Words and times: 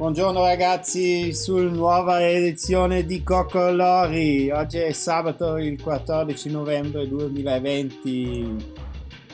Buongiorno 0.00 0.40
ragazzi, 0.40 1.34
sul 1.34 1.70
nuova 1.70 2.26
edizione 2.26 3.04
di 3.04 3.22
Coccolori. 3.22 4.50
Oggi 4.50 4.78
è 4.78 4.92
sabato 4.92 5.58
il 5.58 5.78
14 5.78 6.50
novembre 6.50 7.06
2020. 7.06 8.56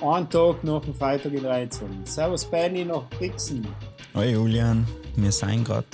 Ein 0.02 0.28
Tag 0.28 0.64
nach 0.64 0.82
dem 0.82 0.92
Freitag 0.92 1.34
in 1.34 1.46
Reizung. 1.46 2.04
Servus 2.04 2.44
Benny 2.44 2.84
nach 2.84 3.06
Brixen. 3.10 3.64
Hoi 4.12 4.32
Julian, 4.32 4.84
wir 5.14 5.30
sind 5.30 5.62
gerade 5.64 5.86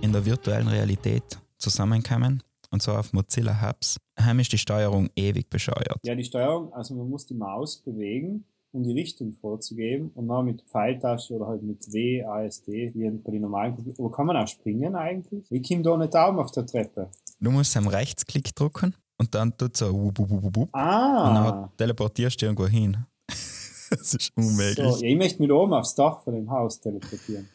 in 0.00 0.12
der 0.12 0.24
virtuellen 0.24 0.68
Realität 0.68 1.24
zusammengekommen 1.58 2.40
und 2.70 2.82
zwar 2.82 3.00
auf 3.00 3.12
Mozilla 3.12 3.60
Hubs. 3.60 3.96
Heim 4.16 4.38
ist 4.38 4.52
die 4.52 4.58
Steuerung 4.58 5.10
ewig 5.16 5.50
bescheuert. 5.50 5.98
Ja, 6.04 6.14
die 6.14 6.22
Steuerung, 6.22 6.72
also 6.72 6.94
man 6.94 7.08
muss 7.08 7.26
die 7.26 7.34
Maus 7.34 7.78
bewegen, 7.78 8.44
um 8.72 8.84
die 8.84 8.92
Richtung 8.92 9.32
vorzugeben 9.32 10.10
und 10.14 10.28
dann 10.28 10.44
mit 10.44 10.62
Pfeiltasche 10.62 11.34
oder 11.34 11.48
halt 11.48 11.62
mit 11.62 11.92
W, 11.92 12.22
ASD, 12.24 12.92
wie 12.94 13.10
bei 13.10 13.32
den 13.32 13.42
normalen 13.42 13.74
Computern. 13.74 14.04
Wo 14.04 14.08
kann 14.10 14.26
man 14.26 14.36
auch 14.36 14.46
springen 14.46 14.94
eigentlich? 14.94 15.50
Ich 15.50 15.68
komme 15.68 15.82
da 15.82 15.96
nicht 15.96 16.14
Daumen 16.14 16.38
auf 16.38 16.50
der 16.52 16.66
Treppe. 16.66 17.10
Du 17.40 17.50
musst 17.50 17.76
am 17.76 17.88
Rechtsklick 17.88 18.54
drücken 18.54 18.94
und 19.18 19.34
dann 19.34 19.56
tut 19.56 19.76
so 19.76 19.92
wup, 19.92 20.18
wup, 20.18 20.30
wup, 20.30 20.56
wup, 20.56 20.68
Ah! 20.72 21.28
und 21.28 21.34
dann 21.34 21.76
teleportierst 21.76 22.40
du 22.40 22.46
irgendwo 22.46 22.66
hin. 22.66 22.96
das 23.28 24.14
ist 24.14 24.30
unmöglich. 24.36 24.76
So, 24.76 25.02
ja, 25.04 25.10
ich 25.10 25.16
möchte 25.16 25.42
mit 25.42 25.50
oben 25.50 25.72
aufs 25.72 25.94
Dach 25.94 26.22
von 26.22 26.34
dem 26.34 26.50
Haus 26.50 26.80
teleportieren. 26.80 27.48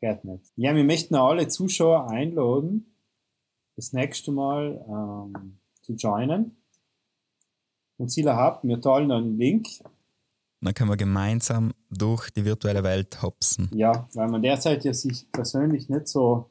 Geht 0.00 0.24
nicht. 0.24 0.44
Ja, 0.56 0.74
wir 0.74 0.84
möchten 0.84 1.14
alle 1.14 1.48
Zuschauer 1.48 2.10
einladen, 2.10 2.94
das 3.76 3.92
nächste 3.92 4.32
Mal 4.32 4.84
ähm, 4.88 5.58
zu 5.82 5.94
joinen. 5.94 6.56
Mozilla 7.98 8.36
Hub, 8.36 8.64
wir 8.64 8.80
teilen 8.80 9.10
einen 9.12 9.38
Link. 9.38 9.68
Dann 10.62 10.74
können 10.74 10.90
wir 10.90 10.96
gemeinsam 10.96 11.72
durch 11.90 12.30
die 12.30 12.44
virtuelle 12.44 12.84
Welt 12.84 13.20
hopsen. 13.20 13.68
Ja, 13.74 14.08
weil 14.14 14.28
man 14.28 14.42
derzeit 14.42 14.84
ja 14.84 14.94
sich 14.94 15.30
persönlich 15.32 15.88
nicht 15.88 16.06
so 16.08 16.48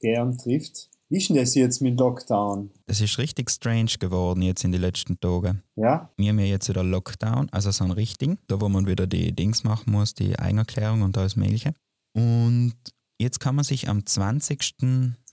gern 0.00 0.36
trifft. 0.38 0.88
Wie 1.10 1.18
ist 1.18 1.28
denn 1.28 1.36
das 1.36 1.54
jetzt 1.54 1.82
mit 1.82 2.00
Lockdown? 2.00 2.70
Es 2.86 3.02
ist 3.02 3.18
richtig 3.18 3.50
strange 3.50 3.92
geworden 4.00 4.40
jetzt 4.40 4.64
in 4.64 4.72
den 4.72 4.80
letzten 4.80 5.20
Tagen. 5.20 5.62
Ja? 5.76 6.10
Wir 6.16 6.30
haben 6.30 6.38
ja 6.38 6.46
jetzt 6.46 6.68
wieder 6.68 6.82
Lockdown, 6.82 7.48
also 7.50 7.70
so 7.70 7.84
einen 7.84 7.92
richtigen, 7.92 8.38
da 8.48 8.60
wo 8.60 8.68
man 8.70 8.86
wieder 8.86 9.06
die 9.06 9.32
Dings 9.32 9.62
machen 9.62 9.92
muss, 9.92 10.14
die 10.14 10.38
Eigenerklärung 10.38 11.02
und 11.02 11.16
alles 11.18 11.36
Mögliche. 11.36 11.74
Und 12.14 12.74
jetzt 13.18 13.40
kann 13.40 13.54
man 13.54 13.64
sich 13.64 13.88
am 13.88 14.06
20. 14.06 14.74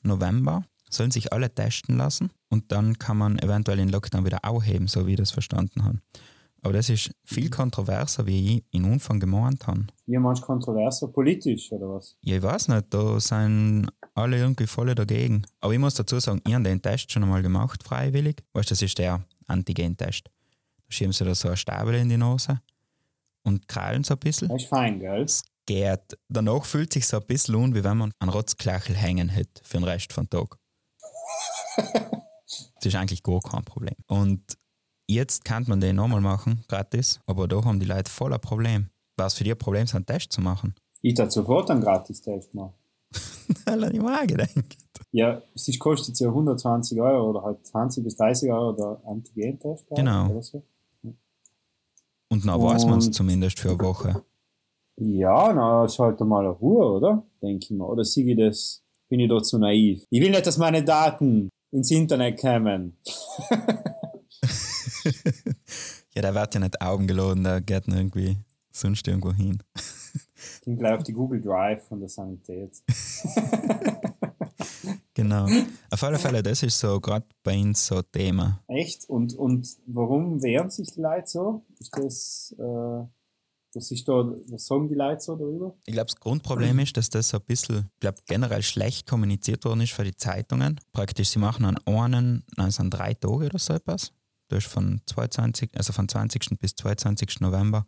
November, 0.04 0.66
sollen 0.90 1.12
sich 1.12 1.32
alle 1.32 1.54
testen 1.54 1.98
lassen 1.98 2.32
und 2.50 2.74
dann 2.74 3.00
kann 3.00 3.18
man 3.18 3.40
eventuell 3.40 3.78
den 3.78 3.90
Lockdown 3.90 4.26
wieder 4.26 4.44
aufheben, 4.44 4.88
so 4.88 5.08
wie 5.08 5.12
ich 5.12 5.18
das 5.18 5.32
verstanden 5.32 5.86
habe. 5.86 6.00
Aber 6.64 6.74
das 6.74 6.90
ist 6.90 7.12
viel 7.24 7.50
kontroverser, 7.50 8.26
wie 8.28 8.58
ich 8.58 8.64
in 8.72 8.86
Anfang 8.86 9.20
gemeint 9.20 9.66
habe. 9.66 9.88
Wie 10.06 10.18
manch 10.18 10.42
kontroverser 10.42 11.08
politisch 11.08 11.72
oder 11.72 11.96
was? 11.96 12.16
Ja, 12.22 12.38
ich 12.38 12.44
weiß 12.44 12.68
nicht, 12.68 12.94
da 12.94 13.20
sind 13.20 13.90
alle 14.14 14.38
irgendwie 14.38 14.68
voll 14.68 14.94
dagegen. 14.94 15.44
Aber 15.60 15.74
ich 15.74 15.80
muss 15.80 15.96
dazu 15.96 16.20
sagen, 16.20 16.42
ich 16.46 16.54
habe 16.54 16.64
den 16.64 16.82
Test 16.82 17.12
schon 17.12 17.24
einmal 17.24 17.42
gemacht, 17.42 17.84
freiwillig. 17.84 18.44
Weißt 18.54 18.70
du, 18.70 18.74
das 18.74 18.82
ist 18.84 18.98
der 19.00 19.26
Antigen-Test. 19.48 20.26
Da 20.26 20.32
schieben 20.90 21.14
sie 21.14 21.26
da 21.26 21.34
so 21.34 21.48
eine 21.48 21.58
Stabel 21.58 21.96
in 21.96 22.10
die 22.10 22.18
Nase 22.18 22.62
und 23.44 23.68
krallen 23.68 24.04
so 24.04 24.14
ein 24.14 24.20
bisschen. 24.20 24.50
Das 24.50 24.62
ist 24.62 24.70
fein, 24.70 25.00
gell? 25.00 25.24
Es 25.24 25.44
geht. 25.66 26.20
Danach 26.30 26.66
fühlt 26.66 26.94
sich 26.94 27.08
so 27.08 27.18
ein 27.18 27.26
bisschen 27.26 27.56
an, 27.56 27.74
wie 27.74 27.84
wenn 27.84 27.98
man 27.98 28.12
einen 28.20 28.30
Rotzklachel 28.30 28.96
hängen 28.96 29.30
hätte 29.30 29.64
für 29.64 29.78
den 29.78 29.86
Rest 29.86 30.14
vom 30.14 30.30
Tag. 30.30 30.58
das 31.78 32.86
ist 32.86 32.96
eigentlich 32.96 33.24
gar 33.24 33.40
kein 33.42 33.64
Problem. 33.64 33.96
Und 34.06 34.44
jetzt 35.14 35.46
kann 35.46 35.66
man 35.68 35.80
den 35.80 35.96
nochmal 35.96 36.22
machen, 36.22 36.64
gratis, 36.68 37.20
aber 37.26 37.48
da 37.48 37.64
haben 37.64 37.80
die 37.80 37.86
Leute 37.86 38.10
voll 38.12 38.34
ein 38.34 38.42
Problem. 38.42 38.88
Was 39.18 39.34
für 39.36 39.44
die 39.44 39.52
ein 39.52 39.58
Problem 39.58 39.84
ist, 39.84 39.96
einen 39.96 40.06
Test 40.06 40.32
zu 40.32 40.42
machen? 40.42 40.74
Ich 41.02 41.14
tat 41.16 41.32
sofort 41.32 41.70
einen 41.72 41.82
Gratis-Test 41.82 42.54
machen. 42.54 42.74
Alle 43.66 43.92
ich 43.92 44.00
mal 44.02 44.26
gedacht. 44.28 44.52
Ja, 45.12 45.42
es 45.54 45.68
ist- 45.68 45.80
kostet 45.80 46.20
ja 46.20 46.30
120 46.30 47.02
Euro 47.02 47.30
oder 47.32 47.42
halt 47.44 47.66
20 47.66 48.04
bis 48.04 48.16
30 48.16 48.52
Euro 48.52 48.72
der 48.74 49.02
Antigen-Test. 49.06 49.86
Genau. 49.96 50.30
Oder 50.30 50.42
so. 50.42 50.64
Und 52.30 52.46
dann 52.48 52.62
weiß 52.62 52.86
man 52.86 53.00
es 53.00 53.12
zumindest 53.12 53.60
für 53.60 53.70
eine 53.72 53.80
Woche. 53.80 54.24
Ja, 54.98 55.52
na, 55.54 55.84
ist 55.86 56.00
halt 56.00 56.20
mal 56.22 56.40
eine 56.42 56.50
Ruhe, 56.50 56.86
oder? 56.98 57.24
Denke 57.42 57.66
ich 57.66 57.72
mal. 57.72 57.86
Oder 57.86 58.06
sehe 58.06 58.26
ich 58.26 58.38
das, 58.38 58.82
bin 59.10 59.20
ich 59.20 59.30
da 59.30 59.42
zu 59.44 59.58
naiv? 59.58 60.06
Ich 60.10 60.22
will 60.22 60.30
nicht, 60.32 60.46
dass 60.48 60.58
meine 60.58 60.84
Daten 60.84 61.50
ins 61.72 61.92
Internet 61.92 62.40
kommen. 62.40 62.98
ja, 66.16 66.22
der 66.22 66.36
wird 66.36 66.54
ja 66.54 66.60
nicht 66.60 66.82
Augen 66.82 67.08
geladen, 67.08 67.44
der 67.44 67.62
geht 67.62 67.88
nicht 67.88 67.98
irgendwie 67.98 68.38
sonst 68.72 69.08
irgendwo 69.08 69.34
hin. 69.34 69.62
Ich 69.76 70.66
bin 70.66 70.78
gleich 70.78 70.98
auf 70.98 71.04
die 71.04 71.14
Google 71.14 71.42
Drive 71.42 71.88
von 71.88 72.00
der 72.00 72.10
Sanität. 72.10 72.82
Genau. 75.14 75.48
Auf 75.90 76.04
alle 76.04 76.18
Fälle, 76.18 76.42
das 76.42 76.64
ist 76.64 76.80
so 76.80 77.00
gerade 77.00 77.26
bei 77.44 77.60
uns 77.60 77.86
so 77.86 78.02
Thema. 78.02 78.64
Echt? 78.68 79.10
Und, 79.10 79.36
und 79.36 79.68
warum 79.86 80.42
wehren 80.42 80.70
sich 80.70 80.94
die 80.94 81.02
Leute 81.02 81.28
so? 81.28 81.66
Ist 81.80 81.96
das, 81.98 82.56
äh, 82.58 83.06
was, 83.74 83.92
ist 83.92 84.08
da, 84.08 84.14
was 84.48 84.66
sagen 84.66 84.88
die 84.88 84.96
Leute 84.96 85.22
so 85.22 85.36
darüber? 85.36 85.76
Ich 85.86 85.94
glaube, 85.94 86.08
das 86.08 86.16
Grundproblem 86.16 86.80
ist, 86.80 86.96
dass 86.96 87.10
das 87.10 87.30
so 87.30 87.38
ein 87.38 87.44
bisschen, 87.46 87.90
ich 87.94 88.00
glaube, 88.00 88.20
generell 88.26 88.64
schlecht 88.64 89.08
kommuniziert 89.08 89.66
worden 89.66 89.82
ist 89.82 89.92
für 89.92 90.06
die 90.06 90.16
Zeitungen. 90.16 90.80
Praktisch, 90.94 91.30
sie 91.30 91.40
machen 91.40 91.66
an 91.66 91.78
einen, 91.86 92.44
nein, 92.56 92.70
es 92.70 92.76
sind 92.76 92.90
drei 92.90 93.14
Tage 93.14 93.46
oder 93.46 93.60
so 93.60 93.74
etwas. 93.74 94.14
Da 94.52 94.58
ist 94.58 94.68
von 94.68 95.00
22, 95.06 95.70
also 95.78 95.94
von 95.94 96.10
20. 96.10 96.60
bis 96.60 96.76
22. 96.76 97.40
November 97.40 97.88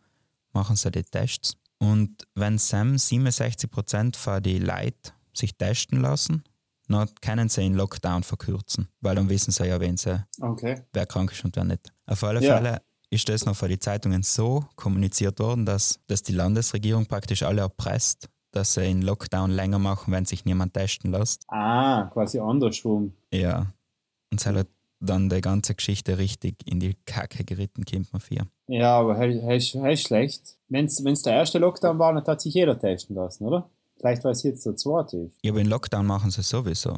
machen 0.53 0.77
sie 0.77 0.91
die 0.91 1.03
Tests. 1.03 1.57
Und 1.77 2.25
wenn 2.35 2.57
Sam 2.57 2.93
67% 2.93 4.15
von 4.15 4.41
die 4.41 4.59
Leute 4.59 5.11
sich 5.33 5.57
testen 5.57 5.99
lassen, 5.99 6.45
dann 6.87 7.09
können 7.21 7.49
sie 7.49 7.63
den 7.63 7.73
Lockdown 7.73 8.23
verkürzen. 8.23 8.87
Weil 9.01 9.15
dann 9.15 9.27
wissen 9.27 9.51
sie 9.51 9.65
ja, 9.65 9.81
wen 9.81 9.97
sie 9.97 10.23
Okay. 10.39 10.83
wer 10.93 11.05
krank 11.05 11.33
ist 11.33 11.43
und 11.43 11.53
wer 11.57 11.65
nicht. 11.65 11.91
Auf 12.05 12.23
alle. 12.23 12.39
Fälle 12.39 12.81
ist 13.09 13.27
das 13.27 13.45
noch 13.45 13.57
von 13.57 13.67
den 13.67 13.81
Zeitungen 13.81 14.23
so 14.23 14.65
kommuniziert 14.77 15.39
worden, 15.39 15.65
dass, 15.65 15.99
dass 16.07 16.23
die 16.23 16.31
Landesregierung 16.31 17.07
praktisch 17.07 17.43
alle 17.43 17.59
erpresst, 17.59 18.29
dass 18.51 18.75
sie 18.75 18.83
einen 18.83 19.01
Lockdown 19.01 19.51
länger 19.51 19.79
machen, 19.79 20.13
wenn 20.13 20.23
sich 20.23 20.45
niemand 20.45 20.73
testen 20.73 21.11
lässt. 21.11 21.43
Ah, 21.49 22.09
quasi 22.13 22.39
andersrum. 22.39 23.11
Ja. 23.33 23.73
Und 24.31 24.39
es 24.39 24.45
hat 24.45 24.65
dann 25.03 25.29
die 25.29 25.41
ganze 25.41 25.75
Geschichte 25.75 26.17
richtig 26.17 26.55
in 26.65 26.79
die 26.79 26.95
Kacke 27.05 27.43
geritten, 27.43 27.83
man 28.11 28.21
für. 28.21 28.47
Ja, 28.67 28.99
aber 28.99 29.17
hey, 29.17 29.61
schlecht. 29.97 30.57
Wenn 30.69 30.85
es 30.85 31.21
der 31.21 31.33
erste 31.33 31.59
Lockdown 31.59 31.99
war, 31.99 32.13
dann 32.13 32.25
hat 32.25 32.41
sich 32.41 32.53
jeder 32.53 32.79
testen 32.79 33.15
lassen, 33.15 33.45
oder? 33.45 33.69
Vielleicht, 33.97 34.23
weil 34.23 34.31
es 34.31 34.43
jetzt 34.43 34.65
der 34.65 34.75
zweite. 34.75 35.29
Ja, 35.43 35.51
aber 35.51 35.61
den 35.61 35.69
Lockdown 35.69 36.05
machen 36.05 36.31
sie 36.31 36.41
sowieso. 36.41 36.95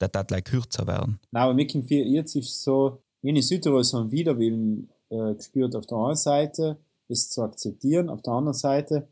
Der 0.00 0.08
darf 0.08 0.26
gleich 0.26 0.44
kürzer 0.44 0.86
werden. 0.86 1.18
Nein, 1.30 1.42
aber 1.42 1.54
mit 1.54 1.74
dem 1.74 1.82
4 1.82 2.06
jetzt 2.06 2.36
ist 2.36 2.62
so, 2.62 3.02
in 3.22 3.40
Südtirol 3.42 3.84
so 3.84 3.98
einen 3.98 4.10
Widerwillen 4.10 4.88
äh, 5.10 5.34
gespürt 5.34 5.74
auf 5.74 5.86
der 5.86 5.98
einen 5.98 6.16
Seite, 6.16 6.78
es 7.08 7.30
zu 7.30 7.42
akzeptieren, 7.42 8.08
auf 8.08 8.22
der 8.22 8.32
anderen 8.32 8.56
Seite 8.56 9.08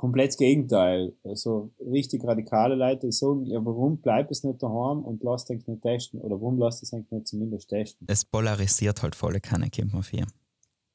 komplett 0.00 0.30
das 0.30 0.38
Gegenteil. 0.38 1.12
Also 1.24 1.72
richtig 1.78 2.24
radikale 2.24 2.74
Leute 2.74 3.08
die 3.08 3.12
sagen, 3.12 3.44
ja, 3.44 3.62
warum 3.62 3.98
bleibt 3.98 4.30
es 4.30 4.42
nicht 4.44 4.62
daheim 4.62 5.04
und 5.04 5.22
lasst 5.22 5.50
euch 5.50 5.66
nicht 5.66 5.82
testen? 5.82 6.22
Oder 6.22 6.40
warum 6.40 6.58
lasst 6.58 6.82
es 6.82 6.92
nicht 6.92 7.28
zumindest 7.28 7.68
testen? 7.68 8.06
Es 8.08 8.24
polarisiert 8.24 9.02
halt 9.02 9.14
volle 9.14 9.40
Kanne, 9.40 9.68
kommt 9.68 9.92
man 9.92 10.02
für. 10.02 10.24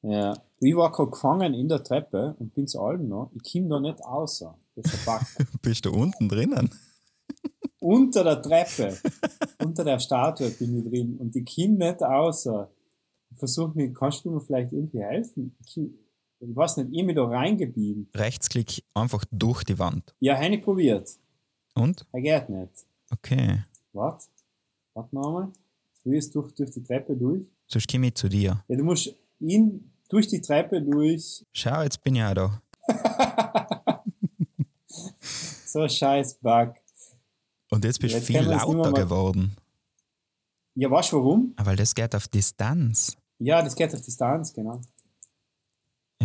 Ja. 0.02 0.34
Ich 0.58 0.74
war 0.74 0.90
gerade 0.90 1.12
gefangen 1.12 1.54
in 1.54 1.68
der 1.68 1.84
Treppe 1.84 2.34
und 2.40 2.52
bin 2.52 2.66
zu 2.66 2.80
allem 2.80 3.06
noch. 3.06 3.30
Ich 3.32 3.52
komme 3.52 3.68
da 3.68 3.78
nicht 3.78 4.04
außer. 4.04 4.58
Bist 5.62 5.84
du 5.84 5.92
unten 5.92 6.28
drinnen? 6.28 6.68
unter 7.78 8.24
der 8.24 8.42
Treppe, 8.42 8.96
unter 9.62 9.84
der 9.84 10.00
Statue 10.00 10.50
bin 10.50 10.78
ich 10.78 10.90
drin 10.90 11.16
und 11.18 11.36
ich 11.36 11.46
komme 11.54 11.76
nicht 11.78 12.02
außer. 12.02 12.68
Ich 13.30 13.38
versuche 13.38 13.70
mir, 13.76 13.92
kannst 13.92 14.24
du 14.24 14.32
mir 14.32 14.40
vielleicht 14.40 14.72
irgendwie 14.72 15.00
helfen? 15.00 15.56
Ich, 15.64 15.78
ich 16.48 16.56
weiß 16.56 16.78
nicht, 16.78 16.88
ich 16.92 17.06
bin 17.06 17.16
da 17.16 17.24
reingeblieben. 17.24 18.08
Rechtsklick 18.14 18.84
einfach 18.94 19.24
durch 19.30 19.64
die 19.64 19.78
Wand. 19.78 20.14
Ja, 20.20 20.36
habe 20.36 20.54
ich 20.54 20.62
probiert. 20.62 21.10
Und? 21.74 22.06
Er 22.12 22.20
geht 22.20 22.48
nicht. 22.48 22.86
Okay. 23.10 23.64
Warte. 23.92 24.26
Warte 24.94 25.14
mal. 25.14 25.52
Du 26.04 26.10
gehst 26.10 26.34
durch, 26.34 26.52
durch 26.52 26.70
die 26.70 26.82
Treppe 26.82 27.16
durch. 27.16 27.42
Sonst 27.66 27.90
komme 27.90 28.08
ich 28.08 28.14
zu 28.14 28.28
dir. 28.28 28.64
Ja, 28.68 28.76
du 28.76 28.84
musst 28.84 29.14
ihn 29.40 29.90
durch 30.08 30.28
die 30.28 30.40
Treppe 30.40 30.80
durch. 30.80 31.44
Schau, 31.52 31.82
jetzt 31.82 32.02
bin 32.02 32.16
ich 32.16 32.22
auch 32.22 32.34
da. 32.34 32.62
So 35.20 35.82
ein 35.82 35.90
scheiß 35.90 36.38
Bug. 36.40 36.74
Und 37.70 37.84
jetzt 37.84 37.98
bist 38.00 38.14
du 38.14 38.20
viel 38.22 38.40
lauter 38.40 38.92
geworden. 38.92 39.56
Ja, 40.74 40.90
weißt 40.90 41.12
du 41.12 41.16
warum? 41.16 41.52
Aber 41.56 41.76
das 41.76 41.94
geht 41.94 42.14
auf 42.14 42.28
Distanz. 42.28 43.14
Ja, 43.38 43.60
das 43.60 43.74
geht 43.74 43.94
auf 43.94 44.00
Distanz, 44.00 44.54
genau. 44.54 44.80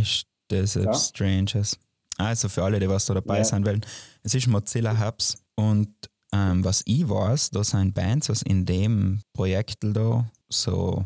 Ist 0.02 0.26
das 0.50 0.74
Ja. 0.76 0.94
Stranges. 0.94 1.78
Also 2.18 2.50
für 2.50 2.64
alle, 2.64 2.80
die 2.80 2.90
was 2.90 3.06
da 3.06 3.14
dabei 3.14 3.40
Ja. 3.40 3.44
sein 3.46 3.66
wollen. 3.66 3.82
Es 4.24 4.34
ist 4.36 4.48
Mozilla 4.48 5.00
Hubs 5.00 5.38
und 5.56 5.90
ähm, 6.34 6.64
was 6.64 6.82
ich 6.86 7.08
weiß, 7.10 7.50
da 7.52 7.64
sind 7.64 7.94
Bands, 7.94 8.30
was 8.30 8.42
in 8.42 8.66
dem 8.66 9.22
Projekt 9.34 9.78
da 9.82 10.30
so 10.50 11.06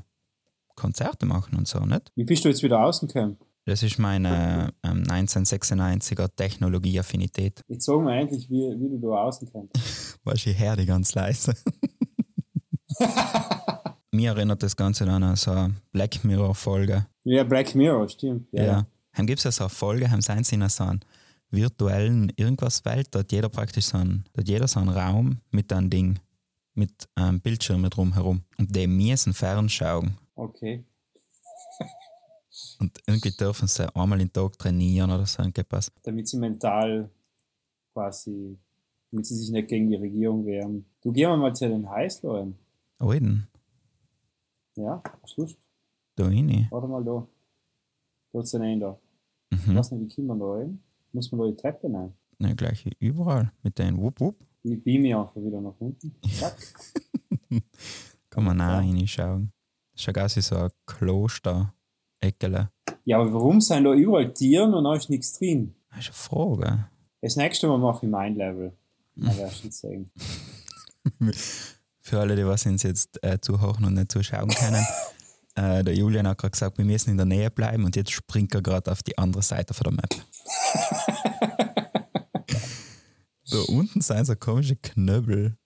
Konzerte 0.75 1.25
machen 1.25 1.57
und 1.57 1.67
so, 1.67 1.79
nicht? 1.79 2.11
Wie 2.15 2.25
bist 2.25 2.43
du 2.45 2.49
jetzt 2.49 2.61
wieder 2.63 2.77
rausgekommen? 2.77 3.37
Das 3.67 3.81
ist 3.81 3.97
meine 3.97 4.71
ähm, 4.83 5.03
1996er 5.03 6.27
Technologieaffinität. 6.35 7.61
Jetzt 7.67 7.85
sagen 7.85 8.05
wir 8.05 8.13
endlich, 8.13 8.47
wie, 8.49 8.75
wie 8.79 8.89
du 8.89 8.99
da 9.01 9.23
außen 9.23 9.49
kannst. 9.51 10.19
Was 10.23 10.35
ich 10.45 10.57
her 10.59 10.75
die 10.75 10.85
ganz 10.85 11.15
leise. 11.15 11.55
Mir 14.15 14.31
erinnert 14.31 14.63
das 14.63 14.75
Ganze 14.75 15.05
dann 15.05 15.23
an 15.23 15.35
so 15.35 15.51
eine 15.51 15.75
Black 15.91 16.23
Mirror-Folge. 16.23 17.05
Ja, 17.25 17.43
Black 17.43 17.75
Mirror, 17.75 18.07
stimmt. 18.07 18.47
Ja. 18.51 18.63
Ja. 18.63 18.87
Dann 19.13 19.27
gibt 19.27 19.39
es 19.39 19.43
ja 19.43 19.51
so 19.51 19.65
eine 19.65 19.69
Folge, 19.69 20.09
haben 20.09 20.21
seien 20.21 20.43
sie 20.43 20.55
in 20.55 20.67
so 20.69 20.83
einer 20.83 20.99
virtuellen 21.49 22.31
Irgendwas-Welt, 22.35 23.09
da 23.11 23.19
hat 23.19 23.31
jeder 23.31 23.49
praktisch 23.49 23.85
so 23.85 23.97
einen, 23.97 24.25
da 24.33 24.39
hat 24.39 24.47
jeder 24.47 24.67
so 24.67 24.79
einen 24.79 24.89
Raum 24.89 25.39
mit 25.51 25.71
einem 25.73 25.89
Ding, 25.89 26.19
mit 26.73 27.09
einem 27.15 27.41
Bildschirm 27.41 27.81
mit 27.81 27.97
rumherum. 27.97 28.43
Und 28.57 28.75
die 28.75 28.87
müssen 28.87 29.33
fernschauen. 29.33 30.17
Okay. 30.35 30.85
Und 32.79 32.97
irgendwie 33.05 33.31
dürfen 33.31 33.67
sie 33.67 33.93
einmal 33.95 34.19
den 34.19 34.31
Tag 34.31 34.57
trainieren 34.57 35.11
oder 35.11 35.25
so 35.25 35.43
irgendwas. 35.43 35.91
Damit 36.03 36.27
sie 36.27 36.37
mental 36.37 37.09
quasi, 37.93 38.57
damit 39.11 39.25
sie 39.25 39.35
sich 39.35 39.49
nicht 39.49 39.67
gegen 39.67 39.89
die 39.89 39.97
Regierung 39.97 40.45
wehren. 40.45 40.85
Du 41.01 41.13
wir 41.13 41.35
mal 41.35 41.53
zu 41.53 41.67
den 41.67 41.89
Heißleuten. 41.89 42.55
Alten, 42.99 43.47
Ja, 44.75 45.01
Schluss. 45.25 45.55
da 46.15 46.25
rein. 46.25 46.67
Warte 46.69 46.87
mal 46.87 47.03
da. 47.03 47.27
Da 48.33 48.41
ist 48.41 48.55
ein 48.55 48.79
da. 48.79 48.97
Ich 49.51 49.65
Mhm. 49.67 49.75
weiß 49.75 49.91
nicht, 49.91 50.11
wie 50.11 50.15
kommt 50.15 50.27
man 50.27 50.39
da 50.39 50.45
rein? 50.53 50.83
Muss 51.13 51.31
man 51.31 51.41
da 51.41 51.47
die 51.47 51.55
Treppe 51.55 51.89
nehmen? 51.89 52.13
Ja, 52.39 52.53
gleich 52.53 52.85
überall 52.99 53.51
mit 53.63 53.79
den 53.79 53.97
Wupp 53.97 54.19
Wupp. 54.19 54.35
Ich 54.63 54.83
beam 54.83 55.03
mich 55.03 55.15
einfach 55.15 55.35
wieder 55.37 55.61
nach 55.61 55.75
unten. 55.79 56.13
Zack. 56.29 56.57
Kann 58.29 58.43
man 58.43 58.59
auch 58.59 58.65
Ja. 58.65 58.77
reinschauen. 58.79 59.51
Das 59.93 60.01
ist 60.01 60.07
ja 60.07 60.13
quasi 60.13 60.41
so 60.41 60.55
ein 60.57 60.69
Kloster-Eckele. 60.85 62.69
Ja, 63.05 63.19
aber 63.19 63.31
warum 63.33 63.61
sind 63.61 63.83
da 63.85 63.93
überall 63.93 64.33
Tieren 64.33 64.73
und 64.73 64.83
da 64.83 64.95
ist 64.95 65.09
nichts 65.09 65.33
drin? 65.37 65.73
Das 65.91 65.99
ist 65.99 66.07
eine 66.07 66.13
Frage. 66.15 66.89
Das 67.21 67.35
nächste 67.37 67.67
Mal 67.67 67.77
mache 67.77 68.05
ich 68.05 68.11
mein 68.11 68.35
Level. 68.35 68.73
Na, 69.15 69.37
werde 69.37 69.53
schon 69.55 69.71
sagen. 69.71 70.09
Für 72.05 72.19
alle, 72.19 72.35
die 72.35 72.45
was 72.45 72.67
uns 72.67 72.83
jetzt 72.83 73.17
äh, 73.23 73.39
zuhören 73.41 73.83
und 73.83 73.95
nicht 73.95 74.11
zuschauen 74.11 74.49
können, 74.49 74.85
äh, 75.55 75.83
der 75.83 75.95
Julian 75.95 76.27
hat 76.27 76.37
gerade 76.37 76.51
gesagt, 76.51 76.77
wir 76.77 76.85
müssen 76.85 77.09
in 77.09 77.17
der 77.17 77.25
Nähe 77.25 77.49
bleiben 77.49 77.83
und 77.83 77.95
jetzt 77.95 78.11
springt 78.11 78.53
er 78.53 78.61
gerade 78.61 78.91
auf 78.91 79.01
die 79.01 79.17
andere 79.17 79.41
Seite 79.41 79.73
von 79.73 79.85
der 79.85 79.93
Map. 79.93 80.09
da 83.49 83.57
unten 83.69 84.01
sind 84.01 84.25
so 84.25 84.35
komische 84.35 84.75
Knöbel 84.75 85.57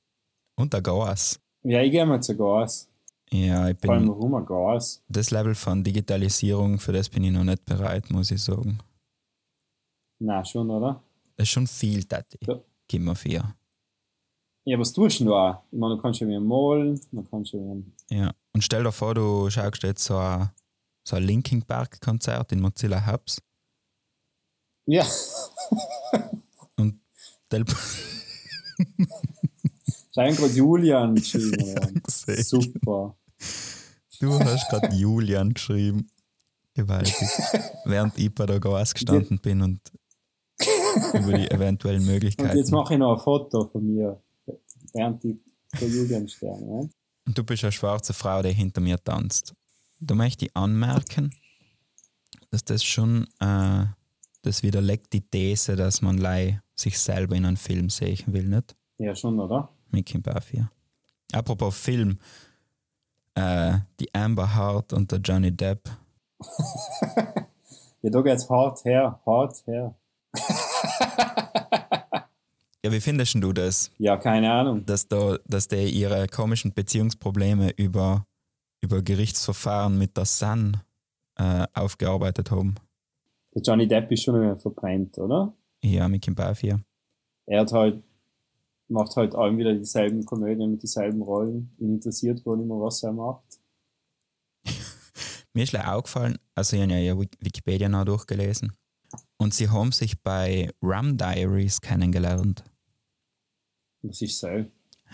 und 0.56 0.72
der 0.72 0.82
Gas. 0.82 1.42
Ja, 1.64 1.82
ich 1.82 1.92
gehe 1.92 2.06
mal 2.06 2.22
zu 2.22 2.38
Gas. 2.38 2.90
Ja, 3.30 3.68
ich 3.68 3.78
Vor 3.84 3.96
allem, 3.96 4.06
bin 4.06 4.34
ein 4.34 4.46
Gas? 4.46 5.04
das 5.10 5.32
Level 5.32 5.56
von 5.56 5.84
Digitalisierung, 5.84 6.80
für 6.80 6.94
das 6.94 7.10
bin 7.10 7.26
ich 7.26 7.32
noch 7.34 7.44
nicht 7.44 7.66
bereit, 7.66 8.10
muss 8.12 8.32
ich 8.32 8.42
sagen. 8.42 8.80
Na, 10.20 10.46
schon, 10.46 10.70
oder? 10.70 11.04
Das 11.36 11.44
ist 11.44 11.50
schon 11.50 11.68
viel, 11.68 12.06
Tati. 12.06 12.38
Ja. 12.48 12.62
Gib 12.88 13.02
mir 13.02 13.16
vier. 13.16 13.56
Ja, 14.70 14.78
was 14.78 14.94
tust 14.94 15.20
du 15.20 15.24
denn 15.24 15.34
da? 15.34 15.64
Ich 15.72 15.80
meine, 15.80 15.96
du 15.96 16.02
kannst 16.02 16.20
ja 16.20 16.28
wieder 16.28 16.40
malen, 16.40 17.02
man 17.12 17.28
kann 17.28 17.44
schon. 17.44 17.92
Ja. 18.12 18.32
Und 18.54 18.64
stell 18.64 18.84
dir 18.84 18.92
vor, 18.92 19.16
du 19.16 19.50
schaust 19.50 19.82
jetzt 19.82 20.04
so 20.04 20.16
ein, 20.16 20.52
so 21.04 21.16
ein 21.16 21.24
Linkin 21.24 21.64
Park 21.64 22.00
Konzert 22.02 22.52
in 22.52 22.62
Mozilla 22.62 23.04
Hubs 23.08 23.42
Ja, 24.86 25.08
und 26.76 27.00
del 27.52 27.66
scheint 30.14 30.38
gerade 30.38 30.54
Julian 30.54 31.16
geschrieben. 31.16 32.04
Super. 32.08 33.18
Du 34.20 34.40
hast 34.40 34.70
gerade 34.70 34.96
Julian 34.96 35.52
geschrieben. 35.52 36.12
Gewaltig. 36.76 37.16
Während 37.86 38.20
ich 38.20 38.36
bei 38.36 38.46
der 38.46 38.60
Gas 38.60 38.94
gestanden 38.94 39.40
bin 39.40 39.64
und 39.64 39.82
über 41.14 41.34
die 41.34 41.50
eventuellen 41.50 42.02
Und 42.02 42.08
Möglichkeiten. 42.08 42.56
jetzt 42.56 42.72
mache 42.72 42.94
ich 42.94 43.00
noch 43.00 43.18
ein 43.18 43.24
Foto 43.24 43.66
von 43.66 43.84
mir, 43.84 44.22
die 44.94 45.40
der 45.80 45.88
Julian 45.88 46.28
Stern. 46.28 46.66
Ne? 46.66 46.90
Und 47.26 47.38
du 47.38 47.44
bist 47.44 47.64
eine 47.64 47.72
schwarze 47.72 48.14
Frau, 48.14 48.42
die 48.42 48.54
hinter 48.54 48.82
mir 48.82 49.02
tanzt. 49.04 49.54
Da 50.00 50.16
möchte 50.16 50.46
ich 50.46 50.56
anmerken, 50.56 51.34
dass 52.50 52.64
das 52.64 52.84
schon, 52.84 53.28
äh, 53.40 53.86
das 54.42 54.64
widerlegt 54.64 55.14
die 55.14 55.22
These, 55.22 55.76
dass 55.76 56.02
man 56.02 56.18
lei 56.18 56.62
sich 56.76 56.98
selber 56.98 57.36
in 57.36 57.46
einem 57.46 57.58
Film 57.58 57.90
sehen 57.90 58.24
will, 58.28 58.48
nicht? 58.48 58.76
Ja, 58.98 59.14
schon, 59.16 59.40
oder? 59.40 59.70
Mickey 59.92 60.18
Buffy. 60.18 60.66
Apropos 61.32 61.78
Film, 61.78 62.18
äh, 63.36 63.78
die 64.00 64.14
Amber 64.14 64.54
Hart 64.56 64.94
und 64.94 65.12
der 65.12 65.20
Johnny 65.20 65.52
Depp. 65.52 65.90
Ja, 68.02 68.10
da 68.10 68.22
geht's 68.22 68.50
hart 68.50 68.86
her, 68.86 69.20
hart 69.26 69.62
her. 69.68 69.94
Ja, 72.86 72.92
wie 72.94 73.02
findest 73.02 73.36
du 73.36 73.52
das, 73.52 73.92
Ja, 73.98 74.16
keine 74.18 74.52
Ahnung. 74.52 74.86
dass, 74.86 75.08
da, 75.08 75.38
dass 75.46 75.68
die 75.68 75.90
ihre 75.90 76.28
komischen 76.28 76.74
Beziehungsprobleme 76.74 77.72
über, 77.78 78.26
über 78.82 79.02
Gerichtsverfahren 79.02 79.98
mit 79.98 80.16
der 80.16 80.26
Sun 80.26 80.78
äh, 81.38 81.66
aufgearbeitet 81.74 82.52
haben? 82.52 82.76
Der 83.54 83.62
Johnny 83.64 83.88
Depp 83.88 84.12
ist 84.12 84.24
schon 84.24 84.36
wieder 84.40 84.56
verbrennt, 84.56 85.18
oder? 85.18 85.54
Ja, 85.84 86.08
Mickey 86.08 86.32
Buffy. 86.32 86.76
Er 87.48 87.60
hat 87.62 87.72
halt, 87.74 88.02
macht 88.88 89.16
halt 89.18 89.36
allem 89.36 89.58
wieder 89.58 89.74
dieselben 89.74 90.24
Komödien 90.24 90.72
mit 90.72 90.84
dieselben 90.84 91.22
Rollen. 91.22 91.76
Ihn 91.80 91.96
interessiert 91.96 92.46
wohl 92.46 92.62
immer, 92.62 92.80
was 92.80 93.04
er 93.04 93.12
macht. 93.12 93.60
Mir 95.54 95.64
ist 95.64 95.74
leider 95.74 95.96
aufgefallen, 95.96 96.38
also 96.56 96.76
ich 96.78 96.82
habe 96.84 96.94
ja 96.94 97.14
Wik- 97.20 97.38
Wikipedia 97.42 97.90
noch 97.90 98.06
durchgelesen. 98.06 98.72
Und 99.38 99.54
sie 99.54 99.70
haben 99.70 99.92
sich 99.92 100.22
bei 100.22 100.70
Rum 100.84 101.18
Diaries 101.18 101.82
kennengelernt. 101.82 102.64
Das 104.02 104.22
ist 104.22 104.40
so. 104.40 104.48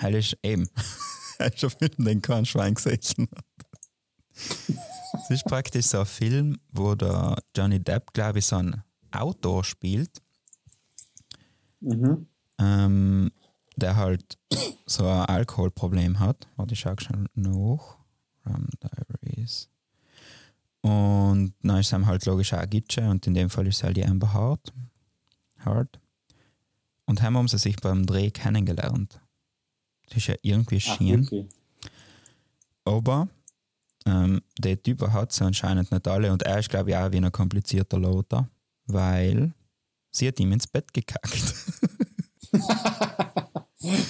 Heil 0.01 0.15
ist 0.15 0.37
eben. 0.43 0.69
Ist 1.39 1.63
ein 1.63 1.69
Film, 1.69 2.05
den 2.05 2.21
kein 2.21 2.45
Schwein 2.45 2.75
gesehen. 2.75 3.27
Es 4.33 5.29
ist 5.29 5.45
praktisch 5.45 5.85
so 5.87 5.99
ein 5.99 6.05
Film, 6.05 6.57
wo 6.71 6.95
der 6.95 7.35
Johnny 7.55 7.79
Depp, 7.79 8.13
glaube 8.13 8.39
ich, 8.39 8.45
so 8.45 8.57
ein 8.57 8.83
Autor 9.11 9.63
spielt, 9.63 10.21
Mhm. 11.81 12.27
ähm, 12.57 13.31
der 13.75 13.95
halt 13.95 14.37
so 14.85 15.07
ein 15.07 15.25
Alkoholproblem 15.25 16.19
hat. 16.19 16.47
Warte, 16.55 16.73
ich 16.73 16.79
schau 16.79 16.95
schnell 16.97 17.25
nach. 17.33 17.97
Rum 18.45 18.67
Diaries. 18.81 19.69
Und 20.81 21.53
dann 21.63 21.77
ist 21.79 21.91
es 21.91 22.05
halt 22.05 22.25
logisch 22.25 22.53
auch 22.53 22.69
Gitsche 22.69 23.09
und 23.09 23.25
in 23.27 23.33
dem 23.33 23.49
Fall 23.49 23.67
ist 23.67 23.77
es 23.77 23.83
halt 23.83 23.97
die 23.97 24.05
Amber 24.05 24.31
Hart. 24.33 24.71
Hart. 25.59 25.99
Und 27.05 27.21
haben 27.21 27.37
haben 27.37 27.47
sie 27.47 27.57
sich 27.57 27.75
beim 27.77 28.05
Dreh 28.05 28.31
kennengelernt. 28.31 29.19
Das 30.07 30.17
ist 30.17 30.27
ja 30.27 30.35
irgendwie 30.41 30.77
Ach, 30.77 30.97
schien. 30.97 31.21
wirklich? 31.23 31.49
Aber 32.83 33.27
ähm, 34.05 34.41
der 34.59 34.81
Typ 34.81 35.01
hat 35.01 35.31
sie 35.31 35.43
anscheinend 35.43 35.91
nicht 35.91 36.07
alle 36.07 36.31
und 36.31 36.43
er 36.43 36.59
ist, 36.59 36.69
glaube 36.69 36.91
ich, 36.91 36.95
auch 36.95 37.11
wie 37.11 37.17
ein 37.17 37.31
komplizierter 37.31 37.97
Lothar, 37.97 38.49
weil 38.85 39.53
sie 40.11 40.27
hat 40.27 40.39
ihm 40.39 40.51
ins 40.51 40.67
Bett 40.67 40.93
gekackt. 40.93 41.35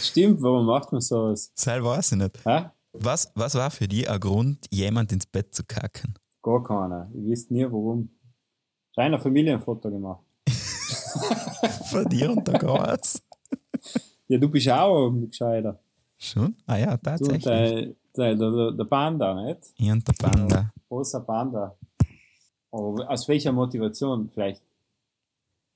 Stimmt, 0.02 0.42
warum 0.42 0.66
macht 0.66 0.92
man 0.92 1.02
sowas? 1.02 1.52
Selber 1.56 1.92
weiß 1.92 2.14
ich 2.14 2.18
nicht. 2.18 2.46
Hä? 2.46 2.70
Was, 2.94 3.32
was 3.36 3.56
war 3.56 3.72
für 3.72 3.88
dich 3.88 4.10
ein 4.10 4.20
Grund, 4.20 4.66
jemand 4.72 5.12
ins 5.12 5.26
Bett 5.26 5.54
zu 5.54 5.64
kacken? 5.64 6.14
Gar 6.42 6.64
keiner. 6.64 7.10
Ich 7.14 7.26
wüsste 7.26 7.54
nie, 7.54 7.66
warum. 7.66 8.10
Ein 8.96 9.20
Familienfoto 9.20 9.90
gemacht. 9.90 10.25
Von 11.90 12.06
dir 12.10 12.32
und 12.32 12.48
der 12.48 12.60
Gas? 12.60 13.22
Ja, 14.28 14.38
du 14.38 14.50
bist 14.50 14.70
auch 14.70 15.10
ein 15.10 15.30
Gescheiter. 15.30 15.80
Schon? 16.18 16.56
Ah 16.66 16.78
ja, 16.78 16.98
Du 16.98 17.04
tatsächlich. 17.04 17.44
der, 17.44 18.36
der, 18.36 18.36
der, 18.36 18.72
der 18.72 18.84
Panda, 18.86 19.34
nicht? 19.46 19.60
Ich 19.78 19.92
und 19.92 20.08
der 20.08 20.14
Panda. 20.14 20.72
Großer 20.88 21.20
Panda. 21.22 21.76
Aber 22.72 23.10
aus 23.10 23.28
welcher 23.28 23.52
Motivation? 23.52 24.30
Vielleicht 24.34 24.62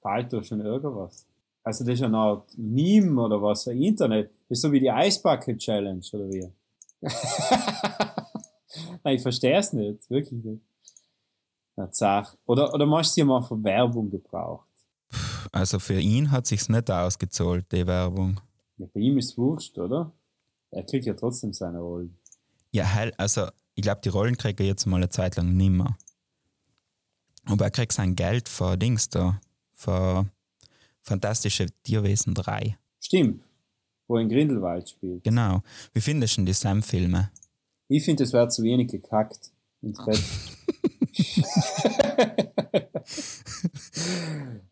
fehlt 0.01 0.31
da 0.33 0.43
schon 0.43 0.61
irgendwas. 0.61 1.25
Also 1.63 1.83
das 1.83 1.95
ist 1.95 2.03
eine 2.03 2.17
Art 2.17 2.57
Meme 2.57 3.21
oder 3.21 3.41
was, 3.41 3.67
ein 3.67 3.81
Internet. 3.81 4.31
Das 4.47 4.57
ist 4.57 4.61
so 4.61 4.71
wie 4.71 4.79
die 4.79 4.89
Eisbucket 4.89 5.57
Challenge 5.59 6.01
oder 6.13 6.29
wie? 6.29 6.47
Nein, 9.03 9.15
ich 9.15 9.21
verstehe 9.21 9.57
es 9.57 9.73
nicht, 9.73 10.09
wirklich 10.09 10.43
nicht. 10.43 10.61
Na, 11.75 11.91
zach. 11.91 12.35
Oder, 12.45 12.73
oder 12.73 12.85
machst 12.85 13.11
du 13.11 13.21
sie 13.21 13.23
mal 13.23 13.41
für 13.41 13.61
Werbung 13.63 14.09
gebraucht? 14.09 14.67
Also 15.51 15.79
für 15.79 15.99
ihn 15.99 16.31
hat 16.31 16.47
sich's 16.47 16.69
nicht 16.69 16.89
ausgezahlt, 16.89 17.65
die 17.71 17.87
Werbung. 17.87 18.39
Ja, 18.77 18.87
bei 18.93 18.99
ihm 18.99 19.17
ist 19.17 19.31
es 19.31 19.37
wurscht, 19.37 19.77
oder? 19.77 20.11
Er 20.71 20.83
kriegt 20.83 21.05
ja 21.05 21.13
trotzdem 21.13 21.53
seine 21.53 21.79
Rollen. 21.79 22.17
Ja, 22.71 22.85
hell, 22.85 23.13
also 23.17 23.47
ich 23.75 23.81
glaube, 23.81 24.01
die 24.03 24.09
Rollen 24.09 24.37
kriegt 24.37 24.59
er 24.59 24.65
jetzt 24.65 24.85
mal 24.85 24.97
eine 24.97 25.09
Zeit 25.09 25.35
lang 25.35 25.55
nimmer. 25.55 25.97
Aber 27.45 27.65
er 27.65 27.71
kriegt 27.71 27.93
sein 27.93 28.15
Geld 28.15 28.47
für 28.47 28.77
Dings 28.77 29.09
da, 29.09 29.41
für 29.73 30.29
Fantastische 31.01 31.67
Tierwesen 31.83 32.35
3. 32.35 32.77
Stimmt. 32.99 33.43
Wo 34.07 34.17
er 34.17 34.21
in 34.21 34.29
Grindelwald 34.29 34.89
spielt. 34.89 35.23
Genau. 35.23 35.63
Wie 35.93 36.01
findest 36.01 36.33
du 36.33 36.41
denn 36.41 36.45
die 36.45 36.53
Sam-Filme? 36.53 37.31
Ich 37.87 38.05
finde, 38.05 38.23
es 38.23 38.33
wird 38.33 38.53
zu 38.53 38.63
wenig 38.63 38.91
gekackt 38.91 39.51
ins 39.81 40.03
Bett. 40.05 40.19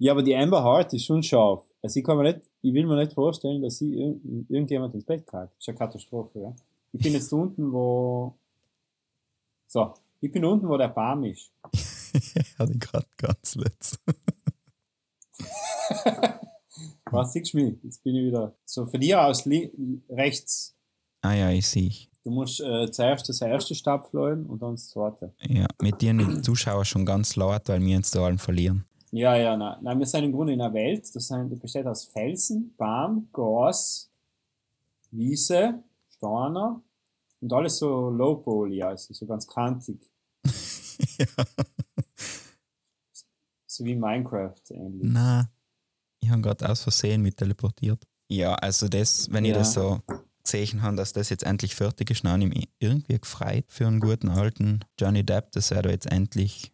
ja, 0.00 0.12
aber 0.12 0.22
die 0.22 0.34
Amber 0.34 0.64
Heart 0.64 0.94
ist 0.94 1.04
schon 1.04 1.22
scharf. 1.22 1.62
Also 1.82 2.00
ich 2.00 2.06
kann 2.06 2.16
mir 2.16 2.32
nicht, 2.32 2.40
ich 2.62 2.72
will 2.72 2.86
mir 2.86 2.96
nicht 2.96 3.12
vorstellen, 3.12 3.60
dass 3.60 3.76
sie 3.76 3.94
irg 3.94 4.18
irgendjemand 4.48 4.94
ins 4.94 5.04
Bett 5.04 5.26
kriegt. 5.26 5.52
Das 5.52 5.58
ist 5.58 5.68
eine 5.68 5.76
Katastrophe, 5.76 6.40
ja. 6.40 6.56
Ich 6.92 7.02
bin 7.02 7.12
jetzt 7.12 7.30
unten, 7.34 7.70
wo, 7.70 8.34
so, 9.66 9.92
ich 10.22 10.32
bin 10.32 10.42
unten, 10.46 10.66
wo 10.66 10.78
der 10.78 10.88
Baum 10.88 11.24
ist. 11.24 11.52
ich 12.14 12.58
hatte 12.58 12.78
gerade 12.78 13.08
ganz 13.18 13.56
letzt. 13.56 14.00
Was 17.10 17.34
siehst 17.34 17.52
du 17.52 17.58
mich? 17.58 17.74
Jetzt 17.82 18.02
bin 18.02 18.16
ich 18.16 18.28
wieder 18.28 18.54
so 18.64 18.86
von 18.86 19.00
dir 19.00 19.22
aus 19.22 19.46
rechts. 19.46 20.74
Ah 21.20 21.34
ja, 21.34 21.50
ich 21.50 21.66
sehe. 21.66 21.92
Du 22.24 22.30
musst 22.30 22.58
äh, 22.60 22.90
zuerst 22.90 23.28
das 23.28 23.42
erste 23.42 23.74
Stab 23.74 24.14
und 24.14 24.62
dann 24.62 24.76
das 24.76 24.88
zweite. 24.88 25.34
Ja, 25.40 25.66
mit 25.80 26.00
dir 26.00 26.14
die 26.14 26.40
Zuschauer 26.40 26.86
schon 26.86 27.04
ganz 27.04 27.36
laut, 27.36 27.68
weil 27.68 27.82
wir 27.82 27.98
uns 27.98 28.10
da 28.10 28.24
allen 28.24 28.38
verlieren. 28.38 28.86
Ja, 29.12 29.36
ja, 29.36 29.56
nein. 29.56 29.78
nein. 29.82 29.98
Wir 29.98 30.06
sind 30.06 30.24
im 30.24 30.32
Grunde 30.32 30.52
in 30.52 30.60
einer 30.60 30.72
Welt, 30.72 31.14
das, 31.14 31.28
sind, 31.28 31.60
besteht 31.60 31.86
aus 31.86 32.04
Felsen, 32.04 32.74
Baum, 32.76 33.28
Gas, 33.32 34.10
Wiese, 35.10 35.82
Steiner 36.08 36.80
und 37.40 37.52
alles 37.52 37.78
so 37.78 38.10
low-poly, 38.10 38.82
also 38.82 39.12
so 39.12 39.26
ganz 39.26 39.46
kantig. 39.46 40.00
ja. 41.18 41.26
So 43.66 43.84
wie 43.84 43.94
Minecraft 43.94 44.60
ähnlich. 44.70 45.08
Na, 45.10 45.50
ich 46.20 46.30
habe 46.30 46.42
gerade 46.42 46.68
aus 46.68 46.82
Versehen 46.82 47.22
mit 47.22 47.36
teleportiert. 47.36 48.06
Ja, 48.28 48.54
also 48.54 48.88
das, 48.88 49.32
wenn 49.32 49.44
ja. 49.44 49.52
ich 49.52 49.58
das 49.58 49.72
so 49.74 50.00
gesehen 50.42 50.82
habe, 50.82 50.96
dass 50.96 51.12
das 51.12 51.30
jetzt 51.30 51.44
endlich 51.44 51.74
fertig 51.74 52.10
ist, 52.10 52.24
dann 52.24 52.32
habe 52.32 52.44
ich 52.44 52.48
mich 52.48 52.68
irgendwie 52.78 53.18
gefreut 53.18 53.64
für 53.68 53.86
einen 53.86 54.00
guten 54.00 54.28
alten 54.28 54.80
Johnny 54.98 55.24
Depp, 55.24 55.52
dass 55.52 55.70
er 55.70 55.82
da 55.82 55.90
jetzt 55.90 56.06
endlich, 56.06 56.72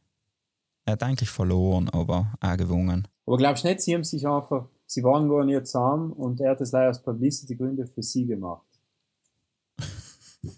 er 0.87 0.93
hat 0.93 1.03
eigentlich 1.03 1.31
verloren, 1.31 1.91
aber 1.91 2.33
auch 2.41 2.57
gewonnen. 2.57 3.09
Aber 3.27 3.37
glaubst 3.37 3.65
du 3.65 3.69
nicht, 3.69 3.81
sie 3.81 3.95
haben 3.95 4.05
sich 4.05 4.27
einfach, 4.27 4.69
sie 4.87 5.03
waren 5.03 5.29
gar 5.29 5.45
nicht 5.45 5.67
zusammen 5.67 6.13
und 6.13 6.41
er 6.41 6.53
hat 6.53 6.61
das 6.61 6.73
leider 6.73 6.91
aus 6.91 7.03
Publicity-Gründen 7.03 7.87
für 7.89 8.03
sie 8.03 8.25
gemacht. 8.25 8.63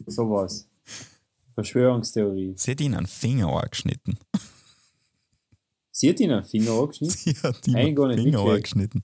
Sowas. 0.07 0.69
Verschwörungstheorie. 1.55 2.55
Sie 2.57 2.71
hat 2.71 2.81
ihn 2.81 2.95
einen 2.95 3.07
Finger 3.07 3.49
angeschnitten. 3.49 4.19
Sie 5.91 6.11
hat 6.11 6.21
ihn 6.21 6.31
einen 6.31 6.45
Finger 6.45 6.73
angeschnitten? 6.73 7.17
Sie 7.25 7.35
hat 7.43 7.67
ihn 7.67 7.77
einen 7.77 8.19
Finger 8.19 8.41
angeschnitten. 8.41 9.03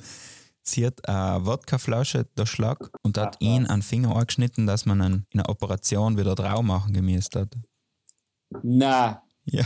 Sie 0.62 0.87
hat 0.87 1.09
eine 1.09 1.45
Wodkaflasche 1.45 2.26
durchschlagen 2.37 2.88
und 3.02 3.19
hat 3.19 3.37
Ach, 3.37 3.40
ihn 3.40 3.66
einen 3.66 3.83
Finger 3.83 4.14
angeschnitten, 4.14 4.66
dass 4.66 4.87
man 4.87 5.00
ihn 5.00 5.26
in 5.31 5.40
einer 5.40 5.49
Operation 5.49 6.19
wieder 6.19 6.35
drauf 6.35 6.62
machen 6.62 6.93
gemäßt 6.93 7.35
hat. 7.37 7.57
Na. 8.62 9.23
Ja. 9.45 9.64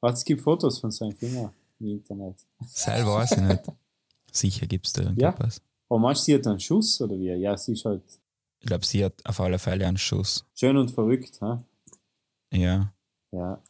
Was, 0.00 0.18
es 0.18 0.24
gibt 0.24 0.40
Fotos 0.40 0.78
von 0.78 0.90
seinem 0.90 1.16
Finger 1.16 1.52
im 1.80 1.88
Internet. 1.88 2.36
Selber 2.66 3.16
weiß 3.16 3.32
ich 3.32 3.38
nicht. 3.38 3.62
Sicher 4.32 4.66
gibt 4.66 4.86
es 4.86 4.92
da 4.92 5.02
irgendwas. 5.02 5.56
Ja. 5.56 5.62
Aber 5.88 6.00
meinst 6.00 6.22
du, 6.22 6.24
sie 6.26 6.34
hat 6.34 6.46
einen 6.46 6.60
Schuss 6.60 7.00
oder 7.00 7.18
wie? 7.18 7.32
Ja, 7.32 7.56
sie 7.56 7.72
ist 7.72 7.84
halt. 7.84 8.02
Ich 8.60 8.66
glaube, 8.66 8.84
sie 8.84 9.04
hat 9.04 9.14
auf 9.24 9.40
alle 9.40 9.58
Fälle 9.58 9.86
einen 9.86 9.96
Schuss. 9.96 10.44
Schön 10.54 10.76
und 10.76 10.90
verrückt, 10.90 11.40
ha? 11.40 11.62
Ja. 12.52 12.92
Ja. 13.30 13.62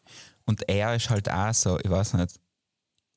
Und 0.47 0.69
er 0.69 0.97
ist 0.97 1.11
halt 1.11 1.31
auch 1.31 1.53
so, 1.53 1.79
ich 1.79 1.91
weiß 1.91 2.15
nicht, 2.15 2.41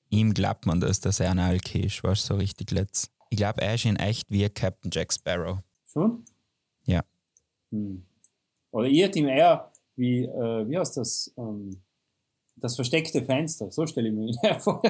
ihm 0.10 0.34
glaubt 0.34 0.66
man 0.66 0.80
das, 0.80 1.00
dass 1.00 1.20
er 1.20 1.32
ein 1.32 1.40
Alki 1.40 1.86
ist, 1.86 2.04
weißt 2.04 2.30
du, 2.30 2.34
so 2.34 2.40
richtig 2.40 2.72
letzt. 2.72 3.12
Ich 3.30 3.38
glaube, 3.38 3.62
er 3.62 3.76
ist 3.76 3.86
in 3.86 3.96
echt 3.96 4.30
wie 4.30 4.48
Captain 4.50 4.92
Jack 4.92 5.14
Sparrow. 5.14 5.60
Schon? 5.86 6.26
Ja. 6.86 7.02
Hm. 7.72 8.06
Oder 8.72 8.88
ihr 8.88 9.06
hättet 9.06 9.18
ihm 9.18 9.28
eher 9.28 9.72
wie, 9.96 10.24
äh, 10.24 10.68
wie 10.68 10.78
heißt 10.78 10.98
das? 10.98 11.34
Ähm, 11.38 11.82
das 12.62 12.76
versteckte 12.76 13.24
Fenster, 13.24 13.72
so 13.72 13.86
stelle 13.86 14.10
ich 14.10 14.14
mir 14.14 14.28
ihn 14.28 14.38
vor. 14.60 14.82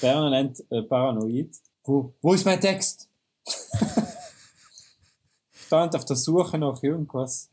Permanent 0.00 0.64
äh, 0.70 0.82
paranoid. 0.82 1.54
Wo, 1.84 2.12
wo 2.20 2.34
ist 2.34 2.44
mein 2.44 2.60
Text? 2.60 3.08
Stand 5.52 5.94
auf 5.94 6.04
der 6.04 6.16
Suche 6.16 6.58
nach 6.58 6.82
irgendwas 6.82 7.50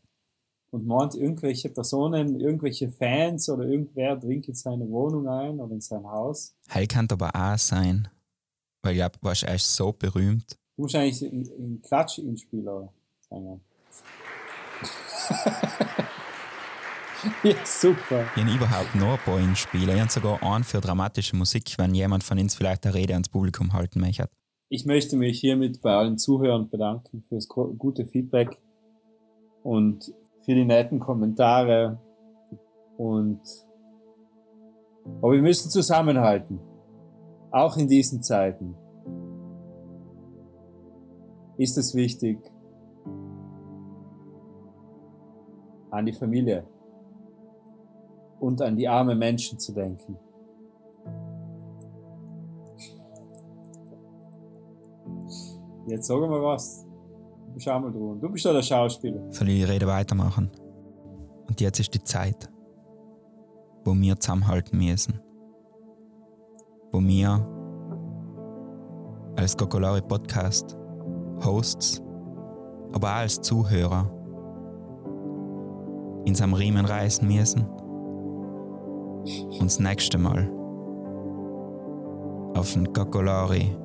und 0.71 0.87
meint, 0.87 1.15
irgendwelche 1.15 1.69
Personen, 1.69 2.39
irgendwelche 2.39 2.89
Fans 2.89 3.49
oder 3.49 3.65
irgendwer 3.65 4.15
dringt 4.15 4.47
in 4.47 4.55
seine 4.55 4.89
Wohnung 4.89 5.27
ein 5.27 5.59
oder 5.59 5.73
in 5.73 5.81
sein 5.81 6.05
Haus. 6.05 6.55
Heil 6.73 6.87
kann 6.87 7.07
aber 7.11 7.31
auch 7.33 7.57
sein, 7.57 8.07
weil 8.81 8.93
ich 8.93 8.97
glaube, 8.97 9.17
warst 9.21 9.43
erst 9.43 9.75
so 9.75 9.91
berühmt. 9.91 10.57
Du 10.75 10.83
musst 10.83 10.95
eigentlich 10.95 11.21
ein 11.21 11.81
Klatsch-Inspieler 11.81 12.91
sein. 13.29 13.61
ja, 17.43 17.55
super. 17.65 18.25
Ich 18.35 18.43
habe 18.43 18.55
überhaupt 18.55 18.95
noch 18.95 19.13
ein 19.13 19.19
paar 19.19 19.39
Inspieler. 19.39 19.93
Ich 19.95 20.01
habe 20.01 20.11
sogar 20.11 20.43
einen 20.43 20.63
für 20.63 20.81
dramatische 20.81 21.35
Musik, 21.35 21.75
wenn 21.77 21.93
jemand 21.93 22.23
von 22.23 22.37
uns 22.39 22.55
vielleicht 22.55 22.85
eine 22.85 22.95
Rede 22.95 23.13
ans 23.13 23.29
Publikum 23.29 23.73
halten 23.73 23.99
möchte. 23.99 24.29
Ich 24.69 24.85
möchte 24.85 25.15
mich 25.15 25.39
hiermit 25.39 25.81
bei 25.81 25.95
allen 25.95 26.17
Zuhörern 26.17 26.69
bedanken 26.69 27.23
für 27.27 27.35
das 27.35 27.47
gute 27.47 28.05
Feedback 28.05 28.59
und 29.63 30.13
für 30.45 30.55
die 30.55 30.65
netten 30.65 30.99
Kommentare 30.99 31.99
und 32.97 33.41
aber 35.21 35.33
wir 35.33 35.41
müssen 35.41 35.71
zusammenhalten, 35.71 36.59
auch 37.51 37.77
in 37.77 37.87
diesen 37.87 38.21
Zeiten. 38.21 38.75
Ist 41.57 41.77
es 41.77 41.95
wichtig, 41.95 42.39
an 45.89 46.05
die 46.05 46.13
Familie 46.13 46.67
und 48.39 48.61
an 48.61 48.75
die 48.75 48.87
armen 48.87 49.17
Menschen 49.17 49.59
zu 49.59 49.73
denken. 49.73 50.17
Jetzt 55.87 56.07
sagen 56.07 56.29
wir 56.29 56.41
was 56.43 56.87
bist 57.57 57.69
auch 57.69 57.79
mal 57.79 57.91
dran. 57.91 58.19
Du 58.21 58.29
bist 58.29 58.45
doch 58.45 58.53
der 58.53 58.61
Schauspieler. 58.61 59.19
Soll 59.31 59.49
ich 59.49 59.55
die 59.55 59.63
Rede 59.63 59.87
weitermachen? 59.87 60.51
Und 61.47 61.59
jetzt 61.59 61.79
ist 61.79 61.93
die 61.93 62.03
Zeit, 62.03 62.49
wo 63.83 63.95
wir 63.95 64.19
zusammenhalten 64.19 64.77
müssen. 64.77 65.19
Wo 66.91 67.01
wir 67.01 67.45
als 69.35 69.57
Gokolari 69.57 70.01
Podcast, 70.01 70.77
Hosts, 71.43 72.01
aber 72.93 73.07
auch 73.07 73.21
als 73.21 73.41
Zuhörer 73.41 74.11
in 76.25 76.35
seinem 76.35 76.53
Riemen 76.53 76.85
reißen 76.85 77.27
müssen 77.27 77.65
und 79.59 79.65
das 79.65 79.79
nächste 79.79 80.17
Mal 80.17 80.49
auf 82.55 82.73
den 82.73 82.91
Gokolari 82.93 83.75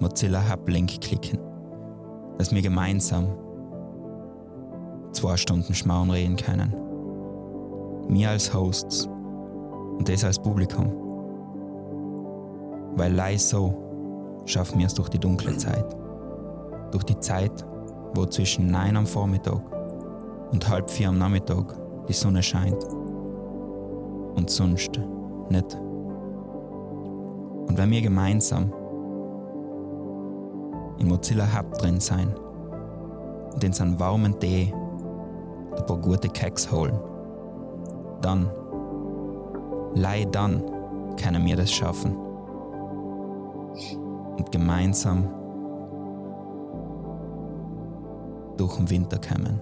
Mozilla 0.00 0.42
Hub 0.50 0.68
Link 0.68 1.00
klicken 1.00 1.38
dass 2.38 2.52
wir 2.52 2.62
gemeinsam 2.62 3.28
zwei 5.12 5.36
Stunden 5.36 5.74
Schmarrn 5.74 6.10
reden 6.10 6.36
können. 6.36 6.74
Mir 8.08 8.30
als 8.30 8.52
Hosts 8.52 9.08
und 9.98 10.08
das 10.08 10.24
als 10.24 10.38
Publikum. 10.38 10.92
Weil 12.96 13.14
leise 13.14 13.48
so 13.48 14.42
schaffen 14.44 14.78
wir 14.78 14.86
es 14.86 14.94
durch 14.94 15.08
die 15.08 15.18
dunkle 15.18 15.56
Zeit. 15.56 15.86
Durch 16.90 17.04
die 17.04 17.18
Zeit, 17.18 17.64
wo 18.14 18.26
zwischen 18.26 18.66
9 18.70 18.96
am 18.96 19.06
Vormittag 19.06 19.60
und 20.52 20.68
halb 20.68 20.90
vier 20.90 21.08
am 21.08 21.18
Nachmittag 21.18 21.76
die 22.08 22.12
Sonne 22.12 22.42
scheint. 22.42 22.84
Und 24.34 24.50
sonst 24.50 25.00
nicht. 25.48 25.74
Und 27.74 27.78
wenn 27.78 27.90
wir 27.90 28.02
gemeinsam 28.02 28.72
in 30.98 31.08
Mozilla 31.08 31.46
Hub 31.56 31.78
drin 31.78 32.00
sein 32.00 32.34
und 33.52 33.62
in 33.62 33.72
seinen 33.72 33.98
warmen 33.98 34.38
Tee 34.38 34.72
ein 35.76 35.86
paar 35.86 35.98
gute 35.98 36.28
Keks 36.28 36.70
holen. 36.70 36.98
Dann, 38.20 38.50
lei 39.94 40.24
dann, 40.30 40.62
können 41.20 41.44
wir 41.44 41.56
das 41.56 41.70
schaffen. 41.70 42.16
Und 44.36 44.50
gemeinsam 44.50 45.28
durch 48.56 48.76
den 48.76 48.90
Winter 48.90 49.18
kommen. 49.18 49.60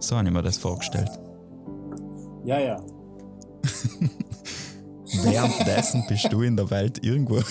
So 0.00 0.16
habe 0.16 0.28
ich 0.28 0.34
mir 0.34 0.42
das 0.42 0.58
vorgestellt. 0.58 1.10
Ja, 2.44 2.60
ja. 2.60 2.76
Währenddessen 5.22 6.04
bist 6.08 6.32
du 6.32 6.42
in 6.42 6.56
der 6.56 6.70
Welt 6.70 7.04
irgendwo 7.04 7.36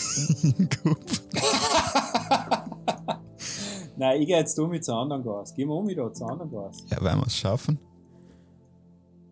Nein, 3.98 4.22
ich 4.22 4.28
gehe 4.28 4.38
jetzt 4.38 4.58
um 4.60 4.70
mit 4.70 4.86
zu 4.86 4.94
anderen 4.94 5.24
Gas. 5.24 5.54
Gehen 5.54 5.68
wir 5.68 5.76
um 5.76 5.88
wieder 5.88 6.12
zu 6.14 6.26
anderen 6.26 6.52
Gas. 6.52 6.86
Ja, 6.90 7.02
werden 7.02 7.20
wir 7.20 7.28
es 7.28 7.36
schaffen. 7.36 7.80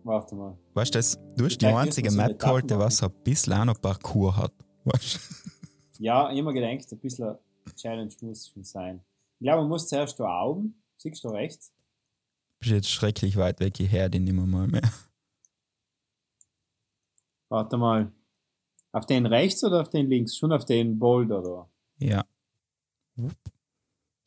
Warte 0.02 0.34
mal. 0.34 0.56
Weißt 0.74 0.94
du, 0.94 1.00
du 1.36 1.44
hast 1.44 1.58
die 1.58 1.66
einzige 1.66 2.10
Map 2.10 2.38
geholt, 2.38 2.70
die 2.70 2.78
was 2.78 3.02
ein 3.02 3.10
bisschen 3.24 3.52
auch 3.54 3.64
noch 3.64 3.80
Parcours 3.80 4.36
hat. 4.36 4.52
Weißt 4.84 5.18
Ja, 5.98 6.28
immer 6.30 6.52
gedacht, 6.52 6.92
ein 6.92 6.98
bisschen 6.98 7.36
Challenge 7.76 8.12
muss 8.22 8.48
schon 8.48 8.64
sein. 8.64 9.00
Ich 9.38 9.44
glaube, 9.44 9.62
man 9.62 9.70
muss 9.70 9.88
zuerst 9.88 10.18
da 10.20 10.24
Augen. 10.24 10.74
Siehst 10.96 11.24
du 11.24 11.28
rechts? 11.28 11.72
Bist 12.66 12.74
jetzt 12.74 12.90
schrecklich 12.90 13.36
weit 13.36 13.60
weg, 13.60 13.78
höre 13.78 14.08
den 14.08 14.24
nicht 14.24 14.32
mehr 14.32 14.44
mal 14.44 14.66
mehr. 14.66 14.82
Warte 17.48 17.76
mal. 17.76 18.10
Auf 18.90 19.06
den 19.06 19.24
rechts 19.24 19.62
oder 19.62 19.82
auf 19.82 19.88
den 19.88 20.08
links? 20.08 20.36
Schon 20.36 20.50
auf 20.50 20.64
den 20.64 20.98
Boulder 20.98 21.42
da. 21.42 21.70
Ja. 21.98 22.26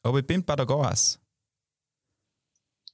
Aber 0.04 0.20
ich 0.20 0.26
bin 0.26 0.46
bei 0.46 0.56
der 0.56 0.66
Gas. 0.66 1.20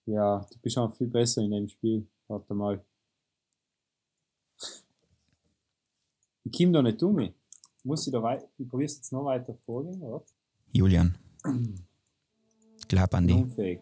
Ja, 0.08 0.40
du 0.52 0.58
bist 0.58 0.80
auch 0.80 0.92
viel 0.96 1.10
besser 1.10 1.44
in 1.44 1.52
dem 1.52 1.70
Spiel. 1.70 2.08
Warte 2.28 2.56
mal. 2.56 2.84
Ich 6.44 6.58
komme 6.58 6.72
da 6.72 6.82
nicht 6.82 7.04
um. 7.04 7.32
Muss 7.84 8.08
ich 8.08 8.12
da 8.12 8.24
weiter, 8.24 8.50
ich 8.58 8.68
probiere 8.68 8.90
jetzt 8.90 9.12
noch 9.12 9.26
weiter 9.26 9.54
vorgehen, 9.54 10.02
oder? 10.02 10.26
Julian. 10.72 11.16
Glaub 12.88 13.14
an 13.14 13.28
dich. 13.28 13.38
Unfähig. 13.38 13.80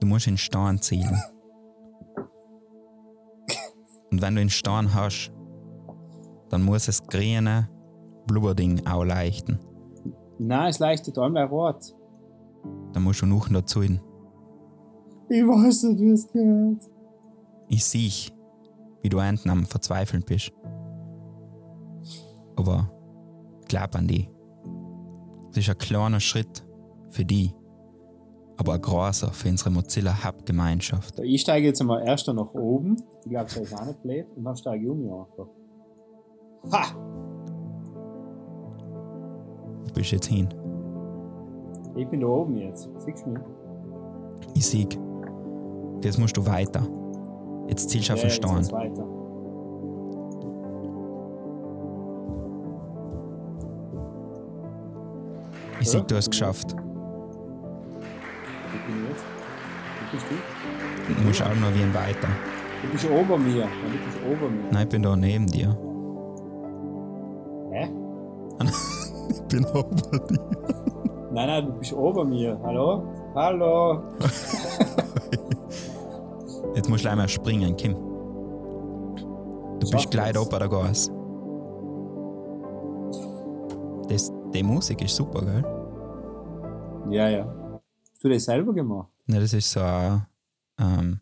Du 0.00 0.06
musst 0.06 0.26
in 0.26 0.38
Stein 0.38 0.80
zielen. 0.80 1.22
Und 4.10 4.22
wenn 4.22 4.34
du 4.34 4.40
in 4.40 4.50
Stein 4.50 4.94
hast, 4.94 5.32
dann 6.48 6.62
muss 6.62 6.88
es 6.88 7.06
grüne 7.06 7.68
Blubberding 8.26 8.86
auch 8.86 9.04
leichten. 9.04 9.58
Nein, 10.38 10.70
es 10.70 10.78
leichtet 10.78 11.18
einmal 11.18 11.44
rot. 11.44 11.94
Dann 12.92 13.02
musst 13.02 13.22
du 13.22 13.26
noch 13.26 13.48
dazu 13.48 13.82
hin. 13.82 14.00
Ich 15.28 15.42
weiß 15.42 15.84
nicht, 15.84 16.00
wie 16.00 16.10
es 16.10 16.32
geht. 16.32 16.90
Ich 17.68 17.84
sehe, 17.84 18.32
wie 19.02 19.08
du 19.08 19.18
enten 19.18 19.48
am 19.48 19.64
Verzweifeln 19.64 20.24
bist. 20.26 20.52
Aber 22.56 22.90
glaub 23.68 23.94
an 23.94 24.08
die. 24.08 24.28
Es 25.50 25.58
ist 25.58 25.70
ein 25.70 25.78
kleiner 25.78 26.20
Schritt 26.20 26.66
für 27.10 27.24
die, 27.24 27.54
aber 28.60 28.74
ein 28.74 28.82
großer 28.82 29.32
für 29.32 29.48
unsere 29.48 29.70
Mozilla 29.70 30.22
Hub 30.22 30.44
Gemeinschaft. 30.44 31.16
So, 31.16 31.22
Ich 31.22 31.40
steige 31.40 31.66
jetzt 31.66 31.80
einmal 31.80 32.06
erst 32.06 32.28
nach 32.28 32.52
oben. 32.52 32.96
Ich 33.24 33.30
glaube, 33.30 33.46
das 33.46 33.56
ist 33.56 33.74
auch 33.74 33.86
nicht 33.86 34.02
blöd. 34.02 34.26
Und 34.36 34.44
dann 34.44 34.54
steige 34.54 34.84
ich 34.84 34.90
um 34.90 35.00
mich 35.00 35.10
einfach. 35.10 35.46
Ha! 36.70 36.94
Du 39.86 39.92
bist 39.94 40.12
jetzt 40.12 40.26
hin. 40.26 40.48
Ich 41.96 42.06
bin 42.08 42.20
da 42.20 42.26
oben 42.26 42.58
jetzt. 42.58 42.90
Siehst 42.98 43.24
du 43.24 43.30
mich? 43.30 43.42
Ich 44.54 44.66
sehe. 44.66 44.86
Jetzt 46.04 46.18
musst 46.18 46.36
du 46.36 46.44
weiter. 46.44 46.86
Jetzt 47.66 47.88
zielst 47.88 48.10
du 48.10 48.12
auf 48.12 48.20
den 48.20 48.30
Stein. 48.30 48.70
weiter. 48.70 49.06
Ich 55.80 55.88
sehe, 55.88 56.02
du 56.02 56.14
hast 56.14 56.24
es 56.26 56.30
geschafft. 56.30 56.76
Bist 60.12 60.26
du? 60.28 61.14
Du 61.14 61.22
auch 61.44 61.54
noch 61.56 61.74
wie 61.74 61.82
ein 61.82 61.94
weiter. 61.94 62.28
Du 62.82 62.88
bist 62.90 63.08
ober 63.10 63.38
mir. 63.38 63.64
Du 63.64 63.98
bist 64.04 64.18
ober 64.26 64.48
mir. 64.48 64.70
Nein, 64.70 64.82
ich 64.82 64.88
bin 64.88 65.02
da 65.02 65.16
neben 65.16 65.46
dir. 65.46 65.76
Hä? 67.72 67.88
Ich 69.30 69.40
bin 69.42 69.64
ober 69.66 70.18
dir. 70.28 70.40
Nein, 71.32 71.46
nein, 71.46 71.66
du 71.66 71.72
bist 71.74 71.92
ober 71.92 72.24
mir. 72.24 72.58
Hallo? 72.64 73.04
Hallo? 73.34 74.02
Jetzt 76.74 76.88
musst 76.88 77.04
du 77.04 77.10
einmal 77.10 77.28
springen, 77.28 77.76
Kim. 77.76 77.94
Du 77.94 79.86
Schaff 79.86 79.92
bist 79.92 80.10
gleich 80.10 80.36
oben 80.38 80.58
der 80.58 80.68
Gas. 80.68 81.12
Das, 84.08 84.32
die 84.52 84.62
Musik 84.64 85.02
ist 85.02 85.14
super, 85.14 85.42
gell? 85.42 85.64
Ja, 87.10 87.28
ja. 87.28 87.44
Hast 87.44 88.24
du 88.24 88.28
das 88.28 88.44
selber 88.44 88.72
gemacht? 88.72 89.09
Ne, 89.26 89.40
das 89.40 89.52
ist 89.52 89.70
so, 89.70 89.80
ähm, 89.80 91.20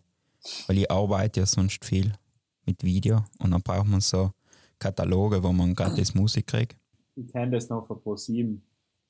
weil 0.67 0.79
ich 0.79 0.91
arbeite 0.91 1.41
ja 1.41 1.47
sonst 1.47 1.85
viel 1.85 2.13
mit 2.65 2.83
Video 2.85 3.25
und 3.39 3.51
dann 3.51 3.63
braucht 3.63 3.87
man 3.87 4.01
so 4.01 4.33
Kataloge, 4.79 5.43
wo 5.43 5.53
man 5.53 5.75
gratis 5.75 6.15
Musik 6.15 6.47
kriegt. 6.47 6.77
Ich 7.17 7.29
kenne 7.33 7.53
das 7.53 7.69
noch 7.69 7.87
von 7.87 7.99
Pro7. 7.99 8.61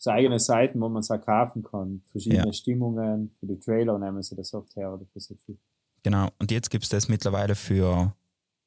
So 0.00 0.10
eigene 0.10 0.38
Seiten, 0.38 0.80
wo 0.80 0.88
man 0.88 1.00
es 1.00 1.10
auch 1.10 1.20
kaufen 1.20 1.62
kann. 1.62 2.02
Verschiedene 2.12 2.46
Ja. 2.46 2.52
Stimmungen. 2.52 3.34
Für 3.40 3.46
die 3.46 3.58
Trailer 3.58 3.98
nehmen 3.98 4.22
sie 4.22 4.36
das 4.36 4.54
oft 4.54 4.74
her 4.76 4.94
oder 4.94 5.04
für 5.06 5.20
so 5.20 5.34
viel. 5.34 5.58
Genau, 6.04 6.28
und 6.38 6.50
jetzt 6.52 6.70
gibt 6.70 6.84
es 6.84 6.90
das 6.90 7.08
mittlerweile 7.08 7.54
für 7.56 8.14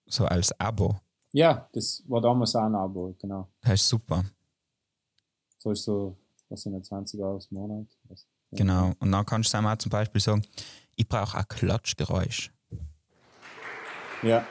so 0.05 0.25
als 0.25 0.51
Abo. 0.59 0.99
Ja, 1.31 1.69
das 1.71 2.03
war 2.07 2.19
damals 2.19 2.53
auch 2.55 2.63
ein 2.63 2.75
Abo, 2.75 3.15
genau. 3.17 3.47
Das 3.61 3.75
ist 3.75 3.87
super. 3.87 4.25
So 5.57 5.71
ist 5.71 5.85
so, 5.85 6.17
was 6.49 6.61
sind 6.61 6.73
das, 6.73 6.87
20 6.89 7.19
Euro 7.21 7.39
im 7.49 7.57
Monat? 7.57 7.87
Was? 8.09 8.27
Genau. 8.51 8.93
Und 8.99 9.11
dann 9.11 9.25
kannst 9.25 9.53
du 9.53 9.57
auch 9.57 9.75
zum 9.77 9.89
Beispiel 9.89 10.21
sagen, 10.21 10.43
ich 10.95 11.07
brauche 11.07 11.37
ein 11.37 11.47
Klatschgeräusch. 11.47 12.51
Ja, 14.23 14.45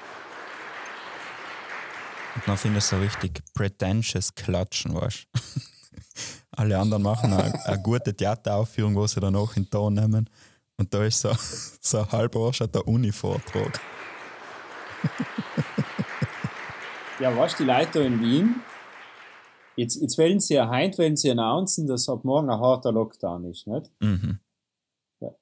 Und 2.34 2.48
dann 2.48 2.56
findest 2.56 2.92
du 2.92 2.96
so 2.96 3.02
richtig 3.02 3.42
pretentious 3.54 4.34
Klatschen, 4.34 4.94
weißt 4.94 5.26
du? 5.32 5.40
Alle 6.52 6.78
anderen 6.78 7.02
machen 7.02 7.32
eine, 7.32 7.64
eine 7.64 7.82
gute 7.82 8.14
Theateraufführung, 8.14 8.94
wo 8.94 9.06
sie 9.06 9.20
dann 9.20 9.36
auch 9.36 9.56
in 9.56 9.64
den 9.64 9.70
Ton 9.70 9.94
nehmen. 9.94 10.28
Und 10.76 10.92
da 10.92 11.04
ist 11.04 11.20
so, 11.20 11.32
so 11.80 11.98
ein 11.98 12.12
halber 12.12 12.50
der 12.50 12.86
Uni-Vortrag. 12.86 13.80
ja 17.18 17.36
weißt 17.36 17.58
du, 17.58 17.64
die 17.64 17.70
Leute 17.70 18.00
in 18.00 18.20
Wien, 18.20 18.62
jetzt, 19.80 20.00
jetzt 20.00 20.18
wollen 20.18 20.40
sie 20.40 20.54
ja 20.54 20.70
heute, 20.70 20.98
wollen 20.98 21.16
sie 21.16 21.30
announcen, 21.30 21.86
dass 21.86 22.08
ab 22.08 22.24
morgen 22.24 22.50
ein 22.50 22.60
harter 22.60 22.92
Lockdown 22.92 23.44
ist, 23.46 23.66
nicht? 23.66 23.90
Mhm. 24.00 24.38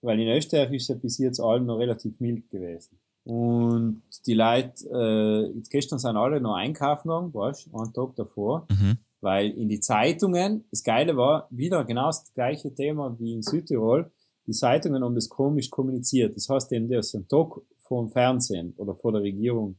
Weil 0.01 0.21
in 0.21 0.29
Österreich 0.29 0.73
ist 0.73 0.89
ja 0.89 0.95
bis 0.95 1.19
jetzt 1.19 1.41
allem 1.41 1.67
noch 1.67 1.79
relativ 1.79 2.19
mild 2.21 2.51
gewesen. 2.51 2.99
Und 3.25 4.03
die 4.27 4.35
Leute, 4.35 4.89
äh, 4.91 5.57
jetzt 5.57 5.71
gestern 5.71 5.99
sind 5.99 6.17
alle 6.17 6.41
noch 6.41 6.55
einkaufen 6.55 7.09
gegangen, 7.09 7.35
weißt 7.35 7.67
du, 7.67 7.79
einen 7.79 7.93
Tag 7.93 8.17
davor, 8.17 8.67
Mhm. 8.71 8.99
weil 9.21 9.51
in 9.51 9.69
die 9.69 9.81
Zeitungen, 9.81 10.65
das 10.71 10.83
Geile 10.83 11.17
war, 11.17 11.47
wieder 11.51 11.85
genau 11.85 12.07
das 12.07 12.33
gleiche 12.33 12.75
Thema 12.75 13.15
wie 13.19 13.35
in 13.35 13.43
Südtirol, 13.43 14.11
die 14.47 14.53
Zeitungen 14.53 15.05
haben 15.05 15.15
das 15.15 15.29
komisch 15.29 15.69
kommuniziert. 15.69 16.35
Das 16.37 16.49
heißt, 16.49 16.73
eben 16.73 16.89
das 16.89 17.15
einen 17.15 17.29
Tag 17.29 17.61
vor 17.77 18.03
dem 18.03 18.11
Fernsehen 18.11 18.73
oder 18.79 18.95
vor 18.95 19.13
der 19.13 19.23
Regierung 19.23 19.77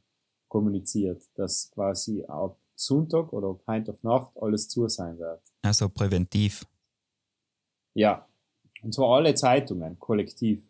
kommuniziert, 0.48 1.24
dass 1.36 1.72
quasi 1.72 2.24
ab 2.28 2.58
Sonntag 2.80 3.34
oder 3.34 3.50
ab 3.50 3.90
auf 3.90 4.04
Nacht 4.04 4.32
alles 4.42 4.70
zu 4.70 4.88
sein 4.88 5.18
wird. 5.20 5.42
Also 5.62 5.90
präventiv. 5.90 6.66
Ja. 7.94 8.26
Und 8.82 8.94
zwar 8.94 9.10
alle 9.18 9.34
Zeitungen, 9.36 10.00
kollektiv. 10.00 10.64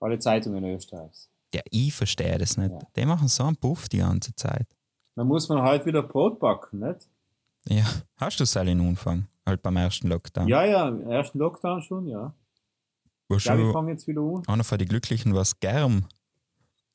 Alle 0.00 0.18
Zeitungen 0.18 0.64
Österreichs. 0.64 1.30
Ja, 1.54 1.60
ich 1.70 1.94
verstehe 1.94 2.36
das 2.38 2.56
nicht. 2.56 2.72
Ja. 2.72 2.78
Die 2.96 3.06
machen 3.06 3.28
so 3.28 3.44
einen 3.44 3.56
Puff 3.56 3.88
die 3.88 3.98
ganze 3.98 4.34
Zeit. 4.34 4.66
Dann 5.14 5.28
muss 5.28 5.48
man 5.48 5.62
halt 5.62 5.86
wieder 5.86 6.02
Brot 6.02 6.40
backen, 6.40 6.80
nicht? 6.80 7.08
Ja, 7.68 7.84
hast 8.16 8.40
du 8.40 8.44
Sally 8.44 8.72
einen 8.72 8.88
Anfang? 8.88 9.28
Halt 9.46 9.62
beim 9.62 9.76
ersten 9.76 10.08
Lockdown. 10.08 10.48
Ja, 10.48 10.64
ja, 10.64 10.88
im 10.88 11.08
ersten 11.08 11.38
Lockdown 11.38 11.80
schon, 11.82 12.08
ja. 12.08 12.34
Wo 13.28 13.36
Ja, 13.36 13.36
wir 13.36 13.40
schon 13.40 13.72
fangen 13.72 13.88
jetzt 13.90 14.06
wieder 14.08 14.20
an. 14.20 14.42
einer 14.48 14.64
von 14.64 14.78
den 14.78 14.88
Glücklichen 14.88 15.34
was 15.34 15.60
Germ 15.60 16.06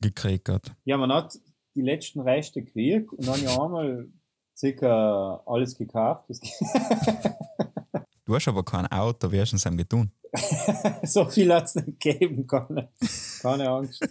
gekriegt 0.02 0.50
hat. 0.50 0.76
Ja, 0.84 0.98
man 0.98 1.12
hat 1.14 1.40
die 1.76 1.82
letzten 1.82 2.20
Reste 2.22 2.62
gekriegt 2.62 3.14
und 3.14 3.28
dann 3.28 3.42
ja 3.44 3.52
einmal 3.62 4.08
circa 4.56 5.42
alles 5.46 5.76
gekauft. 5.76 6.26
Du 8.26 8.36
hast 8.36 8.48
aber 8.48 8.64
kein 8.64 8.86
Auto, 8.86 9.32
wie 9.32 9.42
hast 9.42 9.54
du 9.54 9.56
es 9.56 9.64
getan? 9.64 10.12
so 11.04 11.26
viel 11.26 11.52
hat's 11.52 11.74
nicht 11.74 12.00
gegeben, 12.00 12.46
keine, 12.46 12.90
keine 13.42 13.68
Angst. 13.68 14.08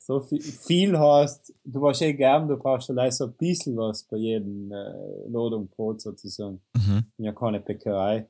So 0.00 0.18
viel, 0.18 0.42
viel 0.42 0.98
hast, 0.98 1.54
du 1.62 1.80
warst 1.80 2.02
eh 2.02 2.12
gern, 2.12 2.48
du 2.48 2.56
brauchst 2.56 2.90
allein 2.90 3.12
so 3.12 3.26
ein 3.26 3.34
bisschen 3.34 3.76
was 3.76 4.02
bei 4.02 4.16
jedem 4.16 4.72
äh, 4.72 5.28
Ladung 5.28 5.68
Brot 5.68 6.00
sozusagen. 6.00 6.60
Mhm. 6.74 7.04
Ja, 7.18 7.32
keine 7.32 7.60
Bäckerei. 7.60 8.28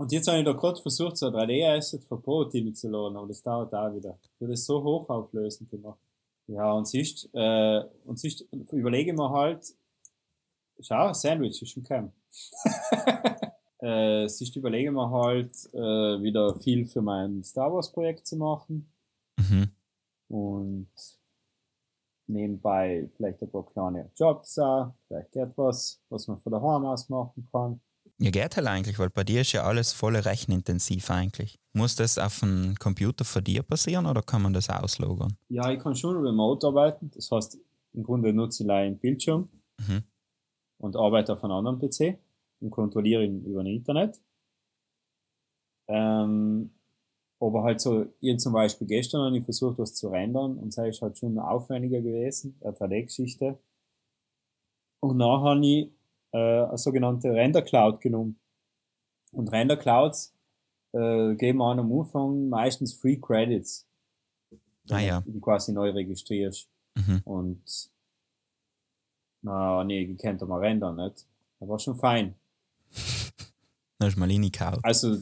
Und 0.00 0.12
jetzt 0.12 0.28
habe 0.28 0.38
ich 0.38 0.46
da 0.46 0.52
gerade 0.52 0.80
versucht, 0.80 1.18
so 1.18 1.26
ein 1.26 1.34
3D-Asset 1.34 2.02
für 2.04 2.16
Brot 2.16 2.52
zu 2.52 2.88
laden, 2.88 3.18
aber 3.18 3.28
das 3.28 3.42
dauert 3.42 3.74
auch 3.74 3.94
wieder. 3.94 4.18
Ich 4.22 4.40
habe 4.40 4.50
das 4.50 4.64
so 4.64 4.82
hochauflösend 4.82 5.68
gemacht. 5.68 6.00
Ja, 6.46 6.72
und 6.72 6.88
siehst, 6.88 7.28
äh, 7.34 7.84
und 8.06 8.18
siehst, 8.18 8.46
überlege 8.72 9.12
mir 9.12 9.28
halt, 9.28 9.74
schau, 10.80 11.12
Sandwich 11.12 11.60
ist 11.60 11.72
schon 11.72 11.82
kein. 11.82 12.14
äh, 13.80 14.26
siehst, 14.26 14.56
überlege 14.56 14.90
mir 14.90 15.10
halt, 15.10 15.52
äh, 15.74 16.22
wieder 16.22 16.54
viel 16.54 16.86
für 16.86 17.02
mein 17.02 17.44
Star 17.44 17.70
Wars 17.70 17.92
Projekt 17.92 18.26
zu 18.26 18.36
machen 18.36 18.90
Mhm. 19.36 19.70
und 20.28 20.88
nebenbei 22.26 23.10
vielleicht 23.18 23.42
ein 23.42 23.50
paar 23.50 23.66
kleine 23.66 24.10
Jobs 24.16 24.58
auch, 24.58 24.94
vielleicht 25.06 25.36
etwas, 25.36 26.00
was 26.08 26.26
man 26.26 26.38
von 26.38 26.52
daheim 26.52 26.86
aus 26.86 27.10
machen 27.10 27.46
kann. 27.52 27.82
Ja, 28.22 28.30
geht 28.30 28.56
halt 28.56 28.66
eigentlich, 28.66 28.98
weil 28.98 29.08
bei 29.10 29.24
dir 29.24 29.40
ist 29.40 29.52
ja 29.52 29.64
alles 29.64 29.92
voll 29.92 30.14
rechenintensiv 30.16 31.10
eigentlich. 31.10 31.58
Muss 31.72 31.96
das 31.96 32.18
auf 32.18 32.40
dem 32.40 32.74
Computer 32.78 33.24
von 33.24 33.42
dir 33.42 33.62
passieren 33.62 34.04
oder 34.06 34.22
kann 34.22 34.42
man 34.42 34.52
das 34.52 34.68
auslogern? 34.68 35.36
Ja, 35.48 35.70
ich 35.72 35.80
kann 35.80 35.96
schon 35.96 36.16
remote 36.16 36.66
arbeiten, 36.66 37.10
das 37.14 37.30
heißt, 37.30 37.58
im 37.94 38.02
Grunde 38.02 38.32
nutze 38.32 38.64
ich 38.64 38.70
einen 38.70 38.98
Bildschirm 38.98 39.48
Mhm. 39.80 40.04
und 40.78 40.96
arbeite 40.96 41.32
auf 41.32 41.42
einem 41.44 41.54
anderen 41.54 41.78
PC 41.78 42.18
und 42.60 42.70
kontrolliere 42.70 43.24
ihn 43.24 43.42
über 43.44 43.60
ein 43.60 43.66
Internet. 43.66 44.20
Ähm, 45.88 46.70
Aber 47.40 47.64
halt 47.64 47.80
so, 47.80 48.06
ich 48.20 48.38
zum 48.38 48.52
Beispiel 48.54 48.86
gestern 48.86 49.22
habe 49.22 49.38
ich 49.38 49.44
versucht, 49.44 49.78
was 49.78 49.94
zu 49.94 50.08
rendern 50.08 50.58
und 50.58 50.72
sei 50.72 50.88
ist 50.90 51.02
halt 51.02 51.18
schon 51.18 51.38
aufwendiger 51.38 52.00
gewesen, 52.02 52.56
eine 52.62 52.72
3D-Geschichte. 52.74 53.58
Und 55.00 55.18
dann 55.18 55.40
habe 55.42 55.66
ich 55.66 55.90
äh, 56.32 56.38
eine 56.38 56.78
sogenannte 56.78 57.32
Render 57.32 57.62
Cloud 57.62 58.00
genommen. 58.00 58.38
Und 59.32 59.52
Render 59.52 59.76
Clouds 59.76 60.34
äh, 60.92 61.34
geben 61.34 61.62
an 61.62 61.78
am 61.78 61.92
Anfang 61.92 62.48
meistens 62.48 62.94
Free 62.94 63.16
Credits. 63.16 63.86
Ah 64.88 64.98
ja. 64.98 65.20
Die 65.20 65.40
quasi 65.40 65.72
neu 65.72 65.90
registrierst. 65.90 66.68
Mhm. 66.96 67.20
Und 67.24 67.90
na, 69.42 69.84
nee, 69.84 70.02
ich 70.02 70.18
kennt 70.18 70.46
mal 70.46 70.60
rendern, 70.60 70.96
nicht? 70.96 71.26
Das 71.58 71.68
war 71.68 71.78
schon 71.78 71.96
fein. 71.96 72.34
Dann 73.98 74.08
ist 74.08 74.16
mal 74.16 74.28
reingekaut. 74.28 74.80
Also, 74.82 75.18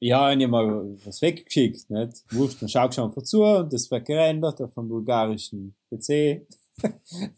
ja, 0.00 0.32
ich 0.32 0.42
hab 0.42 0.50
mal 0.50 0.96
was 1.04 1.20
weggeschickt, 1.20 1.90
nicht? 1.90 2.24
Wurscht, 2.32 2.62
dann 2.62 2.68
schaust 2.68 2.96
du 2.96 3.02
einfach 3.04 3.22
zu 3.22 3.42
und 3.42 3.72
das 3.72 3.90
wird 3.90 4.06
gerendert 4.06 4.60
auf 4.60 4.76
einem 4.76 4.88
bulgarischen 4.88 5.74
PC. 5.90 6.46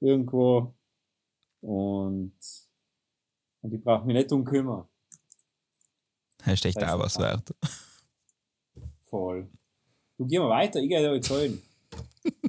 Irgendwo. 0.00 0.74
Und, 1.62 2.34
und 3.60 3.72
ich 3.72 3.82
brauche 3.82 4.04
mich 4.04 4.16
nicht 4.16 4.30
drum 4.30 4.44
kümmern. 4.44 4.86
Das 6.38 6.54
ist 6.54 6.66
echt 6.66 6.82
auch 6.82 6.98
was 6.98 7.18
wert. 7.18 7.54
Voll. 9.08 9.48
Du 10.18 10.26
geh 10.26 10.38
mal 10.38 10.50
weiter, 10.50 10.80
ich 10.80 10.88
gehe 10.88 11.00
dir 11.00 11.14
erzählen. 11.14 11.60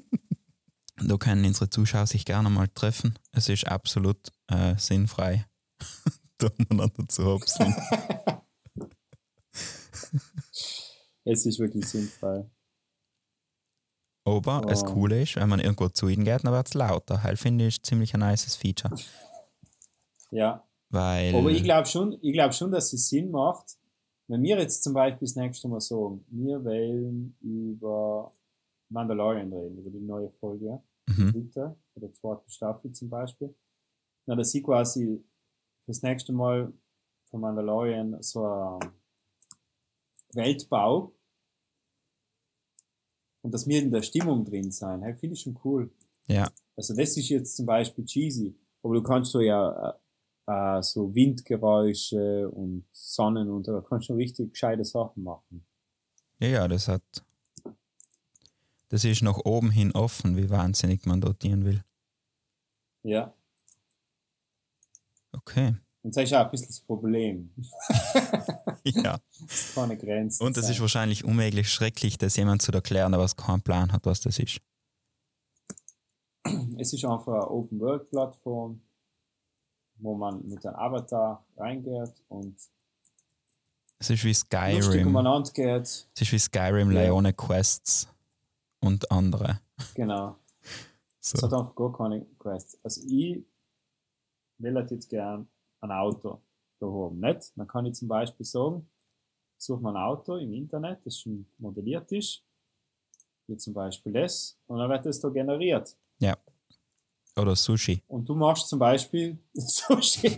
Da 1.06 1.18
können 1.18 1.44
unsere 1.44 1.70
Zuschauer 1.70 2.08
sich 2.08 2.24
gerne 2.24 2.50
mal 2.50 2.70
treffen. 2.70 3.20
Es 3.34 3.50
ist 3.50 3.68
absolut 3.68 4.32
äh, 4.48 4.78
sinnfrei, 4.78 5.46
da 6.38 6.50
miteinander 6.58 7.06
zu 7.10 7.26
hopseln. 7.26 7.76
Es 11.26 11.46
ist 11.46 11.60
wirklich 11.60 11.86
sinnfrei. 11.86 12.50
Aber 14.26 14.62
das 14.68 14.84
Oh. 14.84 14.94
Coole 14.94 15.22
ist, 15.22 15.36
wenn 15.36 15.50
man 15.50 15.60
irgendwo 15.60 15.90
zu 15.90 16.08
ihnen 16.08 16.24
geht, 16.24 16.44
dann 16.44 16.54
wird 16.54 16.68
es 16.68 16.74
lauter. 16.74 17.24
Halt 17.24 17.40
finde 17.40 17.68
ich 17.68 17.84
ziemlich 17.84 18.14
ein 18.14 18.22
nices 18.22 18.56
Feature. 18.56 18.96
Ja. 20.32 20.64
Weil. 20.90 21.36
Aber 21.36 21.50
ich 21.50 21.64
glaube 21.64 21.88
schon, 21.88 22.18
ich 22.22 22.34
glaube 22.34 22.54
schon, 22.54 22.72
dass 22.72 22.94
es 22.94 23.10
Sinn 23.10 23.32
macht, 23.32 23.78
wenn 24.28 24.42
wir 24.44 24.58
jetzt 24.60 24.84
zum 24.84 24.94
Beispiel 24.94 25.28
das 25.28 25.36
nächste 25.36 25.68
Mal 25.68 25.82
sagen, 25.82 26.24
wir 26.30 26.64
wollen 26.64 27.36
über 27.42 28.32
Mandalorian 28.90 29.52
reden, 29.52 29.78
über 29.78 29.90
die 29.90 30.00
neue 30.00 30.30
Folge, 30.30 30.82
mhm. 31.08 31.32
dritte 31.32 31.76
oder 31.96 32.14
zweite 32.14 32.50
Staffel 32.50 32.92
zum 32.94 33.10
Beispiel. 33.10 33.54
Na, 34.26 34.36
dass 34.36 34.54
ich 34.56 34.64
quasi 34.64 35.22
fürs 35.84 36.02
nächste 36.02 36.32
Mal 36.32 36.72
von 37.30 37.42
Mandalorian 37.42 38.22
so 38.22 38.46
ein 38.46 38.80
Weltbau 40.34 41.12
und 43.44 43.54
dass 43.54 43.68
wir 43.68 43.80
in 43.82 43.92
der 43.92 44.02
Stimmung 44.02 44.44
drin 44.46 44.72
sein, 44.72 45.04
hey, 45.04 45.14
finde 45.14 45.36
ich 45.36 45.42
schon 45.42 45.60
cool. 45.64 45.92
Ja, 46.28 46.50
Also 46.76 46.96
das 46.96 47.16
ist 47.18 47.30
jetzt 47.30 47.56
zum 47.56 47.66
Beispiel 47.66 48.06
cheesy, 48.06 48.56
aber 48.82 48.96
du 48.96 49.04
kannst 49.04 49.32
so 49.32 49.42
ja 49.42 49.96
äh, 50.48 50.78
äh, 50.80 50.82
so 50.82 51.14
Windgeräusche 51.14 52.50
und 52.50 52.86
Sonnen 52.92 53.50
und 53.52 53.68
da 53.68 53.82
kannst 53.88 54.10
du 54.10 54.14
richtig 54.14 54.52
gescheite 54.54 54.84
Sachen 54.86 55.24
machen. 55.24 55.66
ja, 56.40 56.48
ja, 56.48 56.68
das 56.68 56.88
hat. 56.88 57.04
Das 58.90 59.04
ist 59.06 59.22
nach 59.24 59.40
oben 59.44 59.72
hin 59.72 59.92
offen, 59.94 60.38
wie 60.38 60.50
wahnsinnig 60.50 61.06
man 61.06 61.20
dotieren 61.20 61.66
will. 61.66 61.84
Ja. 63.04 63.34
Okay. 65.32 65.76
Und 66.04 66.16
das 66.16 66.24
ist 66.26 66.34
auch 66.34 66.46
ein 66.46 66.52
bisschen 66.52 66.68
das 66.68 66.80
Problem. 66.80 67.52
Ja. 68.86 69.18
Es 69.54 69.76
keine 69.76 69.98
Grenzen. 69.98 70.44
Und 70.46 70.58
es 70.58 70.70
ist 70.70 70.80
wahrscheinlich 70.82 71.24
unmöglich 71.24 71.70
schrecklich, 71.70 72.18
das 72.18 72.36
jemand 72.38 72.62
zu 72.62 72.72
erklären, 72.72 73.12
der 73.12 73.22
was 73.22 73.36
keinen 73.36 73.62
Plan 73.62 73.92
hat, 73.92 74.06
was 74.06 74.22
das 74.22 74.40
ist. 74.40 74.60
es 76.78 76.94
ist 76.94 77.06
einfach 77.06 77.34
eine 77.34 77.50
Open-World-Plattform, 77.50 78.82
wo 79.98 80.16
man 80.16 80.48
mit 80.48 80.66
einem 80.66 80.76
Avatar 80.76 81.46
reingeht 81.58 82.14
und 82.30 82.56
Es 84.00 84.10
ist 84.10 84.24
wie 84.24 84.34
Skyrim. 84.34 85.16
Es 85.16 86.22
ist 86.22 86.32
wie 86.32 86.40
Skyrim, 86.40 86.92
Ja. 86.92 87.04
Leone 87.04 87.34
Quests 87.34 88.08
und 88.80 89.10
andere. 89.12 89.60
Genau. 89.94 90.36
Es 91.22 91.30
So. 91.30 91.48
hat 91.48 91.54
einfach 91.54 91.74
gar 91.74 91.94
keine 91.96 92.26
Quests. 92.38 92.78
Also 92.84 93.00
ich 93.08 93.46
will 94.58 94.76
halt 94.76 94.92
jetzt 94.92 95.08
gern 95.10 95.48
ein 95.80 95.90
Auto 95.92 96.42
da 96.80 96.86
haben, 96.86 97.18
nicht? 97.22 97.54
Dann 97.56 97.66
kann 97.66 97.86
ich 97.86 97.94
zum 97.96 98.10
Beispiel 98.10 98.46
sagen, 98.46 98.86
suche 99.66 99.82
mir 99.82 99.90
ein 99.90 99.98
Auto 99.98 100.36
im 100.38 100.54
Internet, 100.54 101.00
das 101.06 101.20
schon 101.20 101.46
modelliert 101.58 102.12
ist, 102.12 102.44
wie 103.48 103.58
zum 103.58 103.74
Beispiel 103.74 104.14
das, 104.14 104.58
und 104.68 104.80
dann 104.80 104.90
wird 104.90 105.06
das 105.06 105.20
da 105.20 105.30
generiert. 105.30 105.96
Oder 107.36 107.56
Sushi. 107.56 108.04
Und 108.08 108.28
du 108.30 108.36
machst 108.36 108.68
zum 108.70 108.80
Beispiel 108.80 109.38
Sushi. 109.54 110.38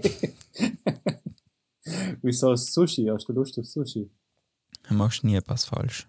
Wieso 2.22 2.56
Sushi? 2.56 3.06
Hast 3.08 3.28
du 3.28 3.34
Lust 3.34 3.60
auf 3.60 3.66
Sushi? 3.66 4.10
Du 4.88 4.94
machst 4.94 5.24
nie 5.24 5.36
etwas 5.36 5.66
falsch. 5.66 6.08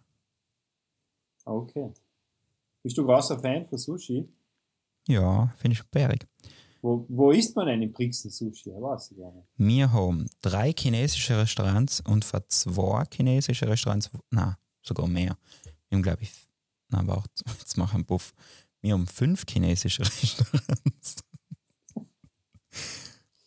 Okay. 1.44 1.92
Bist 2.82 2.96
du 2.96 3.04
großer 3.04 3.38
Fan 3.38 3.66
von 3.66 3.78
Sushi? 3.78 4.28
Ja, 5.08 5.52
finde 5.56 5.72
ich 5.72 5.78
sperrig. 5.78 6.26
Wo, 6.82 7.06
wo 7.08 7.30
isst 7.30 7.56
man 7.56 7.66
denn 7.66 7.82
in 7.82 7.92
Brixen 7.92 8.30
Sushi? 8.30 8.70
Ja, 8.70 8.80
weiß 8.80 9.10
ich 9.10 9.16
gerne. 9.16 9.46
Wir 9.56 9.92
haben 9.92 10.28
drei 10.40 10.72
chinesische 10.72 11.38
Restaurants 11.38 12.00
und 12.00 12.24
von 12.24 12.42
zwei 12.48 13.04
chinesische 13.12 13.68
Restaurants, 13.68 14.10
na 14.30 14.58
sogar 14.82 15.08
mehr. 15.08 15.36
Wir 15.88 15.96
haben, 15.96 16.02
glaube 16.02 16.22
ich, 16.22 16.32
na 16.88 17.06
warte, 17.06 17.44
jetzt 17.58 17.76
mache 17.76 17.90
ich 17.90 17.94
einen 17.94 18.06
Buff. 18.06 18.32
Wir 18.80 18.92
haben 18.92 19.06
fünf 19.06 19.44
chinesische 19.48 20.02
Restaurants. 20.04 21.16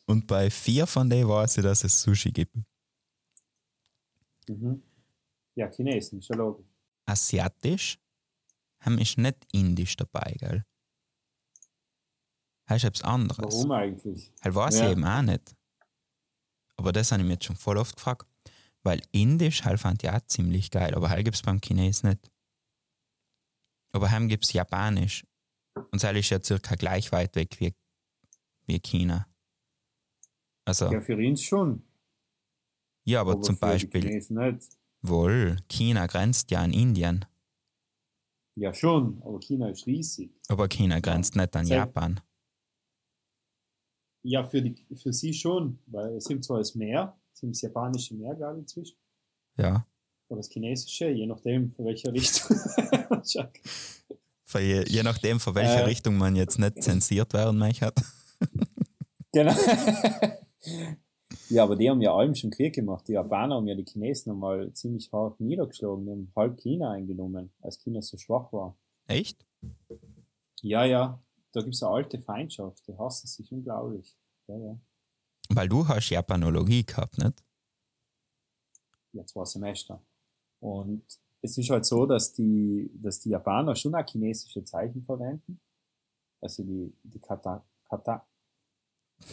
Und 0.06 0.26
bei 0.26 0.50
vier 0.50 0.88
von 0.88 1.10
denen 1.10 1.30
weiß 1.30 1.58
ich, 1.58 1.64
dass 1.64 1.84
es 1.84 2.02
Sushi 2.02 2.32
gibt. 2.32 2.56
Mhm. 4.48 4.82
Ja, 5.56 5.70
Chinesen, 5.70 6.20
ist 6.20 6.30
ja 6.30 6.36
logisch. 6.36 6.66
Asiatisch 7.06 8.00
haben 8.80 8.98
ist 8.98 9.18
nicht 9.18 9.38
indisch 9.52 9.96
dabei, 9.96 10.36
gell? 10.40 10.66
Heißt 12.70 12.86
etwas 12.86 13.04
anderes. 13.04 13.40
Warum 13.40 13.72
eigentlich? 13.72 14.32
Halt 14.42 14.56
weiß 14.56 14.80
Ja. 14.80 14.86
ich 14.86 14.92
eben 14.92 15.04
auch 15.06 15.22
nicht. 15.24 15.56
Aber 16.78 16.92
das 16.92 17.12
habe 17.12 17.22
ich 17.22 17.28
mir 17.28 17.34
jetzt 17.34 17.46
schon 17.46 17.56
voll 17.56 17.78
oft 17.78 17.96
gefragt. 17.96 18.28
Weil 18.84 19.02
Indisch 19.12 19.66
halt 19.66 19.80
fand 19.80 20.04
ich 20.04 20.10
auch 20.10 20.22
ziemlich 20.28 20.72
geil, 20.72 20.94
aber 20.96 21.10
halt 21.10 21.26
gibt 21.26 21.36
es 21.36 21.42
beim 21.42 21.60
Chines 21.60 22.04
nicht. 22.04 22.32
Aber 23.92 24.10
heim 24.12 24.28
gibt 24.30 24.46
es 24.46 24.54
Japanisch. 24.54 25.26
Und 25.92 26.02
das 26.04 26.14
ist 26.16 26.30
ja 26.30 26.42
circa 26.42 26.76
gleich 26.76 27.12
weit 27.12 27.36
weg 27.36 27.60
wie, 27.60 27.74
wie 28.68 28.80
China. 28.80 29.28
Also, 30.66 30.92
Ja, 30.92 31.02
für 31.02 31.18
uns 31.18 31.42
schon. 31.42 31.84
ja, 33.04 33.22
aber, 33.22 33.42
zum 33.42 33.56
für 33.58 33.66
die 33.66 33.72
Beispiel, 33.72 34.02
Chinesen 34.04 34.60
wohl, 35.02 35.58
China 35.68 36.06
grenzt 36.08 36.52
ja 36.52 36.62
an 36.62 36.72
Indien, 36.72 37.26
Ja, 38.56 38.74
schon, 38.74 39.22
aber 39.24 39.40
China 39.40 39.70
ist 39.70 39.86
riesig. 39.88 40.32
aber 40.48 40.68
China 40.68 41.00
grenzt 41.00 41.36
nicht 41.36 41.56
an 41.56 41.66
Sehr- 41.66 41.78
Japan. 41.78 42.20
Ja, 44.24 44.44
für, 44.48 44.62
die, 44.62 44.76
für 44.96 45.14
sie 45.14 45.34
schon, 45.34 45.80
weil 45.88 46.16
es 46.18 46.26
sind 46.26 46.44
zwar 46.44 46.58
das 46.58 46.76
Meer, 46.76 47.18
es 47.34 47.40
sind 47.40 47.56
das 47.56 47.62
japanische 47.62 48.16
Meer, 48.16 48.34
ich, 48.34 48.60
inzwischen, 48.60 48.98
Ja. 49.58 49.86
oder 50.28 50.38
das 50.38 50.50
chinesische, 50.50 51.10
je 51.10 51.26
nachdem, 51.26 51.72
von 51.72 51.86
welcher 51.86 52.12
Richtung. 52.14 52.58
Je, 54.56 54.84
je 54.88 55.04
nachdem, 55.04 55.40
von 55.40 55.54
welcher 55.56 55.82
Äh. 55.82 55.86
Richtung 55.86 56.18
man 56.18 56.36
jetzt 56.36 56.58
nicht 56.58 56.82
zensiert 56.82 57.34
werden 57.34 57.60
möchte. 57.60 57.94
genau. 59.32 59.54
ja, 61.50 61.64
aber 61.64 61.76
die 61.76 61.88
haben 61.90 62.02
ja 62.02 62.14
allem 62.16 62.34
schon 62.34 62.50
Krieg 62.50 62.74
gemacht. 62.74 63.08
Die 63.08 63.12
Japaner 63.14 63.56
haben 63.56 63.68
ja 63.68 63.76
die 63.76 63.86
Chinesen 63.86 64.32
einmal 64.32 64.74
ziemlich 64.74 65.12
hart 65.12 65.40
niedergeschlagen. 65.40 66.06
Die 66.06 66.12
haben 66.12 66.32
halb 66.36 66.58
China 66.60 66.92
eingenommen, 66.92 67.52
als 67.62 67.78
China 67.80 68.02
so 68.02 68.18
schwach 68.18 68.52
war. 68.52 68.76
Echt? 69.08 69.46
Ja, 70.62 70.84
ja, 70.84 71.22
da 71.52 71.62
gibt's 71.62 71.84
eine 71.84 71.94
alte 71.94 72.20
Feindschaft, 72.20 72.88
die 72.88 72.98
hassen 72.98 73.28
sich 73.28 73.52
unglaublich. 73.52 74.18
Ja, 74.48 74.58
ja. 74.58 74.80
Weil 75.50 75.68
du 75.68 75.88
hast 75.88 76.10
Japanologie 76.10 76.86
gehabt, 76.86 77.18
nicht? 77.18 77.44
ja, 79.14 79.26
zwei 79.26 79.46
Semester. 79.46 80.02
Und 80.60 81.04
es 81.42 81.58
ist 81.58 81.70
halt 81.70 81.86
so, 81.86 82.06
dass 82.06 82.34
die, 82.34 82.92
dass 82.96 83.20
die 83.20 83.30
Japaner 83.30 83.76
schon 83.76 83.96
auch 83.96 84.06
chinesische 84.06 84.64
Zeichen 84.64 85.04
verwenden. 85.04 85.60
Also 86.42 86.64
die, 86.64 86.94
die 87.04 87.20
Kata, 87.20 87.64
Kata, 87.90 88.26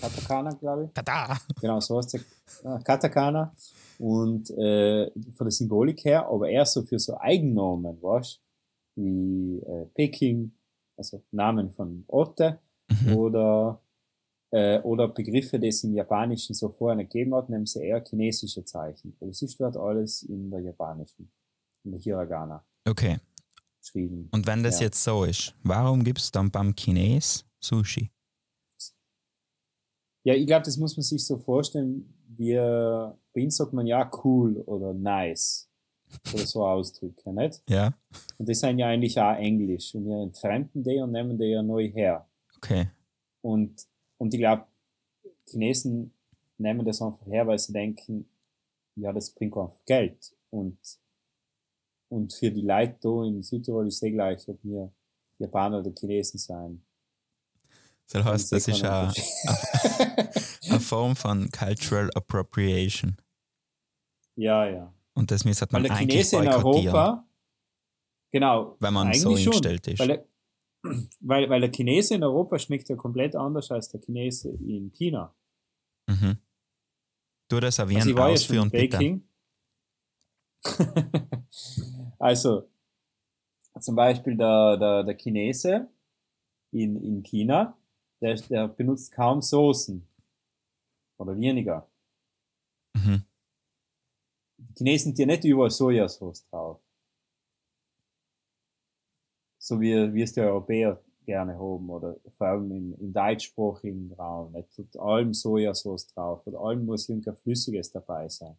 Katakana, 0.01 0.51
glaube 0.55 0.85
ich. 0.85 0.93
Tada! 0.93 1.39
Genau, 1.61 1.81
so 1.81 1.99
heißt 1.99 2.15
der 2.15 2.21
äh, 2.65 2.83
Katakana. 2.83 3.55
Und 3.99 4.51
äh, 4.51 5.11
von 5.33 5.47
der 5.47 5.53
Symbolik 5.53 6.05
her, 6.05 6.27
aber 6.27 6.49
eher 6.49 6.67
so 6.67 6.83
für 6.83 6.99
so 6.99 7.19
Eigennamen, 7.19 8.03
weißt 8.03 8.43
wie 8.97 9.59
äh, 9.59 9.87
Peking, 9.95 10.56
also 10.97 11.23
Namen 11.33 11.71
von 11.71 12.05
Orte, 12.09 12.59
Mhm. 12.91 13.13
oder 13.13 13.81
Äh, 14.53 14.81
oder 14.83 15.09
Begriffe, 15.09 15.59
die 15.59 15.69
es 15.69 15.83
im 15.83 15.93
Japanischen 15.93 16.55
so 16.55 16.69
vorher 16.69 16.95
nicht 16.97 17.11
gegeben 17.11 17.35
hat, 17.35 17.51
nehmen 17.51 17.67
sie 17.67 17.83
eher 17.85 18.03
chinesische 18.05 18.65
Zeichen. 18.65 19.17
Aber 19.21 19.31
es 19.31 19.43
ist 19.43 19.59
dort 19.59 19.77
alles 19.77 20.23
in 20.23 20.51
der 20.53 20.61
japanischen, 20.61 21.33
in 21.85 21.91
der 21.91 22.01
Hiragana 22.01 22.65
Okay. 22.89 23.19
geschrieben. 23.81 24.29
Und 24.33 24.47
wenn 24.47 24.63
das 24.63 24.79
Ja. 24.79 24.87
jetzt 24.87 25.03
so 25.03 25.25
ist, 25.25 25.53
warum 25.65 26.05
gibt 26.05 26.21
es 26.21 26.31
dann 26.31 26.53
beim 26.53 26.77
Chines 26.77 27.45
Sushi? 27.61 28.13
Ja, 30.25 30.35
ich 30.35 30.47
glaube, 30.47 30.65
das 30.65 30.77
muss 30.77 30.97
man 30.97 31.03
sich 31.03 31.25
so 31.27 31.39
vorstellen, 31.39 32.13
wie 32.37 32.55
bei 32.55 33.43
uns 33.43 33.57
sagt 33.57 33.73
man 33.73 33.87
ja 33.87 34.09
cool 34.25 34.59
oder 34.67 34.95
nice 34.95 35.69
oder 36.33 36.47
so 36.47 36.67
Ausdrücke, 36.67 37.33
nicht? 37.33 37.63
Ja, 37.69 37.95
Und 38.39 38.49
das 38.49 38.61
sind 38.61 38.79
ja 38.79 38.89
eigentlich 38.89 39.19
auch 39.21 39.37
Englisch. 39.37 39.95
Und 39.95 40.07
wir 40.07 40.23
entfremden 40.23 40.83
die 40.83 40.99
und 40.99 41.13
nehmen 41.13 41.39
die 41.39 41.47
ja 41.47 41.63
neu 41.63 41.89
her. 41.89 42.29
okay. 42.57 42.89
Und, 43.43 43.87
und 44.19 44.35
ich 44.35 44.41
glaube, 44.41 44.67
Chinesen 45.49 46.13
nehmen 46.59 46.85
das 46.85 47.01
einfach 47.01 47.25
her, 47.27 47.47
weil 47.47 47.59
sie 47.59 47.73
denken, 47.73 48.29
ja, 48.97 49.13
das 49.13 49.31
bringt 49.31 49.57
einfach 49.57 49.85
Geld. 49.87 50.35
Und, 50.51 50.79
und 52.09 52.33
für 52.33 52.51
die 52.51 52.63
Leute 52.63 52.97
da 53.01 53.25
in 53.25 53.43
Südtirol 53.43 53.87
ist 53.87 54.03
eh 54.03 54.11
gleich, 54.11 54.49
ob 54.49 54.59
wir 54.63 54.93
Japaner 55.39 55.81
oder 55.81 55.93
Chinesen 55.97 56.39
sein. 56.39 56.83
Das 58.09 58.25
heißt, 58.25 58.53
das 58.53 58.69
ist 58.69 58.85
eine, 58.85 59.13
eine 60.69 60.81
Form 60.81 61.17
von 61.17 61.51
Cultural 61.51 62.11
Appropriation. 62.15 63.17
ja, 64.37 64.67
ja. 64.67 64.96
Und 65.17 65.31
das 65.31 65.45
Weil 65.45 65.55
man 65.73 65.83
der 65.83 65.93
eigentlich 65.93 66.29
Chinese 66.29 66.37
in 66.37 66.49
Europa, 66.49 67.27
genau, 68.31 68.77
wenn 68.81 68.93
man 68.93 69.15
so 69.15 69.35
eingestellt 69.35 69.89
ist. 69.89 69.99
Weil, 69.99 70.29
weil, 71.21 71.49
weil 71.49 71.61
der 71.63 71.73
Chinese 71.73 72.15
in 72.15 72.23
Europa 72.23 72.59
schmeckt 72.59 72.91
ja 72.91 72.97
komplett 72.97 73.35
anders 73.35 73.71
als 73.71 73.89
der 73.89 74.01
Chinese 74.01 74.51
in 74.51 74.93
China. 74.93 75.35
Mhm. 76.07 76.37
Tu 77.49 77.61
das 77.61 77.79
wie 77.79 77.97
Also 77.97 78.11
ich 78.11 78.17
war 78.17 78.29
ja 78.29 78.35
Ausführen, 78.35 78.71
in 78.71 78.91
bitte. 78.91 79.21
Also, 82.19 82.69
zum 83.81 83.95
Beispiel 83.95 84.37
der, 84.37 84.77
der, 84.77 85.05
der 85.05 85.17
Chinese 85.17 85.89
in, 86.73 86.97
in 87.03 87.23
China, 87.23 87.77
der, 88.21 88.35
der 88.35 88.69
benutzt 88.69 89.13
kaum 89.13 89.41
Soßen. 89.41 90.07
Oder 91.19 91.37
weniger. 91.37 91.89
Mhm. 92.95 93.25
Die 94.59 94.75
Chinesen 94.79 95.15
die 95.15 95.27
nicht 95.27 95.45
überall 95.45 95.71
Sojasauce 95.71 96.47
drauf. 96.49 96.81
So 99.59 99.81
wie, 99.81 100.15
wie 100.15 100.23
es 100.23 100.33
die 100.33 100.41
Europäer 100.41 101.03
gerne 101.27 101.59
haben, 101.59 101.91
oder 101.91 102.17
vor 102.39 102.47
allem 102.47 102.71
im, 102.71 102.95
im 102.99 103.13
deutschsprachigen 103.13 104.13
Raum. 104.13 104.53
Nicht 104.53 104.75
tut 104.75 104.97
allem 104.97 105.35
Sojasauce 105.35 106.07
drauf, 106.07 106.47
oder 106.47 106.61
allem 106.61 106.87
muss 106.87 107.09
irgendein 107.09 107.37
Flüssiges 107.37 107.91
dabei 107.91 108.29
sein. 108.29 108.57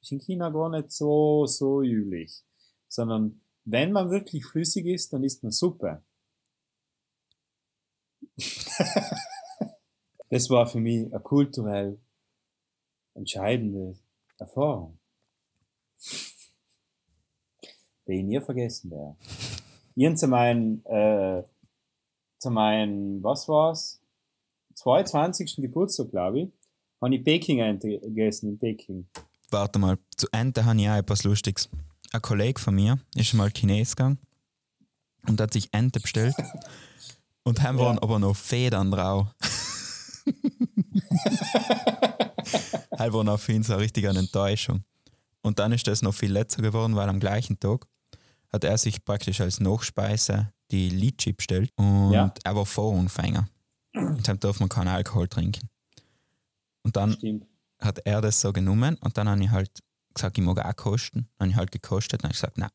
Ist 0.00 0.12
in 0.12 0.20
China 0.20 0.50
gar 0.50 0.70
nicht 0.70 0.90
so, 0.90 1.46
so 1.46 1.82
üblich. 1.82 2.42
Sondern, 2.88 3.40
wenn 3.64 3.92
man 3.92 4.10
wirklich 4.10 4.44
flüssig 4.46 4.86
ist, 4.86 5.12
dann 5.12 5.22
isst 5.24 5.42
man 5.42 5.52
Suppe. 5.52 6.02
das 10.30 10.50
war 10.50 10.66
für 10.66 10.80
mich 10.80 11.06
eine 11.06 11.20
kulturell 11.20 11.98
entscheidende 13.14 13.96
Erfahrung. 14.38 14.98
Die 18.06 18.12
ich 18.18 18.24
nie 18.24 18.40
vergessen 18.40 18.90
werde. 18.90 19.16
Ihren 19.96 20.16
zu 20.16 20.28
meinem, 20.28 20.82
äh, 20.84 21.42
zu 22.38 22.50
meinem, 22.50 23.22
was 23.22 23.48
war's? 23.48 24.00
22. 24.74 25.56
Geburtstag, 25.56 26.10
glaube 26.10 26.40
ich, 26.40 26.48
habe 27.00 27.14
ich 27.14 27.24
Peking-Ente 27.24 27.98
gegessen 28.00 28.50
in 28.50 28.58
Peking. 28.58 29.06
Warte 29.50 29.78
mal, 29.78 29.98
zu 30.16 30.26
Ende 30.32 30.64
habe 30.64 30.80
ich 30.80 30.88
auch 30.88 30.96
etwas 30.96 31.24
Lustiges. 31.24 31.68
Ein 32.12 32.22
Kollege 32.22 32.60
von 32.60 32.74
mir 32.74 32.98
ist 33.14 33.32
mal 33.34 33.50
Chines 33.50 33.96
gegangen 33.96 34.18
und 35.26 35.40
hat 35.40 35.52
sich 35.52 35.68
Ente 35.72 36.00
bestellt. 36.00 36.34
und 37.42 37.62
haben 37.62 37.78
Ja. 37.78 37.84
waren 37.86 37.98
aber 37.98 38.18
noch 38.18 38.36
Federn 38.36 38.90
drauf. 38.90 39.28
halt 42.98 43.12
war 43.12 43.24
noch 43.24 43.38
für 43.40 43.52
ihn 43.52 43.62
so 43.62 43.74
eine 43.74 43.82
richtige 43.82 44.08
Enttäuschung. 44.08 44.84
Und 45.42 45.58
dann 45.58 45.72
ist 45.72 45.86
das 45.86 46.02
noch 46.02 46.12
viel 46.14 46.32
letzter 46.32 46.62
geworden, 46.62 46.96
weil 46.96 47.08
am 47.08 47.20
gleichen 47.20 47.58
Tag 47.60 47.86
hat 48.56 48.64
er 48.64 48.78
sich 48.78 49.04
praktisch 49.04 49.40
als 49.40 49.60
Nachspeise 49.60 50.52
die 50.70 50.88
Litschi 50.88 51.32
bestellt 51.32 51.70
und 51.76 52.12
Ja. 52.12 52.32
er 52.44 52.56
war 52.56 52.66
Vorunfänger. 52.66 53.48
Deshalb 53.94 54.40
darf 54.40 54.60
man 54.60 54.68
keinen 54.68 54.88
Alkohol 54.88 55.28
trinken. 55.28 55.68
Und 56.82 56.96
dann 56.96 57.12
Stimmt. 57.12 57.46
hat 57.80 58.00
er 58.04 58.20
das 58.20 58.40
so 58.40 58.52
genommen 58.52 58.96
und 58.96 59.16
dann 59.16 59.28
habe 59.28 59.42
ich 59.42 59.50
halt 59.50 59.70
gesagt, 60.14 60.38
ich 60.38 60.44
mag 60.44 60.58
auch 60.64 60.76
kosten. 60.76 61.28
Dann 61.38 61.48
habe 61.48 61.50
ich 61.50 61.56
halt 61.56 61.72
gekostet 61.72 62.20
und 62.20 62.24
habe 62.24 62.32
ich 62.34 62.40
gesagt, 62.40 62.58
nein, 62.58 62.70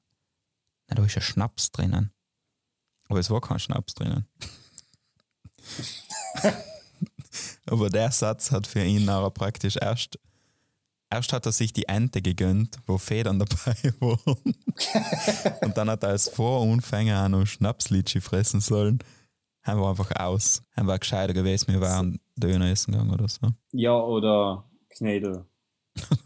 na, 0.88 0.96
da 0.96 1.06
ist 1.06 1.16
ja 1.16 1.22
Schnaps 1.22 1.72
drinnen. 1.72 2.12
Aber 3.10 3.20
es 3.20 3.30
war 3.30 3.42
kein 3.42 3.60
Schnaps 3.60 3.94
drinnen. 3.94 4.26
Aber 7.66 7.90
der 7.90 8.12
Satz 8.12 8.52
hat 8.52 8.68
für 8.68 8.84
ihn 8.84 9.06
nachher 9.06 9.30
praktisch 9.32 9.78
erst, 9.78 10.20
erst 11.12 11.34
hat 11.34 11.46
er 11.46 11.52
sich 11.52 11.74
die 11.74 11.88
Ente 11.88 12.22
gegönnt, 12.22 12.78
wo 12.88 12.98
Federn 12.98 13.40
dabei 13.40 13.76
waren. 14.00 14.56
und 15.62 15.78
dann 15.78 15.90
hat 15.90 16.04
er 16.04 16.10
als 16.10 16.30
Vorunfänger 16.30 17.26
auch 17.26 17.30
noch 17.30 17.46
Schnapslitschi 17.46 18.22
fressen 18.22 18.62
sollen. 18.62 19.00
Haben 19.64 19.82
wir 19.82 19.90
einfach 19.90 20.12
aus. 20.16 20.64
Haben 20.76 20.88
wir 20.88 20.98
gescheiter 20.98 21.34
gewesen, 21.34 21.72
wir 21.72 21.82
waren 21.82 22.20
Döner 22.36 22.72
essen 22.72 22.94
gegangen 22.94 23.12
oder 23.12 23.28
so. 23.28 23.50
Ja, 23.72 23.94
oder 23.96 24.66
Knädel. 24.90 25.46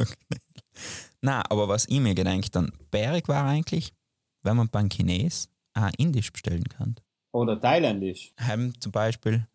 Na, 1.22 1.44
aber 1.50 1.68
was 1.68 1.88
ich 1.90 2.00
mir 2.00 2.14
gedacht 2.16 2.56
dann 2.56 2.72
bärig 2.92 3.28
war 3.28 3.46
eigentlich, 3.46 3.94
wenn 4.44 4.56
man 4.58 4.70
beim 4.70 4.90
Chines 4.90 5.50
auch 5.74 5.90
Indisch 5.98 6.32
bestellen 6.32 6.64
kann. 6.70 6.96
Oder 7.32 7.60
Thailändisch. 7.60 8.34
Heim 8.40 8.80
zum 8.80 8.92
Beispiel 8.92 9.46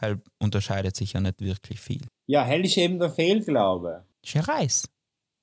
halt 0.00 0.22
unterscheidet 0.38 0.96
sich 0.96 1.12
ja 1.12 1.20
nicht 1.20 1.40
wirklich 1.40 1.80
viel. 1.80 2.02
Ja, 2.26 2.44
hell 2.44 2.64
ist 2.64 2.76
eben 2.78 2.98
der 2.98 3.10
Fehlglaube. 3.10 4.06
Reis. 4.36 4.88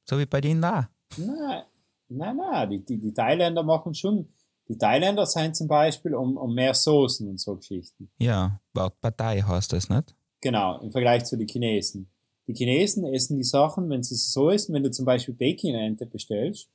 So 0.06 0.20
wie 0.20 0.26
bei 0.26 0.42
denen 0.42 0.62
da. 0.62 0.90
Nein, 1.18 1.64
nein, 2.10 2.38
nein. 2.38 2.70
Die, 2.70 2.84
die, 2.84 2.98
die 2.98 3.14
Thailänder 3.14 3.64
machen 3.64 3.94
schon. 3.94 4.28
Die 4.68 4.78
Thailänder 4.78 5.26
sind 5.26 5.56
zum 5.56 5.68
Beispiel 5.68 6.16
um, 6.16 6.38
um 6.38 6.54
mehr 6.54 6.74
Soßen 6.74 7.28
und 7.28 7.40
so 7.40 7.56
Geschichten. 7.56 8.10
Ja, 8.18 8.60
Partei 8.74 9.42
heißt 9.42 9.74
das 9.74 9.90
nicht. 9.90 10.16
Genau, 10.40 10.80
im 10.80 10.92
Vergleich 10.92 11.26
zu 11.26 11.38
den 11.38 11.48
Chinesen. 11.48 12.10
Die 12.48 12.54
Chinesen 12.54 13.06
essen 13.06 13.38
die 13.38 13.44
Sachen, 13.44 13.90
wenn 13.90 14.04
sie 14.04 14.16
so 14.16 14.50
essen, 14.50 14.74
wenn 14.74 14.84
du 14.84 14.92
zum 14.92 15.06
Beispiel 15.06 15.36
Peking-Ente 15.36 16.06
bestellst, 16.06 16.70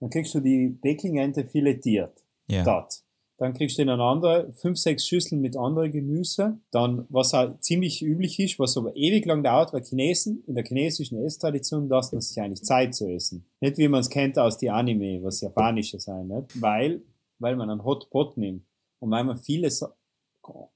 dann 0.00 0.10
kriegst 0.10 0.34
du 0.34 0.40
die 0.40 0.68
Peking-Ente 0.82 1.46
filetiert. 1.46 2.22
Ja. 2.48 2.64
dort. 2.64 3.02
Dann 3.38 3.52
kriegst 3.52 3.76
du 3.76 3.82
in 3.82 3.90
eine 3.90 4.02
andere, 4.02 4.52
fünf, 4.54 4.78
sechs 4.78 5.06
Schüsseln 5.06 5.40
mit 5.42 5.56
anderem 5.56 5.92
Gemüse. 5.92 6.58
Dann, 6.70 7.04
was 7.10 7.34
auch 7.34 7.58
ziemlich 7.60 8.02
üblich 8.02 8.38
ist, 8.38 8.58
was 8.58 8.76
aber 8.76 8.96
ewig 8.96 9.26
lang 9.26 9.42
dauert, 9.42 9.72
weil 9.72 9.84
Chinesen, 9.84 10.42
in 10.46 10.54
der 10.54 10.64
chinesischen 10.64 11.22
Esstradition 11.22 11.88
lassen 11.88 12.16
man 12.16 12.22
sich 12.22 12.40
eigentlich 12.40 12.62
Zeit 12.62 12.94
zu 12.94 13.08
essen. 13.08 13.44
Nicht 13.60 13.76
wie 13.76 13.88
man 13.88 14.00
es 14.00 14.08
kennt 14.08 14.38
aus 14.38 14.56
die 14.56 14.70
Anime, 14.70 15.22
was 15.22 15.42
japanische 15.42 16.00
sein, 16.00 16.28
nicht? 16.28 16.62
Weil, 16.62 17.02
weil 17.38 17.56
man 17.56 17.68
einen 17.68 17.84
Hotpot 17.84 18.36
nimmt. 18.38 18.64
Und 19.00 19.10
weil 19.10 19.24
man 19.24 19.38
viele 19.38 19.70
Sa 19.70 19.94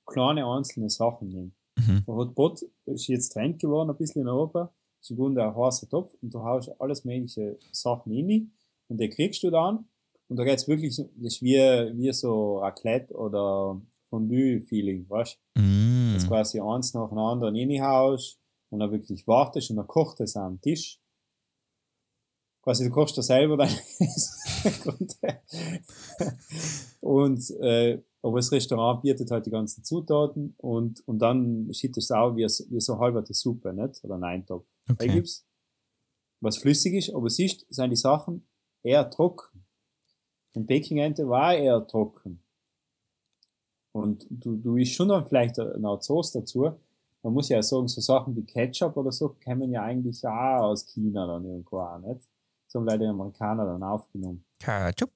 kleine 0.04 0.46
einzelne 0.46 0.90
Sachen 0.90 1.28
nimmt. 1.28 1.54
Mhm. 1.78 2.04
Der 2.06 2.14
Hotpot 2.14 2.60
ist 2.86 3.06
jetzt 3.06 3.30
Trend 3.30 3.60
geworden, 3.60 3.88
ein 3.88 3.96
bisschen 3.96 4.22
in 4.22 4.28
Europa. 4.28 4.72
Grunde 5.16 5.42
ein 5.42 5.56
heißer 5.56 5.88
Topf 5.88 6.14
und 6.20 6.34
du 6.34 6.42
haust 6.42 6.70
alles 6.78 7.04
mögliche 7.04 7.58
Sachen 7.72 8.12
rein 8.12 8.52
und 8.88 8.98
den 8.98 9.10
kriegst 9.10 9.42
du 9.42 9.50
dann. 9.50 9.86
Und 10.30 10.36
da 10.36 10.44
geht's 10.44 10.68
wirklich, 10.68 10.94
so- 10.94 11.10
das 11.16 11.34
ist 11.34 11.42
wie, 11.42 11.56
wie 11.56 12.12
so 12.12 12.58
Raclette 12.58 13.12
oder 13.14 13.80
Fondue-Feeling, 14.10 15.10
weißt 15.10 15.36
du? 15.56 15.60
Mm. 15.60 16.14
Dass 16.14 16.28
quasi 16.28 16.60
eins 16.60 16.94
nach 16.94 17.08
dem 17.08 17.18
anderen 17.18 17.56
reinhaust 17.56 18.38
und 18.70 18.78
dann 18.78 18.92
wirklich 18.92 19.26
wartest 19.26 19.70
und 19.70 19.76
dann 19.76 19.88
kocht 19.88 20.20
es 20.20 20.36
am 20.36 20.60
Tisch. 20.60 21.00
Quasi 22.62 22.84
du 22.84 22.90
kochst 22.90 23.18
da 23.18 23.22
selber 23.22 23.56
dein 23.56 23.70
Und, 27.00 27.50
äh, 27.60 28.02
aber 28.22 28.38
das 28.38 28.52
Restaurant 28.52 29.02
bietet 29.02 29.30
halt 29.30 29.46
die 29.46 29.50
ganzen 29.50 29.82
Zutaten 29.82 30.54
und, 30.58 31.02
und 31.08 31.18
dann 31.20 31.72
schiebt 31.72 31.96
es 31.96 32.10
auch 32.10 32.36
wie, 32.36 32.46
so- 32.48 32.64
wie 32.68 32.80
so 32.80 32.98
halberte 32.98 33.32
Suppe, 33.34 33.72
nicht? 33.72 34.04
Oder 34.04 34.16
ein 34.16 34.24
Eintopf. 34.24 34.66
Da 34.86 34.94
Okay. 34.94 35.08
gibt's, 35.08 35.46
was 36.40 36.58
flüssig 36.58 36.94
ist, 36.94 37.14
aber 37.14 37.30
siehst, 37.30 37.66
sind 37.70 37.90
die 37.90 37.96
Sachen 37.96 38.46
eher 38.82 39.08
trocken. 39.08 39.64
Und 40.54 40.66
Peking-Ente 40.66 41.28
war 41.28 41.54
eher 41.54 41.86
trocken. 41.86 42.42
Und 43.92 44.26
du, 44.30 44.56
du 44.56 44.76
isst 44.76 44.94
schon 44.94 45.08
dann 45.08 45.26
vielleicht 45.26 45.58
eine 45.58 45.98
Sauce 46.00 46.32
dazu. 46.32 46.70
Man 47.22 47.32
muss 47.34 47.48
ja 47.48 47.62
sagen, 47.62 47.88
so 47.88 48.00
Sachen 48.00 48.34
wie 48.36 48.44
Ketchup 48.44 48.96
oder 48.96 49.12
so 49.12 49.36
kommen 49.44 49.72
ja 49.72 49.82
eigentlich 49.82 50.24
auch 50.26 50.62
aus 50.62 50.86
China 50.86 51.26
dann 51.26 51.44
irgendwo 51.44 51.80
auch, 51.80 51.98
nicht? 51.98 52.22
So 52.66 52.78
haben 52.78 52.86
leider 52.86 53.04
die 53.04 53.06
Amerikaner 53.10 53.66
dann 53.66 53.82
aufgenommen. 53.82 54.44
Ketchup. 54.58 55.12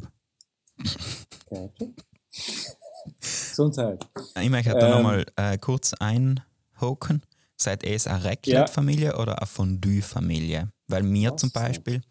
Ketchup. 1.49 1.95
Gesundheit. 3.21 4.07
Ich 4.41 4.51
möchte 4.51 4.71
da 4.71 4.87
Ähm. 4.87 4.91
nochmal 4.97 5.27
äh, 5.37 5.57
kurz 5.59 5.95
einhaken 5.95 6.45
hocken, 6.81 7.23
seid 7.57 7.83
ihr 7.85 7.99
eine 8.07 8.25
Raclette-Familie 8.25 9.17
oder 9.17 9.39
eine 9.39 9.47
Fondue-Familie? 9.47 10.71
Weil 10.89 11.03
mir 11.03 11.37
zum? 11.37 11.51
Beispiel, 11.51 12.03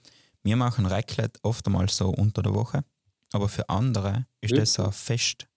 wir 0.43 0.55
machen 0.55 0.85
Raclette 0.85 1.39
oftmals 1.43 1.97
so 1.97 2.09
unter 2.09 2.41
der 2.41 2.53
Woche, 2.53 2.83
aber 3.33 3.49
für 3.49 3.67
andere 3.69 4.25
ist 4.41 4.55
das 4.57 4.73
so 4.73 4.83
ein 4.85 4.91
Fest, 4.93 5.47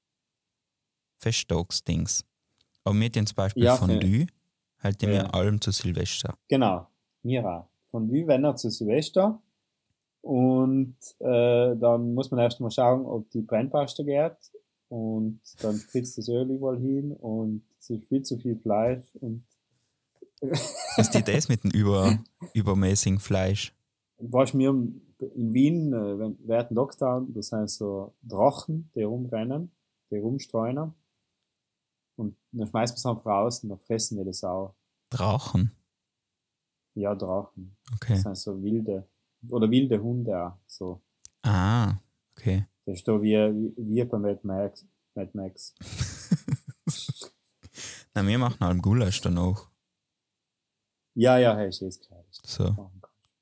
Festtagsdings. 1.19 2.25
Aber 2.85 2.99
wir 2.99 3.11
tun 3.13 3.27
zum 3.27 3.35
Beispiel 3.37 3.65
Ja, 3.65 3.77
Fondue, 3.77 4.27
halten 4.83 5.07
Ja. 5.07 5.11
wir 5.13 5.35
allem 5.35 5.61
zu 5.61 5.71
Silvester. 5.71 6.37
Genau, 6.49 6.87
mir 7.23 7.47
auch. 7.49 7.69
Von 7.91 8.11
wie 8.13 8.27
wenn 8.27 8.45
er 8.45 8.57
zu 8.57 8.71
Silvester. 8.71 9.41
Und 10.23 10.97
äh, 11.21 11.77
dann 11.77 12.15
muss 12.15 12.31
man 12.31 12.41
erst 12.41 12.61
mal 12.61 12.71
schauen, 12.71 13.07
ob 13.07 13.31
die 13.31 13.43
Brennpaste 13.43 14.05
geht. 14.05 14.37
Und 14.89 15.41
dann 15.61 15.79
kriegst 15.91 16.17
du 16.17 16.21
das 16.21 16.29
Öl 16.29 16.51
überall 16.51 16.79
hin 16.79 17.13
und 17.13 17.63
es 17.81 17.91
ist 17.91 18.05
viel 18.09 18.23
zu 18.23 18.39
viel 18.39 18.57
Fleisch. 18.57 19.05
Und 19.21 19.45
Ist 20.97 21.15
die 21.15 21.23
das 21.25 21.49
mit 21.49 21.65
dem 21.65 21.71
über, 21.71 22.19
übermäßigen 22.55 23.19
Fleisch? 23.19 23.73
was 24.19 24.55
mir 24.55 24.75
in 25.19 25.55
Wien, 25.55 25.93
äh, 25.93 26.19
wenn, 26.19 26.39
während 26.47 26.71
Lockdown, 26.71 27.33
das 27.35 27.49
sind 27.49 27.71
so 27.71 28.15
Drachen, 28.23 28.91
die 28.95 29.03
rumrennen, 29.03 29.71
die 30.11 30.19
rumstreuen. 30.19 30.95
Und 32.17 32.37
dann 32.53 32.69
schmeißt 32.69 32.93
man 32.93 32.97
es 32.97 33.07
einfach 33.07 33.27
raus 33.27 33.63
und 33.63 33.71
dann 33.71 33.79
fressen 33.79 34.19
wir 34.19 34.25
das 34.25 34.43
auch. 34.45 34.75
Drachen? 35.11 35.73
Ja, 36.95 37.15
Drachen. 37.15 37.77
Okay. 37.95 38.15
Das 38.15 38.23
sind 38.23 38.37
so 38.37 38.63
wilde, 38.63 39.07
oder 39.49 39.71
wilde 39.71 40.03
Hunde 40.03 40.47
auch. 40.47 40.59
So. 40.67 41.03
Ah, 41.43 41.97
okay. 42.37 42.67
Das 42.85 42.97
ist 42.97 43.09
da 43.09 43.21
wie, 43.21 43.35
wie, 43.35 43.75
wie 43.77 44.05
bei 44.05 44.19
Mad 44.19 44.41
Max. 44.43 44.87
Mad 45.15 45.31
Max. 45.35 45.75
Nein, 48.15 48.29
wir 48.29 48.39
machen 48.39 48.61
halt 48.61 48.83
Gulasch 48.83 49.21
danach. 49.21 49.71
Ja, 51.15 51.39
ja, 51.39 51.57
hey, 51.57 51.69
ist 51.69 52.07
klar. 52.07 52.25
Ist 52.31 52.47
So. 52.47 52.91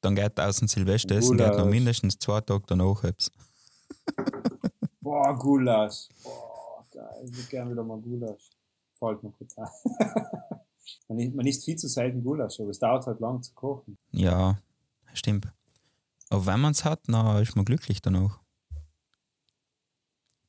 Dann 0.04 0.14
geht 0.14 0.38
aus 0.38 0.58
dem 0.58 0.68
Silvesteressen 0.68 1.38
geht 1.38 1.56
noch 1.56 1.64
mindestens 1.64 2.18
zwei 2.18 2.38
Tage 2.42 2.64
danach 2.66 3.02
etwas. 3.04 3.32
Boah, 5.00 5.34
Gulasch. 5.34 6.08
Boah, 6.22 6.84
geil. 6.92 7.22
Ich 7.24 7.34
würde 7.34 7.48
gerne 7.48 7.70
wieder 7.70 7.82
mal 7.82 7.98
Gulasch. 7.98 8.50
Fällt 8.98 9.22
mir 9.22 9.30
kurz 9.30 9.56
ein. 9.56 9.66
man, 11.08 11.18
isst, 11.18 11.34
man 11.34 11.46
isst 11.46 11.64
viel 11.64 11.76
zu 11.76 11.88
selten 11.88 12.22
Gulasch, 12.22 12.60
aber 12.60 12.68
es 12.68 12.78
dauert 12.78 13.06
halt 13.06 13.18
lang 13.20 13.42
zu 13.42 13.54
kochen. 13.54 13.96
Ja, 14.10 14.58
stimmt. 15.14 15.48
Aber 16.28 16.44
wenn 16.44 16.60
man 16.60 16.72
es 16.72 16.84
hat, 16.84 17.00
dann 17.08 17.42
ist 17.42 17.56
man 17.56 17.64
glücklich 17.64 18.02
danach. 18.02 18.40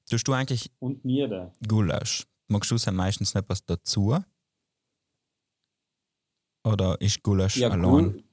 Tust 0.10 0.28
du 0.28 0.34
eigentlich 0.34 0.70
Und 0.80 1.06
mir 1.06 1.30
da. 1.30 1.54
Gulasch? 1.66 2.28
Magst 2.50 2.72
du 2.72 2.76
es 2.76 2.92
meistens 2.92 3.34
nicht 3.34 3.48
was 3.48 3.64
dazu? 3.64 4.20
Oder 6.66 7.00
ist 7.00 7.24
Gulasch 7.24 7.56
Ja, 7.56 7.70
allein? 7.70 7.82
Gul 8.12 8.24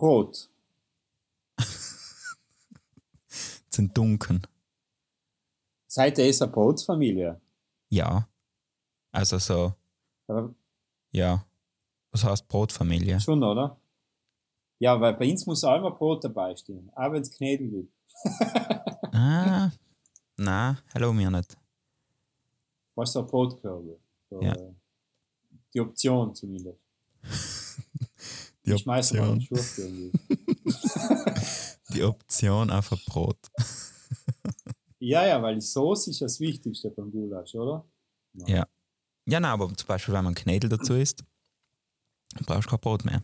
Brot. 0.00 0.48
Sind 3.68 3.96
dunkeln? 3.96 4.46
Seid 5.86 6.18
ihr 6.18 6.26
ist 6.28 6.40
eine 6.42 6.50
Brotsfamilie? 6.52 7.40
Ja. 7.90 8.26
Also 9.12 9.38
so, 9.38 9.74
Aber 10.26 10.54
ja. 11.12 11.44
Was 12.12 12.24
heißt 12.24 12.48
Brotfamilie? 12.48 13.20
schon, 13.20 13.42
oder? 13.42 13.78
Ja, 14.78 14.98
weil 15.00 15.14
bei 15.14 15.30
uns 15.30 15.44
muss 15.46 15.62
auch 15.64 15.76
immer 15.76 15.90
Brot 15.90 16.24
dabei 16.24 16.56
stehen. 16.56 16.90
Auch 16.94 17.12
wenn 17.12 17.22
es 17.22 17.30
Knädel 17.30 17.68
gibt. 17.70 17.92
Ah, 19.12 19.70
na, 20.38 20.78
hallo 20.94 21.12
mir 21.12 21.30
nicht. 21.30 21.54
Was 22.94 23.10
ist 23.10 23.16
ein 23.16 23.26
Brotkörbe? 23.26 23.98
So, 24.30 24.40
Ja. 24.40 24.54
äh, 24.54 24.72
Die 25.74 25.80
Option 25.80 26.34
zumindest. 26.34 26.78
Die 28.70 28.76
ich 28.76 28.82
schmeiße 28.82 29.16
mal 29.16 29.30
einen 29.30 29.40
Option. 29.40 29.58
Schurf 29.58 29.78
irgendwie. 29.78 30.12
Die 31.94 32.02
Option 32.04 32.70
auf 32.70 32.92
ein 32.92 32.98
Brot. 33.06 33.38
Ja, 35.00 35.26
ja, 35.26 35.42
weil 35.42 35.54
die 35.56 35.60
Soße 35.60 36.10
ist 36.10 36.20
das 36.20 36.38
Wichtigste 36.40 36.90
beim 36.90 37.10
Gulasch, 37.10 37.54
oder? 37.54 37.84
Ja. 38.46 38.66
Ja, 39.26 39.40
nein, 39.40 39.50
aber 39.50 39.74
zum 39.74 39.86
Beispiel, 39.86 40.14
wenn 40.14 40.24
man 40.24 40.34
Knädel 40.34 40.68
dazu 40.68 40.94
isst, 40.94 41.24
brauchst 42.46 42.66
du 42.66 42.70
kein 42.70 42.80
Brot 42.80 43.04
mehr. 43.04 43.22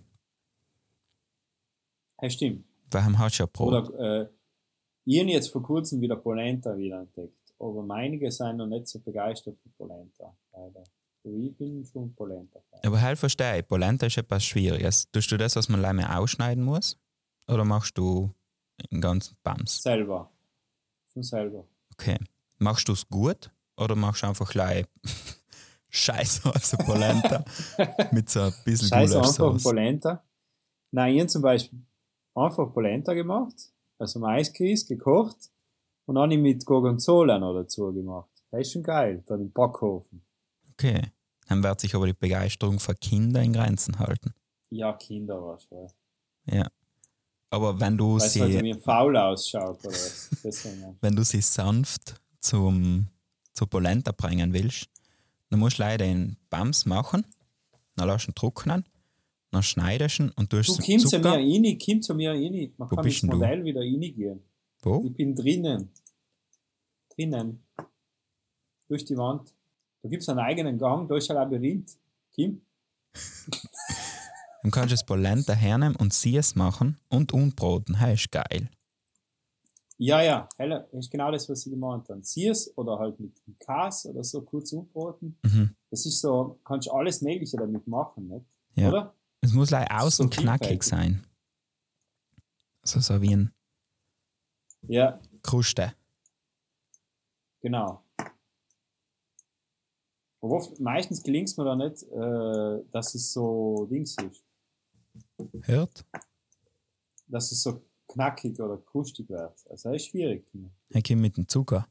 Hey, 2.18 2.30
stimmt. 2.30 2.64
Warum 2.90 3.18
hast 3.18 3.38
du 3.38 3.42
ja 3.42 3.46
Brot? 3.52 3.90
Oder 3.90 4.22
äh, 4.22 4.28
ich 5.04 5.20
habe 5.20 5.30
jetzt 5.30 5.50
vor 5.50 5.62
kurzem 5.62 6.00
wieder 6.00 6.16
Polenta 6.16 6.76
wieder 6.76 7.00
entdeckt. 7.00 7.38
Aber 7.58 7.86
einige 7.94 8.30
sind 8.30 8.56
noch 8.56 8.66
nicht 8.66 8.88
so 8.88 9.00
begeistert 9.00 9.58
für 9.62 9.68
Polenta. 9.70 10.36
Leider. 10.52 10.84
Aber 11.26 11.34
ich 11.34 11.56
bin 11.56 11.84
schon 11.84 12.14
Polenta-Fan. 12.14 12.80
Aber 12.84 13.00
halt 13.00 13.18
verstehe 13.18 13.58
ich, 13.58 13.66
Polenta 13.66 14.06
ist 14.06 14.16
etwas 14.16 14.44
Schwieriges. 14.44 15.10
Tust 15.10 15.32
du 15.32 15.36
das, 15.36 15.56
was 15.56 15.68
man 15.68 15.80
leider 15.80 16.16
ausschneiden 16.16 16.62
muss? 16.62 17.00
Oder 17.48 17.64
machst 17.64 17.98
du 17.98 18.32
den 18.92 19.00
ganzen 19.00 19.36
Bams? 19.42 19.82
Selber. 19.82 20.30
Schon 21.12 21.24
selber. 21.24 21.66
Okay. 21.94 22.16
Machst 22.58 22.88
du 22.88 22.92
es 22.92 23.08
gut? 23.08 23.50
Oder 23.76 23.96
machst 23.96 24.22
du 24.22 24.28
einfach 24.28 24.48
gleich 24.48 24.86
Scheiße 25.88 26.48
also 26.52 26.76
Polenta 26.78 27.44
mit 28.12 28.30
so 28.30 28.42
ein 28.42 28.54
bisschen 28.64 28.88
Scheiß 28.88 29.16
einfach? 29.16 29.62
Polenta. 29.62 30.22
Nein, 30.92 31.14
ich 31.14 31.20
habe 31.20 31.28
zum 31.28 31.42
Beispiel 31.42 31.82
einfach 32.34 32.72
Polenta 32.72 33.14
gemacht, 33.14 33.72
also 33.98 34.20
Maiskries 34.20 34.86
gekocht 34.86 35.50
und 36.04 36.14
dann 36.14 36.24
habe 36.24 36.34
ich 36.34 36.40
mit 36.40 36.64
Gorgonzola 36.64 37.38
noch 37.38 37.54
dazu 37.54 37.92
gemacht. 37.92 38.30
Das 38.50 38.60
ist 38.60 38.72
schon 38.72 38.82
geil, 38.82 39.24
dann 39.26 39.40
im 39.40 39.50
Backofen. 39.50 40.22
Okay. 40.72 41.12
Dann 41.48 41.62
wird 41.62 41.80
sich 41.80 41.94
aber 41.94 42.06
die 42.06 42.12
Begeisterung 42.12 42.80
für 42.80 42.94
Kinder 42.94 43.42
in 43.42 43.52
Grenzen 43.52 43.98
halten. 43.98 44.34
Ja, 44.70 44.92
Kinder 44.94 45.40
wahrscheinlich. 45.40 45.92
Ja. 46.46 46.68
Aber 47.50 47.78
wenn 47.78 47.96
du 47.96 48.16
Weißt 48.16 48.40
weil 48.40 48.50
sie, 48.50 48.56
er 48.56 48.62
mir 48.62 48.78
faul 48.78 49.16
ausschaut 49.16 49.78
oder 49.84 49.92
was? 49.92 50.30
Wenn 51.00 51.14
du 51.14 51.24
sie 51.24 51.40
sanft 51.40 52.20
zum, 52.40 53.06
zur 53.52 53.70
Polenta 53.70 54.12
bringen 54.12 54.52
willst, 54.52 54.88
dann 55.50 55.60
musst 55.60 55.78
du 55.78 55.82
leider 55.82 56.04
den 56.04 56.36
Bams 56.50 56.86
machen, 56.86 57.24
dann 57.94 58.08
lässt 58.08 58.26
du 58.26 58.32
ihn 58.32 58.34
trocknen, 58.34 58.84
dann 59.52 59.62
schneidest 59.62 60.18
du 60.18 60.24
ihn 60.24 60.30
und 60.30 60.50
tust 60.50 60.68
Du 60.70 60.82
kommst 60.82 61.08
zu 61.08 61.18
mir 61.20 61.32
rein, 61.32 61.78
komm 61.84 62.02
zu 62.02 62.14
mir 62.14 62.30
rein. 62.32 62.72
Man 62.76 62.90
Wo 62.90 62.96
kann 62.96 63.06
ins 63.06 63.20
denn 63.20 63.30
du? 63.30 63.36
Modell 63.36 63.64
wieder 63.64 63.80
reingehen. 63.80 64.42
Wo? 64.82 65.04
Ich 65.06 65.14
bin 65.14 65.34
drinnen. 65.34 65.90
Drinnen. 67.14 67.64
Durch 68.88 69.04
die 69.04 69.16
Wand. 69.16 69.52
Da 70.06 70.10
gibt 70.10 70.22
es 70.22 70.28
einen 70.28 70.38
eigenen 70.38 70.78
Gang, 70.78 71.08
da 71.08 71.16
ist 71.16 71.28
ein 71.32 71.34
Labyrinth. 71.34 71.98
Kim? 72.32 72.62
Dann 74.62 74.70
kannst 74.70 74.90
du 74.90 74.94
das 74.94 75.04
Polenta 75.04 75.52
hernehmen 75.52 75.96
und 75.96 76.14
sie 76.14 76.36
es 76.36 76.54
machen 76.54 76.96
und 77.08 77.32
unbroten. 77.32 77.96
Das 78.00 78.12
ist 78.12 78.30
geil. 78.30 78.70
Ja, 79.98 80.22
ja, 80.22 80.48
Helle, 80.58 80.88
ist 80.92 81.10
genau 81.10 81.32
das, 81.32 81.48
was 81.48 81.66
ich 81.66 81.72
gemeint 81.72 82.08
habe. 82.08 82.22
Sieh's 82.22 82.72
oder 82.76 83.00
halt 83.00 83.18
mit 83.18 83.32
Käse 83.58 84.10
oder 84.10 84.22
so 84.22 84.42
kurz 84.42 84.70
umbraten. 84.70 85.36
Mhm. 85.42 85.74
Das 85.90 86.06
ist 86.06 86.20
so, 86.20 86.60
kannst 86.64 86.88
alles 86.88 87.20
Mögliche 87.20 87.56
damit 87.56 87.84
machen, 87.88 88.28
nicht? 88.28 88.46
Ja. 88.76 88.88
Oder? 88.90 89.14
Es 89.40 89.52
muss 89.54 89.70
leider 89.70 90.02
außen 90.02 90.30
So 90.30 90.40
knackig 90.40 90.84
sein. 90.84 91.26
Also 92.82 93.00
so 93.00 93.20
wie 93.20 93.34
ein 93.34 93.52
Ja, 94.86 95.18
Kruste. 95.42 95.94
genau. 97.60 98.04
Oft, 100.50 100.80
meistens 100.80 101.22
gelingt 101.22 101.48
es 101.48 101.56
mir 101.56 101.64
da 101.64 101.76
nicht, 101.76 102.02
äh, 102.04 102.84
dass 102.92 103.14
es 103.14 103.32
so 103.32 103.86
Dings 103.90 104.16
ist. 104.16 104.44
Hört? 105.62 106.04
Dass 107.26 107.52
es 107.52 107.62
so 107.62 107.82
knackig 108.08 108.60
oder 108.60 108.78
krustig 108.78 109.28
wird. 109.28 109.52
Also 109.68 109.90
das 109.90 110.02
ist 110.02 110.06
schwierig. 110.06 110.46
Er 110.90 111.02
kommt 111.02 111.20
mit 111.20 111.36
dem 111.36 111.48
Zucker. 111.48 111.88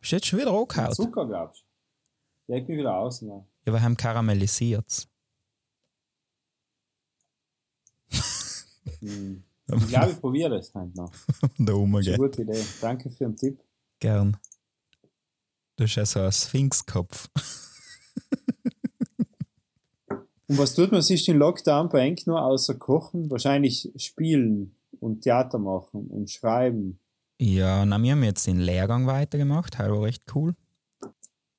Bist 0.00 0.12
du 0.12 0.16
jetzt 0.16 0.26
schon 0.26 0.38
wieder 0.40 0.52
angehauen? 0.52 0.92
Zucker, 0.92 1.26
glaubst 1.26 1.62
du? 1.62 2.52
Ja, 2.52 2.58
ich 2.58 2.66
bin 2.66 2.78
wieder 2.78 2.96
außen. 2.96 3.28
Ja. 3.28 3.44
Ja, 3.66 3.72
wir 3.72 3.82
haben 3.82 3.96
karamellisiert. 3.96 5.08
Hm. 9.00 9.42
Ich 9.68 9.88
glaube, 9.88 10.12
ich 10.12 10.20
probiere 10.20 10.50
das 10.50 10.72
heute 10.74 10.96
noch. 10.96 11.10
da 11.58 11.72
oben 11.72 12.00
geht. 12.00 12.16
gute 12.18 12.42
Idee. 12.42 12.64
Danke 12.80 13.10
für 13.10 13.24
den 13.24 13.36
Tipp. 13.36 13.60
Gern. 13.98 14.36
Du 15.76 15.84
hast 15.84 15.94
ja 15.96 16.06
so 16.06 16.20
einen 16.20 16.32
Sphinxkopf. 16.32 17.28
Und 20.48 20.58
was 20.58 20.74
tut 20.74 20.92
man 20.92 21.02
sich 21.02 21.28
in 21.28 21.38
Lockdown 21.38 21.88
bei 21.88 22.00
Enk 22.00 22.26
nur 22.26 22.40
außer 22.40 22.74
Kochen? 22.76 23.30
Wahrscheinlich 23.30 23.92
spielen 23.96 24.76
und 25.00 25.22
Theater 25.22 25.58
machen 25.58 26.06
und 26.06 26.30
schreiben. 26.30 27.00
Ja, 27.40 27.84
na, 27.84 28.00
wir 28.00 28.12
haben 28.12 28.22
jetzt 28.22 28.46
den 28.46 28.60
Lehrgang 28.60 29.06
weitergemacht. 29.06 29.74
Das 29.74 29.90
war 29.90 30.02
recht 30.02 30.22
cool. 30.34 30.54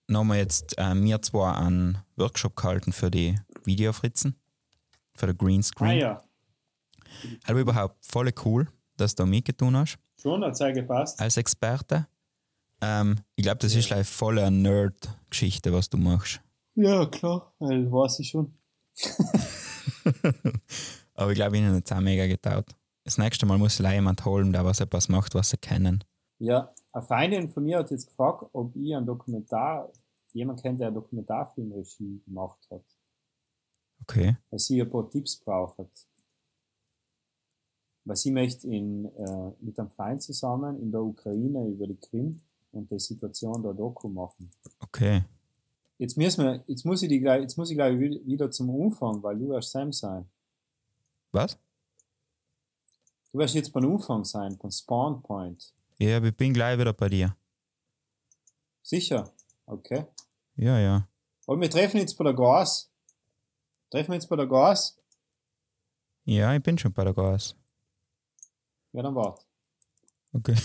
Dann 0.07 0.17
haben 0.17 0.27
wir 0.27 0.37
jetzt 0.37 0.77
äh, 0.77 0.95
wir 0.95 1.21
zwar 1.21 1.59
einen 1.59 1.97
Workshop 2.15 2.55
gehalten 2.55 2.93
für 2.93 3.11
die 3.11 3.37
Videofritzen, 3.65 4.39
für 5.15 5.27
den 5.27 5.37
Greenscreen. 5.37 5.89
Ah 5.89 5.93
ja, 5.93 6.21
Aber 7.45 7.59
überhaupt 7.59 7.97
voll 8.05 8.31
cool, 8.45 8.69
dass 8.95 9.15
du 9.15 9.23
da 9.23 9.27
mitgetan 9.27 9.75
hast 9.75 9.99
schon 10.19 10.43
hat 10.43 10.59
es 10.59 10.73
gepasst. 10.73 11.19
als 11.19 11.37
Experte. 11.37 12.07
Ähm, 12.81 13.15
ich 13.35 13.43
glaube, 13.43 13.59
das 13.59 13.75
ist 13.75 13.89
like 13.89 14.05
voll 14.05 14.39
eine 14.39 14.55
Nerd-Geschichte, 14.55 15.73
was 15.73 15.89
du 15.89 15.97
machst. 15.97 16.41
Ja, 16.75 17.05
klar, 17.07 17.53
weil 17.59 17.91
weiß 17.91 18.19
ich 18.19 18.29
schon. 18.29 18.53
Aber 21.15 21.31
ich 21.31 21.35
glaube, 21.35 21.57
ihnen 21.57 21.75
hat 21.75 21.85
es 21.85 21.91
auch 21.91 22.01
mega 22.01 22.27
getaugt. 22.27 22.75
Das 23.03 23.17
nächste 23.17 23.45
Mal 23.45 23.57
muss 23.57 23.79
ich 23.79 23.89
jemand 23.89 24.23
holen, 24.25 24.53
der 24.53 24.63
was 24.65 24.79
etwas 24.79 25.09
macht, 25.09 25.33
was 25.33 25.49
sie 25.49 25.57
kennen. 25.57 26.03
Ja, 26.39 26.71
eine 26.91 27.03
Freundin 27.03 27.49
von 27.49 27.63
mir 27.63 27.79
hat 27.79 27.89
jetzt 27.89 28.07
gefragt, 28.07 28.45
ob 28.53 28.75
ich 28.75 28.95
einen 28.95 29.05
Dokumentar, 29.07 29.91
jemand 30.33 30.61
kennt, 30.61 30.79
der 30.79 30.87
eine 30.87 30.95
Dokumentarfilmregie 30.95 32.21
gemacht 32.25 32.59
hat. 32.69 32.83
Okay. 34.03 34.37
Weil 34.51 34.59
sie 34.59 34.81
ein 34.81 34.89
paar 34.89 35.09
Tipps 35.09 35.37
braucht. 35.37 36.07
Weil 38.05 38.15
sie 38.15 38.31
möchte 38.31 38.67
in, 38.67 39.05
äh, 39.05 39.51
mit 39.59 39.79
einem 39.79 39.89
Freund 39.89 40.21
zusammen 40.21 40.79
in 40.79 40.91
der 40.91 41.01
Ukraine 41.01 41.67
über 41.67 41.87
die 41.87 41.97
Krim 41.97 42.41
und 42.71 42.89
die 42.91 42.99
Situation 42.99 43.61
der 43.63 43.73
Doku 43.73 44.09
machen. 44.09 44.51
Okay. 44.79 45.23
Jetzt 45.97 46.15
müssen 46.17 46.43
wir, 46.45 46.63
jetzt 46.67 46.85
muss 46.85 47.01
ich 47.01 47.09
die 47.09 47.19
gleich, 47.19 47.41
jetzt 47.41 47.57
muss 47.57 47.69
ich 47.71 47.75
gleich 47.77 47.97
wi- 47.99 48.21
wieder 48.25 48.51
zum 48.51 48.69
Umfang, 48.69 49.21
weil 49.23 49.37
du 49.37 49.49
wirst 49.49 49.71
Sam 49.71 49.91
sein. 49.91 50.29
Was? 51.31 51.57
Du 53.31 53.39
wirst 53.39 53.55
jetzt 53.55 53.71
beim 53.73 53.85
Umfang 53.85 54.23
sein, 54.23 54.57
beim 54.57 54.71
Spawn 54.71 55.21
Point. 55.23 55.73
Ja, 55.99 56.23
ich 56.23 56.35
bin 56.37 56.53
gleich 56.53 56.77
wieder 56.79 56.93
bei 56.93 57.09
dir. 57.09 57.35
Sicher? 58.83 59.33
Okay. 59.65 60.05
Ja, 60.55 60.79
ja. 60.79 61.07
Und 61.45 61.59
wir 61.61 61.69
treffen 61.69 61.97
jetzt 61.97 62.15
bei 62.17 62.23
der 62.23 62.33
Gas. 62.33 62.91
Treffen 63.89 64.09
wir 64.09 64.15
jetzt 64.15 64.29
bei 64.29 64.35
der 64.35 64.47
Gas? 64.47 64.97
Ja, 66.25 66.53
ich 66.53 66.61
bin 66.61 66.77
schon 66.77 66.93
bei 66.93 67.03
der 67.03 67.13
Gas. 67.13 67.55
Ja, 68.91 69.01
dann 69.01 69.15
wart. 69.15 69.45
Okay. 70.33 70.55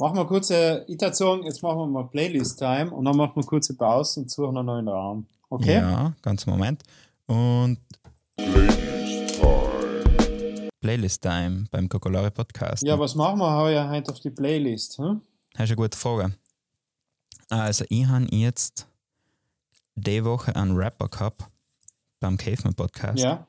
Machen 0.00 0.16
wir 0.16 0.24
kurze, 0.24 0.86
sagen, 1.12 1.42
jetzt 1.44 1.62
machen 1.62 1.76
wir 1.76 1.86
mal 1.86 2.04
Playlist-Time 2.04 2.90
und 2.90 3.04
dann 3.04 3.14
machen 3.14 3.32
wir 3.36 3.44
kurze 3.44 3.76
Pause 3.76 4.20
und 4.20 4.30
suchen 4.30 4.56
einen 4.56 4.64
neuen 4.64 4.88
Raum. 4.88 5.26
Okay? 5.50 5.74
Ja, 5.74 6.14
ganz 6.22 6.46
Moment. 6.46 6.82
Und 7.26 7.76
Playlist 10.80 11.20
Time 11.20 11.66
beim 11.70 11.86
Kokolore 11.86 12.30
Podcast. 12.30 12.82
Ja, 12.82 12.98
was 12.98 13.14
machen 13.14 13.40
wir 13.40 13.54
heuer 13.54 13.90
heute 13.90 14.10
auf 14.10 14.20
die 14.20 14.30
Playlist? 14.30 14.96
Hm? 14.96 15.20
Das 15.52 15.64
ist 15.64 15.68
eine 15.68 15.76
gute 15.76 15.98
Frage. 15.98 16.34
Also, 17.50 17.84
ich 17.90 18.06
habe 18.06 18.26
jetzt 18.30 18.86
die 19.96 20.24
Woche 20.24 20.56
einen 20.56 20.78
Rapper 20.78 21.08
gehabt 21.08 21.44
beim 22.20 22.38
Caveman 22.38 22.72
Podcast. 22.72 23.18
Ja. 23.18 23.46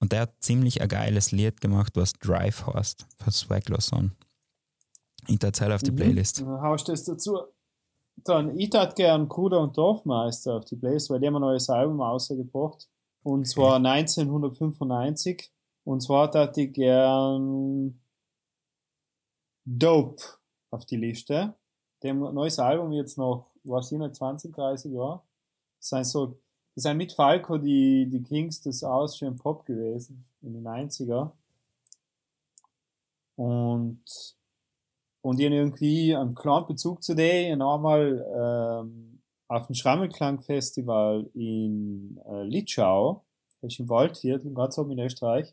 Und 0.00 0.12
der 0.12 0.22
hat 0.22 0.36
ziemlich 0.40 0.80
ein 0.80 0.88
geiles 0.88 1.32
Lied 1.32 1.60
gemacht, 1.60 1.92
was 1.96 2.14
Drive 2.14 2.66
heißt, 2.66 3.04
von 3.18 3.30
Swagloson. 3.30 4.12
Ich 4.18 4.25
erzähle 5.42 5.74
auf 5.74 5.82
die 5.82 5.90
Mhm. 5.90 5.96
Playlist. 5.96 6.40
Dann 6.40 6.60
haust 6.60 6.88
du 6.88 6.92
das 6.92 7.04
dazu. 7.04 7.38
Dann, 8.24 8.58
ich 8.58 8.70
tat 8.70 8.96
gern 8.96 9.28
Kruder 9.28 9.60
und 9.60 9.76
Dorfmeister 9.76 10.56
auf 10.56 10.64
die 10.64 10.76
Playlist, 10.76 11.10
weil 11.10 11.20
die 11.20 11.26
haben 11.26 11.36
ein 11.36 11.42
neues 11.42 11.68
Album 11.68 12.00
rausgebracht. 12.00 12.88
Und 13.22 13.46
zwar 13.46 13.78
1995. 13.78 15.50
Und 15.84 16.00
zwar 16.00 16.30
tat 16.30 16.56
ich 16.58 16.72
gern 16.72 18.00
Dope 19.64 20.22
auf 20.70 20.86
die 20.86 20.96
Liste. 20.96 21.54
Dem 22.02 22.20
neues 22.20 22.58
Album 22.58 22.92
jetzt 22.92 23.18
noch, 23.18 23.50
was 23.64 23.88
sind 23.88 24.14
20, 24.14 24.54
30 24.54 24.92
Jahre. 24.92 25.22
Das 25.78 25.88
sind 25.88 26.06
so, 26.06 26.38
das 26.74 26.84
sind 26.84 26.96
mit 26.96 27.12
Falco 27.12 27.58
die, 27.58 28.06
die 28.08 28.22
Kings 28.22 28.60
des 28.60 28.84
Austrian 28.84 29.36
Pop 29.36 29.64
gewesen 29.66 30.24
in 30.42 30.54
den 30.54 30.66
90er. 30.66 31.32
Und 33.36 34.00
und 35.26 35.40
ich 35.40 35.46
hab 35.46 35.52
irgendwie 35.54 36.14
einen 36.14 36.36
kleinen 36.36 36.68
Bezug 36.68 37.02
zu 37.02 37.16
denen. 37.16 37.60
Einmal 37.60 38.24
ähm, 38.32 39.18
auf 39.48 39.66
dem 39.66 39.74
Schrammelklang-Festival 39.74 41.28
in 41.34 42.20
äh, 42.30 42.44
Litschau, 42.44 43.24
das 43.60 43.72
ist 43.72 43.80
im 43.80 43.88
Waldviertel, 43.88 44.54
ganz 44.54 44.78
oben 44.78 44.92
in 44.92 45.00
Österreich, 45.00 45.52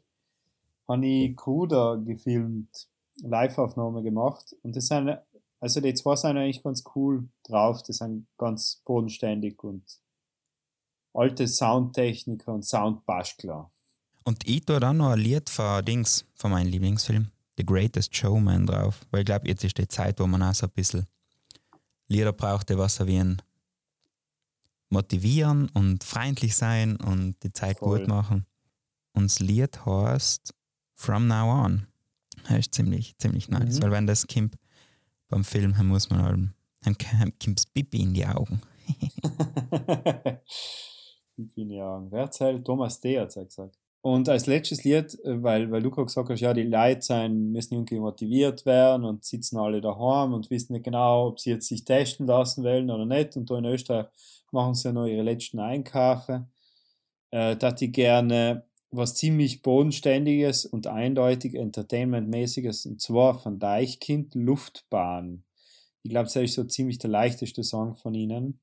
habe 0.88 1.07
ich 1.07 1.36
Kruder 1.36 1.97
gefilmt, 1.97 2.88
Live-Aufnahme 3.24 4.03
gemacht. 4.03 4.55
Und 4.61 4.76
das 4.76 4.86
sind, 4.86 5.17
also 5.59 5.82
die 5.82 5.95
zwei 5.95 6.17
sind 6.17 6.38
eigentlich 6.38 6.61
ganz 6.61 6.84
cool 6.93 7.28
drauf, 7.43 7.82
die 7.82 7.93
sind 7.93 8.28
ganz 8.38 8.80
bodenständig 8.86 9.63
und 9.63 9.84
alte 11.15 11.47
Soundtechniker 11.47 12.53
und 12.53 12.63
Soundbastler. 12.63 13.71
Und 14.24 14.47
ich 14.47 14.65
tue 14.65 14.80
dann 14.80 14.97
noch 14.97 15.13
ein 15.13 15.19
Lied 15.19 15.49
von 15.49 15.84
Dings, 15.84 16.26
von 16.36 16.51
meinem 16.51 16.69
Lieblingsfilm, 16.69 17.30
The 17.57 17.65
Greatest 17.65 18.15
Showman 18.15 18.65
drauf. 18.65 19.05
Weil 19.11 19.21
ich 19.21 19.25
glaube, 19.25 19.47
jetzt 19.47 19.63
ist 19.63 19.77
die 19.77 19.87
Zeit, 19.87 20.19
wo 20.19 20.27
man 20.27 20.41
auch 20.43 20.53
so 20.53 20.67
ein 20.67 20.71
bisschen 20.71 21.05
Lieder 22.07 22.33
braucht, 22.33 22.69
die 22.69 22.77
was 22.77 22.95
so 22.95 23.07
wie 23.07 23.17
ein 23.17 23.41
motivieren 24.89 25.69
und 25.69 26.03
freundlich 26.03 26.55
sein 26.55 26.97
und 26.97 27.35
die 27.43 27.51
Zeit 27.51 27.79
Voll. 27.79 27.99
gut 27.99 28.07
machen. 28.07 28.45
Und 29.13 29.25
das 29.25 29.39
Lied 29.39 29.85
heißt 29.85 30.53
From 30.93 31.27
Now 31.27 31.65
On. 31.65 31.87
Das 32.47 32.59
ist 32.59 32.73
ziemlich, 32.73 33.17
ziemlich 33.17 33.49
nice. 33.49 33.77
Mhm. 33.77 33.83
Weil 33.83 33.91
wenn 33.91 34.07
das 34.07 34.27
kommt 34.27 34.55
beim 35.27 35.43
Film, 35.43 35.73
dann 35.73 35.87
muss 35.87 36.09
man 36.09 36.21
halt, 36.21 36.49
dann 36.81 36.97
kommt 36.97 37.57
das 37.57 37.65
Pipi 37.65 38.01
in 38.01 38.13
die 38.13 38.25
Augen. 38.25 38.61
Ich 41.35 41.51
bin 41.55 41.71
ja, 41.71 41.99
wer 42.11 42.21
erzählt? 42.21 42.63
Thomas 42.63 42.99
D. 42.99 43.19
hat 43.19 43.29
es 43.29 43.35
gesagt. 43.35 43.79
Und 44.03 44.27
als 44.27 44.47
letztes 44.47 44.83
Lied, 44.83 45.17
äh, 45.23 45.41
weil, 45.41 45.71
weil 45.71 45.81
du 45.81 45.89
gerade 45.89 46.07
gesagt 46.07 46.29
hast, 46.29 46.41
ja, 46.41 46.53
die 46.53 46.63
Leute 46.63 47.01
sein, 47.01 47.53
müssen 47.53 47.75
irgendwie 47.75 47.99
motiviert 47.99 48.65
werden 48.65 49.05
und 49.05 49.23
sitzen 49.23 49.57
alle 49.57 49.79
daheim 49.79 50.33
und 50.33 50.49
wissen 50.49 50.73
nicht 50.73 50.83
genau, 50.83 51.29
ob 51.29 51.39
sie 51.39 51.51
jetzt 51.51 51.69
sich 51.69 51.85
testen 51.85 52.27
lassen 52.27 52.65
wollen 52.65 52.91
oder 52.91 53.05
nicht. 53.05 53.37
Und 53.37 53.49
da 53.49 53.57
in 53.57 53.63
Österreich 53.65 54.07
machen 54.51 54.73
sie 54.73 54.89
ja 54.89 54.93
noch 54.93 55.05
ihre 55.05 55.23
letzten 55.23 55.59
Einkäufe. 55.59 56.49
Äh, 57.31 57.55
da 57.55 57.71
die 57.71 57.93
gerne 57.93 58.65
was 58.91 59.15
ziemlich 59.15 59.61
bodenständiges 59.61 60.65
und 60.65 60.85
eindeutig 60.87 61.55
entertainmentmäßiges 61.55 62.85
und 62.85 63.01
zwar 63.01 63.39
von 63.39 63.57
Deichkind 63.57 64.35
Luftbahn. 64.35 65.45
Ich 66.03 66.11
glaube, 66.11 66.25
das 66.25 66.35
ist 66.35 66.55
so 66.55 66.65
ziemlich 66.65 66.99
der 66.99 67.09
leichteste 67.09 67.63
Song 67.63 67.95
von 67.95 68.13
ihnen 68.13 68.59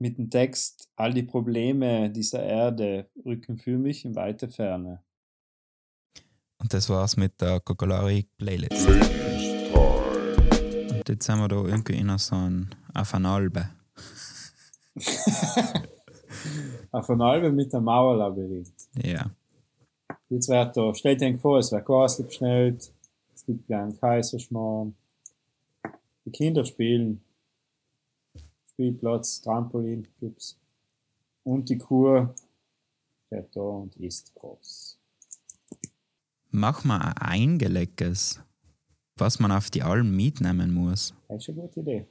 mit 0.00 0.18
dem 0.18 0.28
Text 0.30 0.88
All 0.96 1.12
die 1.12 1.22
Probleme 1.22 2.10
dieser 2.10 2.42
Erde 2.42 3.08
rücken 3.24 3.56
für 3.58 3.78
mich 3.78 4.04
in 4.04 4.16
weite 4.16 4.48
Ferne. 4.48 5.02
Und 6.58 6.74
das 6.74 6.88
war's 6.88 7.16
mit 7.16 7.40
der 7.40 7.60
Kokolari 7.60 8.26
Playlist. 8.36 8.88
Und 10.90 11.08
jetzt 11.08 11.24
sind 11.24 11.38
wir 11.38 11.48
da 11.48 11.56
irgendwie 11.56 11.96
in 11.96 12.18
so 12.18 12.34
einem, 12.34 12.68
auf 12.94 13.14
einer 13.14 13.30
Albe. 13.30 13.70
Auf 16.92 17.08
ein 17.08 17.20
Album 17.20 17.54
mit 17.54 17.72
einem 17.72 17.84
Mauerlabyrinth. 17.84 18.72
Ja. 18.96 19.30
Jetzt 20.28 20.48
wird 20.48 20.76
da, 20.76 20.92
stellt 20.94 21.22
euch 21.22 21.40
vor, 21.40 21.58
es 21.58 21.70
wird 21.70 21.86
Gas 21.86 22.20
beschnellt, 22.20 22.92
es 23.32 23.46
gibt 23.46 23.70
einen 23.70 23.98
Kaiserschmarrn. 23.98 24.94
Die 26.24 26.30
Kinder 26.30 26.64
spielen. 26.64 27.22
Spielplatz, 28.80 29.42
Trampolin 29.42 30.08
gibt's. 30.20 30.58
Und 31.44 31.68
die 31.68 31.76
Kur 31.76 32.34
steht 33.26 33.54
da 33.54 33.60
und 33.60 33.94
isst 33.96 34.34
groß. 34.34 34.98
Mach 36.50 36.82
mal 36.84 36.98
ein 36.98 37.18
Eingeleckes, 37.18 38.40
was 39.16 39.38
man 39.38 39.52
auf 39.52 39.68
die 39.68 39.82
Alm 39.82 40.16
mitnehmen 40.16 40.72
muss. 40.72 41.14
Das 41.28 41.42
ist 41.42 41.50
eine 41.50 41.60
gute 41.60 41.80
Idee. 41.80 42.06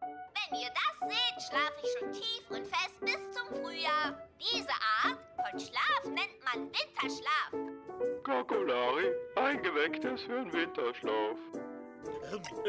Wenn 0.00 0.60
ihr 0.60 0.68
das 0.68 1.10
seht, 1.10 1.42
schlafe 1.48 1.82
ich 1.82 1.90
schon 1.98 2.12
tief 2.12 2.50
und 2.50 2.66
fest 2.68 3.00
bis 3.00 3.18
zum 3.34 3.60
Frühjahr. 3.60 4.22
Diese 4.38 4.70
Art 5.02 5.18
von 5.34 5.58
Schlaf 5.58 6.04
nennt 6.04 6.38
man 6.44 6.68
Winterschlaf. 6.68 8.22
Kokolari, 8.22 9.10
eingewecktes 9.34 10.22
für 10.22 10.44
den 10.44 10.52
Winterschlaf. 10.52 11.67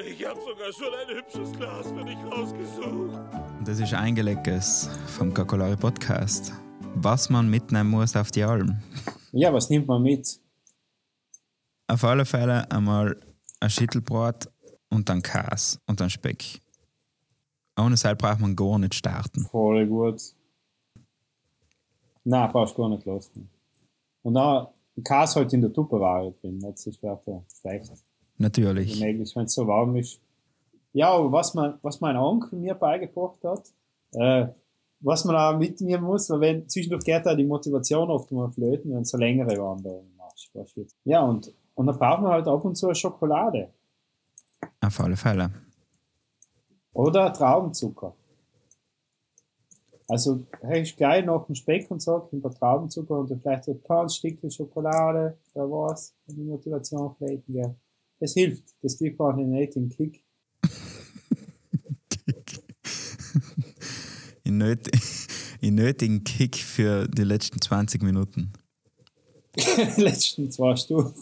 Ich 0.06 0.26
habe 0.26 0.40
sogar 0.40 0.74
schon 0.74 0.94
ein 0.94 1.18
hübsches 1.18 1.52
Glas 1.54 1.88
für 1.88 2.06
dich 2.06 2.18
rausgesucht. 2.26 3.20
Und 3.60 3.68
das 3.68 3.80
ist 3.80 3.94
Eingeleckes 3.94 4.90
vom 5.08 5.34
Kokolari 5.34 5.76
Podcast. 5.76 6.54
Was 6.96 7.30
man 7.30 7.50
mitnehmen 7.50 7.90
muss 7.90 8.16
auf 8.16 8.32
die 8.32 8.44
Alm. 8.44 8.82
Ja, 9.32 9.54
was 9.54 9.70
nimmt 9.70 9.88
man 9.88 10.02
mit? 10.02 10.40
Auf 11.88 12.04
alle 12.04 12.26
Fälle 12.26 12.70
einmal 12.72 13.20
ein 13.60 13.70
Schüttelbrot 13.70 14.50
und 14.90 15.10
dann 15.10 15.22
Käse 15.22 15.80
und 15.86 16.00
dann 16.00 16.10
Speck. 16.10 16.62
Ohne 17.80 17.98
Seil 17.98 18.16
braucht 18.16 18.40
man 18.40 18.56
gar 18.56 18.80
nicht 18.80 18.96
starten. 18.96 19.42
Voll 19.46 19.88
gut. 19.88 20.22
Nein, 22.24 22.52
brauchst 22.52 22.78
du 22.78 22.82
gar 22.82 22.90
nicht 22.90 23.06
lassen. 23.06 23.50
Und 24.24 24.34
dann 24.34 24.68
Käse 25.04 25.36
halt 25.36 25.54
in 25.54 25.62
der 25.62 25.74
Tupperware 25.74 26.34
drin, 26.42 26.60
jetzt 26.62 26.86
ist 26.88 27.04
das 27.04 27.20
schlecht. 27.60 27.92
Natürlich. 28.40 29.00
Möglich, 29.00 29.36
wenn 29.36 29.46
es 29.46 29.54
so 29.54 29.68
warm 29.68 29.96
ist. 29.98 30.20
Ja, 30.94 31.12
aber 31.12 31.32
was, 31.32 31.54
man, 31.54 31.78
was 31.84 32.02
mein 32.02 32.18
Onkel 32.18 32.58
mir 32.58 32.74
beigebracht 32.74 33.44
hat, 33.44 33.72
äh, 34.14 34.48
was 35.02 35.26
man 35.26 35.36
auch 35.36 35.58
mitnehmen 35.58 36.04
muss, 36.04 36.30
weil 36.30 36.40
wenn 36.40 36.70
zwischendurch 36.70 37.04
geht 37.04 37.26
da 37.26 37.36
die 37.36 37.46
Motivation 37.46 38.10
oft 38.10 38.32
mal 38.32 38.50
flöten, 38.50 38.92
wenn 38.92 39.00
du 39.00 39.06
so 39.06 39.18
längere 39.18 39.58
Wanderungen 39.58 40.16
machst. 40.18 40.50
Ja, 41.04 41.22
und, 41.22 41.54
und 41.76 41.86
dann 41.86 41.98
braucht 41.98 42.22
man 42.22 42.32
halt 42.32 42.48
ab 42.48 42.66
und 42.66 42.76
zu 42.76 42.88
eine 42.88 42.96
Schokolade. 42.96 43.70
Auf 44.82 45.00
alle 45.00 45.16
Fälle. 45.16 45.52
Oder 46.94 47.32
Traubenzucker. 47.32 48.16
Also, 50.08 50.44
hast 50.64 50.98
geil 50.98 51.24
noch 51.24 51.48
einen 51.48 51.56
Speck 51.56 51.92
und 51.92 52.02
so, 52.02 52.28
ein 52.34 52.42
paar 52.42 52.56
Traubenzucker 52.56 53.20
und 53.20 53.42
vielleicht 53.42 53.66
so 53.66 53.74
ein 53.74 53.84
paar 53.84 54.10
Stückchen 54.10 54.50
Schokolade, 54.50 55.38
da 55.54 55.62
was, 55.62 56.16
die 56.26 56.42
Motivation 56.42 57.14
vielleicht, 57.18 57.48
ja. 57.50 57.76
Das 58.20 58.34
hilft, 58.34 58.64
das 58.82 58.98
gibt 58.98 59.20
auch 59.20 59.36
nicht 59.36 59.76
den 59.76 59.90
Kick. 59.90 60.24
in, 64.44 64.58
nöt 64.58 64.90
in 65.62 65.76
nötigen 65.76 66.24
Kick 66.24 66.58
für 66.58 67.08
die 67.08 67.24
letzten 67.24 67.62
20 67.62 68.04
Minuten. 68.04 68.52
die 69.56 69.62
letzten 70.02 70.52
zwei 70.52 70.76
Stunden. 70.76 71.14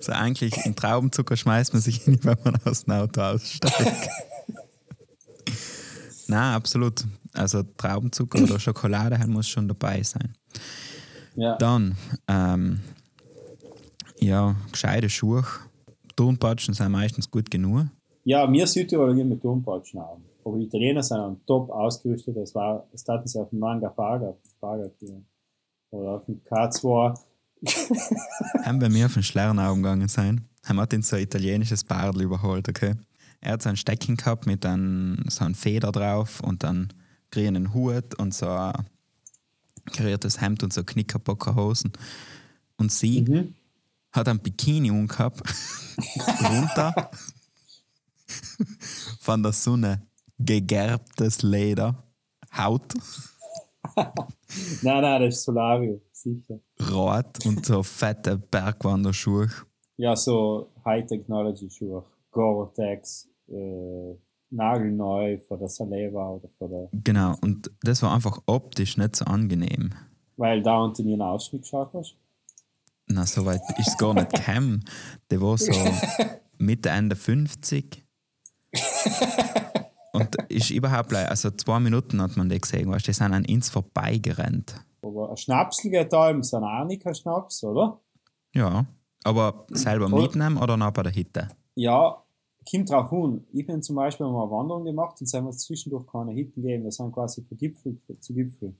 so 0.00 0.12
eigentlich 0.12 0.56
in 0.64 0.74
Traubenzucker 0.74 1.36
schmeißt 1.36 1.72
man 1.72 1.82
sich 1.82 2.02
hin, 2.02 2.18
wenn 2.22 2.38
man 2.42 2.56
aus 2.64 2.84
dem 2.84 2.94
Auto 2.94 3.20
aussteigt. 3.20 4.08
Nein, 6.28 6.54
absolut. 6.54 7.04
Also 7.32 7.62
Traubenzucker 7.62 8.42
oder 8.42 8.58
Schokolade 8.58 9.24
muss 9.28 9.48
schon 9.48 9.68
dabei 9.68 10.02
sein. 10.02 10.34
Ja. 11.36 11.56
Dann, 11.56 11.96
ähm, 12.26 12.80
ja, 14.26 14.56
gescheite 14.70 15.08
Schuhe. 15.08 15.44
Turnpatschen 16.16 16.74
sind 16.74 16.90
meistens 16.90 17.30
gut 17.30 17.50
genug. 17.50 17.86
Ja, 18.24 18.50
wir 18.50 18.66
Südtiroler 18.66 19.14
gehen 19.14 19.28
mit 19.28 19.40
Turnpatschen 19.40 20.00
an. 20.00 20.24
Aber 20.44 20.56
Italiener 20.58 21.02
sind 21.02 21.46
top 21.46 21.70
ausgerüstet. 21.70 22.36
Das 22.36 22.54
war, 22.54 22.86
das 22.92 23.04
hatten 23.08 23.26
sie 23.26 23.40
auf 23.40 23.50
dem 23.50 23.58
Manga 23.58 23.90
Faga, 23.90 24.34
Faga 24.60 24.90
oder 25.90 26.10
auf 26.10 26.24
dem 26.26 26.40
K2. 26.42 27.18
haben 28.64 28.78
bei 28.78 28.88
mir 28.88 29.06
auf 29.06 29.14
den 29.14 29.22
Schlernau 29.22 29.74
gegangen 29.74 30.08
sein, 30.08 30.44
haben 30.64 30.76
wir 30.76 30.86
den 30.86 31.02
so 31.02 31.16
ein 31.16 31.22
italienisches 31.22 31.84
Bardel 31.84 32.22
überholt, 32.22 32.68
okay? 32.68 32.94
Er 33.40 33.52
hat 33.52 33.62
so 33.62 33.68
ein 33.68 33.76
Stecken 33.76 34.16
gehabt 34.16 34.46
mit 34.46 34.64
einem, 34.66 35.24
so 35.28 35.44
einem 35.44 35.54
Feder 35.54 35.92
drauf 35.92 36.40
und 36.40 36.64
dann 36.64 36.92
grünen 37.30 37.74
Hut 37.74 38.14
und 38.18 38.34
so 38.34 38.48
ein 38.48 38.72
kariertes 39.92 40.40
Hemd 40.40 40.62
und 40.62 40.72
so 40.72 40.84
Knickerbockerhosen. 40.84 41.92
Und 42.76 42.92
sie 42.92 43.22
Mhm. 43.22 43.54
Hat 44.16 44.28
ein 44.28 44.38
Bikini 44.40 44.90
umgehabt, 44.90 45.42
drunter, 46.40 47.10
von 49.20 49.42
der 49.42 49.52
Sonne 49.52 50.02
gegerbtes 50.38 51.42
Leder, 51.42 52.02
Haut, 52.56 52.94
Nein, 54.82 55.00
nein, 55.02 55.22
das 55.22 55.36
ist 55.36 55.44
Solario, 55.44 56.00
sicher. 56.12 56.58
rot 56.90 57.46
und 57.46 57.64
so 57.64 57.82
fette 57.82 58.36
Bergwanderschuhe. 58.36 59.48
Ja, 59.96 60.14
so 60.16 60.70
High-Technology-Schuhe. 60.84 62.04
Gore-Tex, 62.30 63.28
äh, 63.48 64.14
nagelneu 64.50 65.38
von 65.48 65.58
der 65.58 65.68
Saleva 65.68 66.30
oder 66.30 66.48
von 66.58 66.70
der. 66.70 66.88
Genau, 66.92 67.36
und 67.40 67.70
das 67.82 68.02
war 68.02 68.12
einfach 68.14 68.42
optisch 68.46 68.98
nicht 68.98 69.16
so 69.16 69.24
angenehm. 69.24 69.94
Weil 70.36 70.62
da 70.62 70.82
unten 70.82 71.02
in 71.02 71.08
ihren 71.08 71.22
Ausschnitt 71.22 71.62
geschaut 71.62 71.94
hast. 71.94 72.16
Na, 73.08 73.24
so 73.24 73.44
weit 73.44 73.60
ist 73.78 73.88
es 73.88 73.96
gar 73.98 74.14
nicht 74.14 74.32
gekommen. 74.34 74.84
Der 75.30 75.40
war 75.40 75.56
so 75.56 75.72
Mitte, 76.58 76.90
Ende 76.90 77.16
50. 77.16 78.04
Und 80.12 80.34
ist 80.48 80.70
überhaupt, 80.70 81.12
also 81.14 81.50
zwei 81.50 81.78
Minuten 81.78 82.20
hat 82.22 82.36
man 82.36 82.48
den 82.48 82.60
gesehen, 82.60 82.90
weißt 82.90 83.06
du, 83.06 83.10
die 83.10 83.14
sind 83.14 83.34
an 83.34 83.44
uns 83.48 83.68
vorbeigerannt. 83.68 84.80
Aber 85.02 85.30
ein 85.30 85.36
Schnapsel 85.36 85.90
geht 85.90 86.12
da 86.12 86.30
im 86.30 86.42
Sananika-Schnaps, 86.42 87.64
oder? 87.64 88.00
Ja, 88.54 88.86
aber 89.24 89.66
selber 89.70 90.08
mitnehmen 90.08 90.56
oder 90.56 90.76
noch 90.76 90.90
bei 90.92 91.02
der 91.02 91.12
Hitte? 91.12 91.48
Ja, 91.74 92.22
kommt 92.68 92.90
drauf 92.90 93.12
an. 93.12 93.44
Ich 93.52 93.66
bin 93.66 93.82
zum 93.82 93.96
Beispiel 93.96 94.26
mal 94.26 94.42
eine 94.42 94.50
Wanderung 94.50 94.84
gemacht 94.84 95.20
und 95.20 95.26
sind 95.26 95.44
wir 95.44 95.52
zwischendurch 95.52 96.06
keine 96.06 96.32
Hitten 96.32 96.62
gegeben. 96.62 96.84
Wir 96.84 96.92
sind 96.92 97.12
quasi 97.12 97.42
von 97.42 97.56
Gipfel 97.56 97.98
zu 98.20 98.34
Gipfel. 98.34 98.74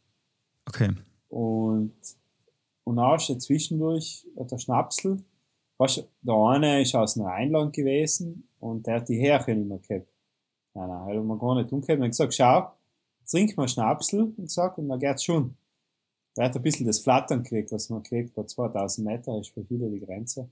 Okay. 0.67 0.91
Und, 1.29 1.95
und 2.87 2.97
dann 2.97 3.17
ist 3.17 3.29
ja 3.29 3.37
zwischendurch 3.37 4.25
der 4.37 4.59
Schnapsel. 4.59 5.23
Weißt 5.79 5.99
du, 5.99 6.03
der 6.23 6.35
eine 6.35 6.83
ist 6.83 6.95
aus 6.95 7.15
dem 7.15 7.25
Rheinland 7.25 7.75
gewesen 7.75 8.49
und 8.61 8.87
der 8.87 8.97
hat 8.97 9.09
die 9.09 9.19
Härchen 9.19 9.63
immer 9.63 9.79
gehabt. 9.79 10.09
Nein, 10.73 10.89
nein, 10.89 11.17
hat 11.17 11.25
man 11.25 11.39
gar 11.39 11.57
nicht 11.57 11.73
umgekehrt. 11.73 11.99
Man 11.99 12.07
hat 12.07 12.13
gesagt, 12.13 12.35
schau, 12.35 12.73
trink 13.29 13.57
mal 13.57 13.69
Schnapsel 13.69 14.23
und 14.23 14.37
gesagt, 14.37 14.79
und 14.79 14.89
dann 14.89 15.01
geht's 15.01 15.25
schon. 15.25 15.57
Er 16.37 16.45
hat 16.45 16.57
ein 16.57 16.63
bisschen 16.63 16.87
das 16.87 17.01
Flattern 17.01 17.43
gekriegt, 17.43 17.73
was 17.73 17.91
man 17.91 18.05
kriegt 18.05 18.35
bei 18.35 18.45
2000 18.45 19.05
Meter, 19.05 19.37
ist 19.41 19.51
für 19.51 19.65
viele 19.65 19.91
die 19.91 20.01
Grenze. 20.01 20.49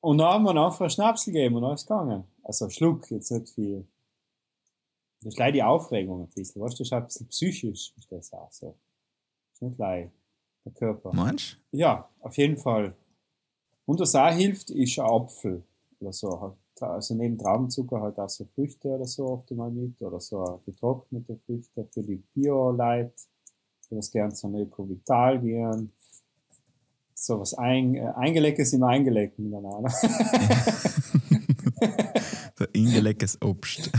Und 0.00 0.16
dann 0.16 0.28
haben 0.28 0.44
wir 0.44 0.56
einfach 0.56 0.80
einen 0.80 0.90
Schnapsel 0.90 1.34
gegeben 1.34 1.56
und 1.56 1.62
dann 1.62 1.74
ist 1.74 1.86
gegangen. 1.86 2.24
Also 2.42 2.70
Schluck, 2.70 3.10
jetzt 3.10 3.30
nicht 3.30 3.50
viel. 3.50 3.86
Das 5.20 5.34
ist 5.34 5.38
leider 5.38 5.52
die 5.52 5.62
Aufregung 5.62 6.22
ein 6.22 6.28
bisschen, 6.28 6.62
weißt 6.62 6.78
du, 6.78 6.84
das 6.84 6.88
ist 6.88 6.92
ein 6.94 7.04
bisschen 7.04 7.28
psychisch, 7.28 7.92
ist 7.98 8.10
das 8.10 8.32
auch 8.32 8.50
so. 8.50 8.68
Das 8.68 9.56
ist 9.56 9.62
nicht 9.62 9.78
leicht, 9.78 10.12
der 10.64 10.72
Körper. 10.72 11.12
Meinst 11.14 11.56
Ja, 11.72 12.08
auf 12.20 12.36
jeden 12.36 12.56
Fall. 12.56 12.94
Und 13.86 14.00
was 14.00 14.14
auch 14.14 14.30
hilft, 14.30 14.70
ist 14.70 14.98
ein 14.98 15.06
Apfel 15.06 15.62
oder 16.00 16.12
so. 16.12 16.56
Also 16.80 17.14
neben 17.14 17.36
Traubenzucker 17.36 18.00
halt 18.00 18.18
auch 18.18 18.28
so 18.28 18.46
Früchte 18.54 18.88
oder 18.88 19.04
so 19.04 19.26
oft 19.26 19.50
mal 19.50 19.70
mit 19.70 20.00
oder 20.00 20.20
so 20.20 20.62
getrocknete 20.64 21.38
Früchte 21.44 21.86
für 21.92 22.02
die 22.02 22.22
Bio-Light. 22.34 23.12
Für 23.86 23.96
das 23.96 24.10
gern 24.10 24.30
so 24.30 24.48
ein 24.48 24.54
Öko-Vital 24.54 25.40
gern. 25.40 25.90
So 27.14 27.40
was 27.40 27.52
ein, 27.54 27.96
äh, 27.96 28.12
Eingelecktes 28.16 28.72
im 28.72 28.82
Eingelegten 28.84 29.50
miteinander. 29.50 29.92
So 32.60 32.66
ingelecktes 32.74 33.40
Obst. 33.40 33.90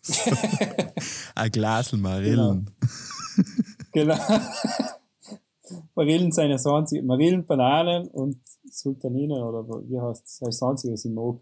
so. 0.00 0.32
Ein 1.36 1.52
Glas 1.52 1.92
Marillen. 1.92 2.68
genau. 3.92 4.18
Marillen 5.94 6.32
sind 6.32 6.44
ja 6.44 6.52
das 6.52 6.66
einzige. 6.66 7.02
Marillen, 7.02 7.44
Bananen 7.44 8.08
und 8.08 8.38
Sultaninen 8.70 9.42
oder 9.42 9.66
wie 9.88 10.00
heißt 10.00 10.22
das? 10.22 10.38
Das 10.38 10.48
ist 10.48 10.62
das 10.62 10.68
einzige, 10.68 10.92
was 10.94 11.04
ich 11.04 11.12
mag. 11.12 11.40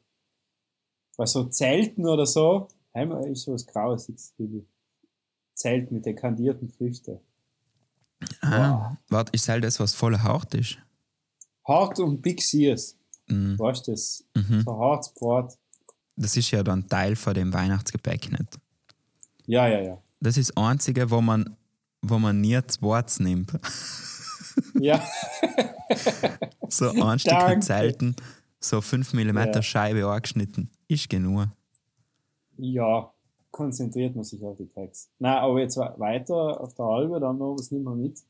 Bei 1.16 1.26
so 1.26 1.44
Zelten 1.44 2.06
oder 2.06 2.26
so, 2.26 2.68
heim 2.94 3.12
ist 3.30 3.42
so 3.42 3.52
was 3.52 3.66
Grausiges, 3.66 4.32
finde 4.36 4.58
ich. 4.58 4.64
Zelt 5.54 5.92
mit 5.92 6.06
dekandierten 6.06 6.70
Früchten. 6.70 7.20
Ah, 8.40 8.96
warte, 9.08 9.32
ist 9.32 9.48
halt 9.48 9.64
das, 9.64 9.78
was 9.80 9.94
voll 9.94 10.18
hart 10.18 10.54
ist? 10.54 10.78
Hart 11.66 12.00
und 12.00 12.20
Big 12.22 12.42
Sears. 12.42 12.96
Mhm. 13.28 13.58
Weißt 13.58 13.86
du 13.86 13.92
das? 13.92 14.24
Mhm. 14.34 14.62
So 14.62 14.78
hartes 14.78 15.10
Brot. 15.10 15.52
Das 16.16 16.36
ist 16.36 16.50
ja 16.50 16.62
dann 16.62 16.88
Teil 16.88 17.16
von 17.16 17.34
dem 17.34 17.52
Weihnachtsgebäck 17.52 18.30
nicht. 18.32 18.58
Ja, 19.46 19.68
ja, 19.68 19.80
ja. 19.80 19.98
Das 20.20 20.36
ist 20.36 20.50
das 20.50 20.56
Einzige, 20.56 21.10
wo 21.10 21.20
man, 21.20 21.56
wo 22.02 22.18
man 22.18 22.40
nie 22.40 22.60
zu 22.66 22.82
Wort 22.82 23.18
nimmt. 23.20 23.52
Ja, 24.80 25.02
So 26.68 26.90
ein 26.90 27.18
Stück. 27.18 27.62
Zelten, 27.62 28.16
so 28.60 28.80
5 28.80 29.14
mm 29.14 29.38
Ja. 29.38 29.62
Scheibe 29.62 30.06
angeschnitten. 30.06 30.70
Ist 30.88 31.08
genug. 31.08 31.46
ja. 32.56 33.10
Konzentriert 33.52 34.14
man 34.14 34.22
sich 34.22 34.44
auf 34.44 34.56
die 34.58 34.68
Tracks. 34.68 35.10
Nein, 35.18 35.38
aber 35.38 35.58
jetzt 35.58 35.76
we- 35.76 35.94
weiter 35.96 36.60
auf 36.60 36.72
der 36.74 36.84
Albe, 36.84 37.18
dann 37.18 37.36
noch 37.38 37.56
was 37.58 37.72
nehmen 37.72 37.82
wir 37.84 37.96
mit. 37.96 38.20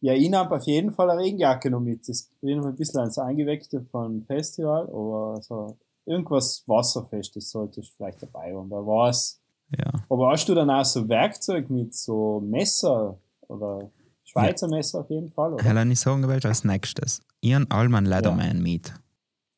Ja, 0.00 0.12
ich 0.14 0.30
nehme 0.30 0.48
auf 0.48 0.62
jeden 0.62 0.92
Fall 0.92 1.10
eine 1.10 1.20
Regenjacke 1.20 1.68
noch 1.72 1.80
mit. 1.80 2.08
Das 2.08 2.30
bin 2.40 2.58
noch 2.58 2.66
ein 2.66 2.76
bisschen 2.76 3.00
als 3.00 3.18
Eingeweckte 3.18 3.82
vom 3.82 4.22
Festival, 4.22 4.84
aber 4.84 5.40
so 5.42 5.76
irgendwas 6.06 6.62
Wasserfestes 6.68 7.50
sollte 7.50 7.80
ich 7.80 7.92
vielleicht 7.96 8.22
dabei 8.22 8.54
haben. 8.54 8.70
Wer 8.70 8.86
weiß. 8.86 9.40
Ja. 9.76 9.92
Aber 10.08 10.30
hast 10.30 10.48
du 10.48 10.54
dann 10.54 10.70
auch 10.70 10.84
so 10.84 11.08
Werkzeug 11.08 11.68
mit 11.68 11.92
so 11.92 12.40
Messer 12.40 13.18
oder 13.48 13.90
Schweizer 14.30 14.68
Messer 14.68 15.00
auf 15.00 15.10
jeden 15.10 15.30
Fall, 15.30 15.54
oder? 15.54 15.64
Helen, 15.64 15.90
ich 15.90 15.98
sagen 16.00 16.22
gewählt 16.22 16.46
als 16.46 16.62
nächstes. 16.62 17.20
Ihren 17.40 17.68
Allman 17.70 18.04
Leatherman 18.04 18.62
mit. 18.62 18.92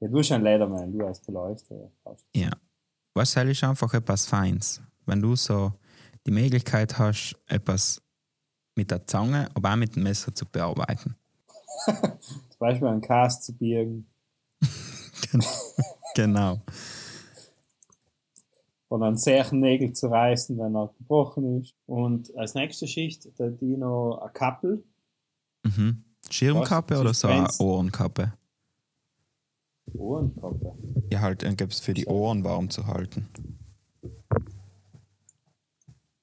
Ja, 0.01 0.09
du 0.09 0.15
bist 0.15 0.33
ein 0.33 0.43
Ledermann, 0.43 0.91
du 0.93 0.99
Beleuchter. 0.99 1.91
fast. 2.03 2.25
Ja. 2.35 2.51
Was 3.15 3.33
soll 3.33 3.51
ich 3.51 3.63
einfach 3.63 3.93
etwas 3.93 4.27
Feins? 4.27 4.81
Wenn 5.05 5.21
du 5.21 5.37
so 5.37 5.73
die 6.27 6.31
Möglichkeit 6.31 6.99
hast, 6.99 7.39
etwas 7.47 8.01
mit 8.75 8.91
der 8.91 9.07
Zange, 9.07 9.49
aber 9.55 9.73
auch 9.73 9.77
mit 9.77 9.95
dem 9.95 10.05
Messer 10.05 10.35
zu 10.35 10.47
bearbeiten. 10.47 11.17
Zum 11.85 12.59
Beispiel 12.59 12.89
einen 12.89 13.01
Cast 13.03 13.45
zu 13.45 13.53
birgen 13.53 14.07
Genau. 16.15 16.63
Oder 18.93 19.07
einen 19.07 19.17
Zerchennägel 19.17 19.95
zu 19.95 20.09
reißen, 20.09 20.59
wenn 20.59 20.77
er 20.77 20.93
gebrochen 20.99 21.63
ist. 21.63 21.75
Und 21.87 22.37
als 22.37 22.55
nächste 22.55 22.87
Schicht, 22.87 23.27
die 23.39 23.77
noch 23.79 24.19
eine 24.21 24.33
Kappel. 24.33 24.85
Mhm. 25.63 26.05
Schirmkappe 26.29 27.01
oder 27.01 27.15
so 27.15 27.29
eine 27.29 27.49
Ohrenkappe? 27.59 28.35
Ohrenkappe. 29.95 30.75
Ja, 31.11 31.21
halt, 31.21 31.43
dann 31.43 31.57
gibt 31.57 31.73
es 31.73 31.81
für 31.81 31.95
die 31.95 32.05
Ohren 32.05 32.45
warm 32.45 32.69
zu 32.69 32.87
halten. 32.87 33.29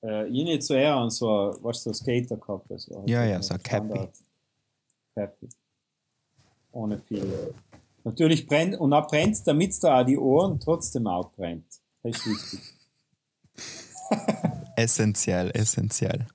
Äh, 0.04 0.28
ich 0.28 0.44
nicht 0.44 0.64
so 0.64 0.76
eher 0.76 0.96
an 0.96 1.10
so, 1.10 1.28
was 1.62 1.84
so 1.84 1.92
Skaterkappe. 1.92 2.78
So, 2.78 3.04
Ja, 3.08 3.22
halt 3.22 3.32
ja, 3.32 3.42
so 3.42 3.56
eine 3.56 3.64
Cappy. 3.64 4.10
Cappy. 5.16 5.50
Ohne 6.72 7.00
viel. 7.00 7.56
Natürlich 8.04 8.46
brennt, 8.46 8.80
und 8.80 8.92
dann 8.92 9.08
brennt, 9.08 9.40
damit 9.48 9.84
da 9.84 10.02
auch 10.02 10.06
die 10.06 10.20
Ohren 10.20 10.60
trotzdem 10.60 11.08
auch 11.08 11.32
brennt. 11.32 11.66
Das 12.04 12.18
ist 12.18 12.26
wichtig. 12.26 12.60
essentiell, 14.76 15.52
essentiell. 15.52 16.28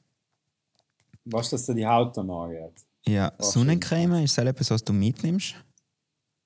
Du, 1.25 1.39
dass 1.39 1.67
dir 1.67 1.75
die 1.75 1.87
Haut 1.87 2.17
dann 2.17 2.31
angeht? 2.31 2.85
Ja, 3.07 3.33
Ach, 3.39 3.43
Sonnencreme 3.43 4.25
ist 4.25 4.37
das 4.37 4.45
etwas, 4.45 4.71
was 4.71 4.85
du 4.85 4.93
mitnimmst. 4.93 5.55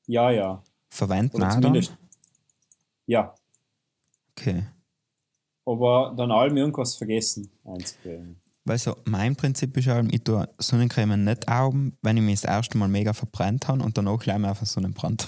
Ja, 0.07 0.31
ja. 0.31 0.63
Verwenden 0.89 1.43
auch 1.43 1.49
dann. 1.49 1.63
zumindest. 1.63 1.97
Ja. 3.07 3.35
Okay. 4.33 4.65
Aber 5.65 6.15
dann 6.17 6.31
allem 6.31 6.57
irgendwas 6.57 6.95
vergessen 6.95 7.51
einzubringen. 7.65 8.41
Weil 8.65 8.79
so, 8.79 8.97
mein 9.05 9.35
Prinzip 9.35 9.77
ist 9.77 9.87
halt, 9.87 10.13
ich 10.13 10.23
tue 10.23 10.49
Sonnencreme 10.59 11.25
nicht 11.25 11.49
augen, 11.49 11.97
wenn 12.03 12.17
ich 12.17 12.23
mich 12.23 12.41
das 12.41 12.51
erste 12.51 12.79
Mal 12.79 12.89
mega 12.89 13.13
verbrannt 13.13 13.67
habe 13.67 13.83
und 13.83 13.97
danach 13.99 14.19
gleich 14.19 14.39
mal 14.39 14.51
auf 14.51 14.59
einen 14.59 14.67
Sonnenbrand. 14.67 15.27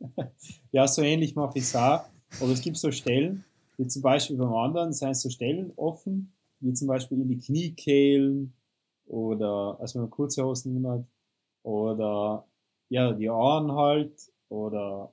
Ja, 0.72 0.86
so 0.86 1.02
ähnlich 1.02 1.34
mache 1.34 1.58
ich 1.58 1.64
es 1.64 1.74
auch. 1.74 2.04
Aber 2.40 2.52
es 2.52 2.60
gibt 2.60 2.76
so 2.76 2.92
Stellen, 2.92 3.44
wie 3.76 3.86
zum 3.86 4.02
Beispiel 4.02 4.36
beim 4.36 4.54
anderen, 4.54 4.92
sind 4.92 5.16
so 5.16 5.30
Stellen 5.30 5.72
offen, 5.76 6.32
wie 6.60 6.72
zum 6.74 6.88
Beispiel 6.88 7.20
in 7.20 7.28
die 7.28 7.38
Kniekehlen 7.38 8.52
oder, 9.06 9.78
also 9.80 9.94
wenn 9.94 10.02
man 10.02 10.10
kurze 10.10 10.44
Hosen 10.44 10.86
hat, 10.86 11.04
oder 11.62 12.46
ja, 12.88 13.12
die 13.12 13.28
Ohren 13.28 13.72
halt, 13.72 14.12
oder 14.48 15.12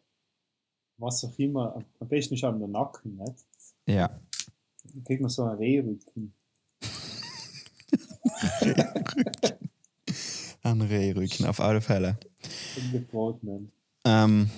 was 0.98 1.24
auch 1.26 1.38
immer. 1.38 1.84
Am 2.00 2.08
besten 2.08 2.36
ist 2.36 2.44
halt 2.44 2.60
der 2.60 2.68
Nacken, 2.68 3.18
nicht? 3.18 3.46
Ja. 3.88 4.20
Dann 4.84 5.04
kriegt 5.04 5.22
man 5.22 5.30
so 5.30 5.44
einen 5.44 5.58
Rehrücken. 5.58 6.34
Ein 10.64 10.82
Rehrücken, 10.82 11.46
auf 11.46 11.62
alle 11.62 11.82
Fälle. 11.82 12.18
Ähm, 14.04 14.50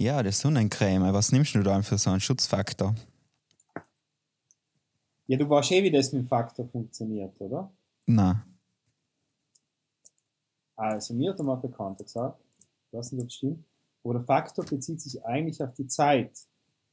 ja, 0.00 0.22
die 0.22 0.32
Sonnencreme, 0.32 1.12
was 1.12 1.30
nimmst 1.30 1.54
du 1.54 1.62
da 1.62 1.80
für 1.82 1.98
so 1.98 2.10
einen 2.10 2.20
Schutzfaktor? 2.20 2.94
Ja, 5.26 5.36
du 5.36 5.48
weißt 5.48 5.72
eh, 5.72 5.82
wie 5.82 5.90
das 5.90 6.12
mit 6.12 6.22
dem 6.22 6.28
Faktor 6.28 6.66
funktioniert, 6.66 7.40
oder? 7.40 7.70
Na, 8.06 8.44
Also, 10.80 11.12
mir 11.12 11.30
hat 11.30 11.38
einmal 11.38 11.56
ein 11.56 11.62
Bekannter 11.62 12.04
gesagt, 12.04 12.40
ich 12.90 12.96
weiß 12.96 13.12
nicht, 13.12 13.22
ob 13.22 13.28
es 13.28 13.34
stimmt, 13.34 13.64
aber 14.02 14.14
der 14.14 14.22
Faktor 14.22 14.64
bezieht 14.64 14.98
sich 15.02 15.22
eigentlich 15.26 15.62
auf 15.62 15.74
die 15.74 15.86
Zeit. 15.86 16.32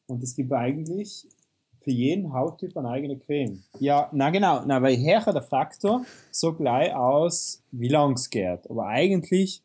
Und 0.08 0.22
es 0.22 0.36
gibt 0.36 0.52
eigentlich 0.52 1.26
für 1.80 1.92
jeden 1.92 2.34
Hauttyp 2.34 2.76
eine 2.76 2.90
eigene 2.90 3.18
Creme. 3.18 3.64
Ja, 3.80 4.10
na 4.12 4.30
genau, 4.30 4.62
na, 4.66 4.82
weil 4.82 4.98
her 4.98 5.22
der 5.22 5.42
Faktor 5.42 6.06
so 6.32 6.54
gleich 6.54 6.94
aus, 6.94 7.64
wie 7.72 7.88
lang 7.88 8.14
es 8.14 8.30
geht. 8.30 8.70
Aber 8.70 8.88
eigentlich 8.88 9.64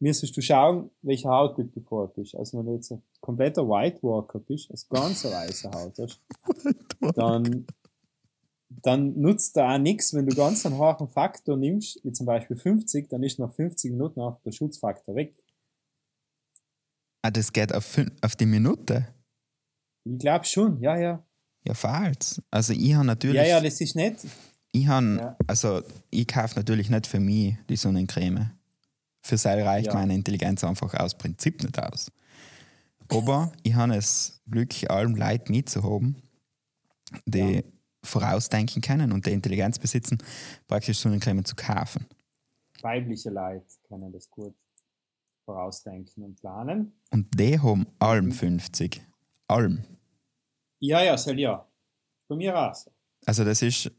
müsstest 0.00 0.36
du 0.36 0.40
schauen, 0.40 0.90
welcher 1.02 1.28
Hauttyp 1.30 1.72
du 1.72 1.80
vorher 1.80 2.12
bist. 2.14 2.34
Also 2.34 2.58
wenn 2.58 2.66
du 2.66 2.74
jetzt 2.74 2.90
ein 2.90 3.02
kompletter 3.20 3.68
White 3.68 3.98
Walker 4.02 4.38
bist, 4.38 4.70
also 4.70 4.86
ganz 4.88 5.24
eine 5.26 5.34
weiße 5.34 5.70
Haut 5.70 5.98
hast, 5.98 6.20
dann, 7.14 7.66
dann 8.68 9.20
nutzt 9.20 9.56
da 9.56 9.74
auch 9.74 9.78
nichts, 9.78 10.14
wenn 10.14 10.26
du 10.26 10.34
ganz 10.34 10.64
einen 10.66 10.78
hohen 10.78 11.08
Faktor 11.08 11.56
nimmst, 11.56 12.00
wie 12.04 12.12
zum 12.12 12.26
Beispiel 12.26 12.56
50, 12.56 13.08
dann 13.08 13.22
ist 13.22 13.38
nach 13.38 13.52
50 13.52 13.92
Minuten 13.92 14.20
auch 14.20 14.40
der 14.42 14.52
Schutzfaktor 14.52 15.14
weg. 15.14 15.34
ah, 17.22 17.30
das 17.30 17.52
geht 17.52 17.74
auf, 17.74 17.98
auf 18.22 18.36
die 18.36 18.46
Minute. 18.46 19.06
Ich 20.04 20.18
glaube 20.18 20.44
schon, 20.46 20.80
ja, 20.80 20.96
ja. 20.98 21.22
Ja, 21.66 21.74
falsch. 21.74 22.40
Also 22.50 22.72
ich 22.72 22.94
habe 22.94 23.04
natürlich, 23.06 23.36
Ja, 23.36 23.44
ja, 23.44 23.60
das 23.60 23.78
ist 23.82 23.94
nicht. 23.94 24.26
ich 24.72 24.86
habe, 24.86 25.16
Ja. 25.16 25.36
also 25.46 25.82
ich 26.10 26.26
kaufe 26.26 26.56
natürlich 26.56 26.88
nicht 26.88 27.06
für 27.06 27.20
mich 27.20 27.54
die 27.68 27.76
Sonnencreme. 27.76 28.50
Für 29.30 29.38
sei 29.38 29.62
reicht 29.62 29.86
Ja. 29.86 29.94
meine 29.94 30.12
Intelligenz 30.12 30.64
einfach 30.64 30.92
aus 30.94 31.16
Prinzip 31.16 31.62
nicht 31.62 31.78
aus. 31.80 32.10
Aber 33.08 33.52
ich 33.62 33.74
habe 33.74 33.94
es 33.94 34.42
Glück, 34.50 34.90
allem 34.90 35.14
Leid 35.14 35.48
mitzuhaben, 35.48 36.20
die 37.26 37.38
Ja. 37.38 37.62
vorausdenken 38.02 38.82
können 38.82 39.12
und 39.12 39.26
die 39.26 39.30
Intelligenz 39.30 39.78
besitzen, 39.78 40.18
praktisch 40.66 40.98
Sonnencreme 40.98 41.44
zu 41.44 41.54
kaufen. 41.54 42.06
Weibliche 42.82 43.30
Leute 43.30 43.64
können 43.86 44.10
das 44.12 44.28
gut 44.28 44.56
vorausdenken 45.44 46.24
und 46.24 46.40
planen. 46.40 46.92
Und 47.12 47.28
die 47.38 47.56
haben 47.60 47.86
allem 48.00 48.32
50. 48.32 49.00
Allem. 49.46 49.84
Ja, 50.80 51.02
ja, 51.04 51.16
soll 51.16 51.38
ja. 51.38 51.64
Bei 52.26 52.34
mir 52.34 52.58
auch 52.58 52.74
so. 52.74 52.90
Also 53.26 53.44
das 53.44 53.62
ist, 53.62 53.92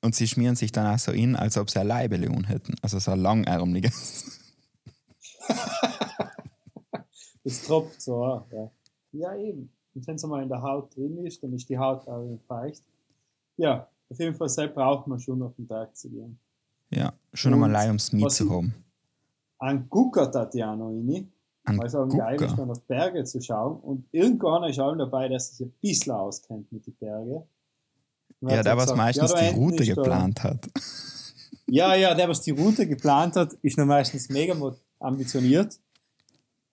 und 0.00 0.14
sie 0.14 0.28
schmieren 0.28 0.54
sich 0.54 0.70
dann 0.70 0.86
auch 0.94 0.98
so 1.00 1.10
in, 1.10 1.34
als 1.34 1.56
ob 1.58 1.70
sie 1.70 1.80
ein 1.80 1.88
Leibeleon 1.88 2.44
hätten. 2.44 2.76
Also 2.82 3.00
so 3.00 3.10
ein 3.10 3.18
langärmliches. 3.18 4.42
Das 7.44 7.62
tropft 7.62 8.02
so 8.02 8.24
an. 8.24 8.42
Ja, 8.50 8.70
ja 9.12 9.36
eben. 9.36 9.70
Und 9.94 10.06
wenn 10.06 10.16
es 10.16 10.24
einmal 10.24 10.42
in 10.42 10.48
der 10.48 10.60
Haut 10.60 10.94
drin 10.96 11.24
ist, 11.24 11.40
dann 11.42 11.52
ist 11.52 11.68
die 11.68 11.78
Haut 11.78 12.06
auch 12.08 12.38
feucht. 12.48 12.82
Ja, 13.56 13.88
auf 14.10 14.18
jeden 14.18 14.34
Fall, 14.34 14.48
selbst 14.48 14.74
braucht 14.74 15.06
man 15.06 15.20
schon 15.20 15.40
auf 15.42 15.54
den 15.54 15.68
Tag 15.68 15.96
zu 15.96 16.10
gehen. 16.10 16.38
Ja, 16.90 17.12
schon 17.32 17.52
einmal 17.54 17.70
leid, 17.70 17.86
ums 17.86 18.12
Miet 18.12 18.30
zu 18.32 18.50
haben. 18.50 18.74
Ein 19.58 19.88
Gucker 19.88 20.26
noch 20.26 20.34
rein. 20.52 21.32
Ein 21.64 21.78
Weil 21.78 21.86
es 21.86 21.94
auch 21.94 22.08
geil 22.08 22.34
ist, 22.34 22.42
Gucker. 22.42 22.56
dann 22.56 22.70
auf 22.70 22.84
Berge 22.84 23.24
zu 23.24 23.40
schauen. 23.40 23.80
Und 23.80 24.06
irgendwann 24.12 24.64
ist 24.64 24.78
auch 24.78 24.94
dabei, 24.94 25.28
der 25.28 25.40
sich 25.40 25.66
ein 25.66 25.72
bisschen 25.80 26.12
auskennt 26.12 26.70
mit 26.72 26.86
den 26.86 26.94
Bergen. 26.94 27.42
Ja, 28.40 28.62
der, 28.62 28.76
was 28.76 28.94
meistens 28.94 29.32
ja, 29.32 29.36
da 29.40 29.50
die 29.50 29.56
Route 29.56 29.84
geplant 29.84 30.42
hat. 30.44 30.68
Ja, 31.66 31.94
ja, 31.94 32.14
der, 32.14 32.28
was 32.28 32.42
die 32.42 32.50
Route 32.52 32.86
geplant 32.86 33.34
hat, 33.36 33.54
ist 33.62 33.78
noch 33.78 33.86
meistens 33.86 34.28
mega 34.28 34.54
mo- 34.54 34.76
ambitioniert. 34.98 35.78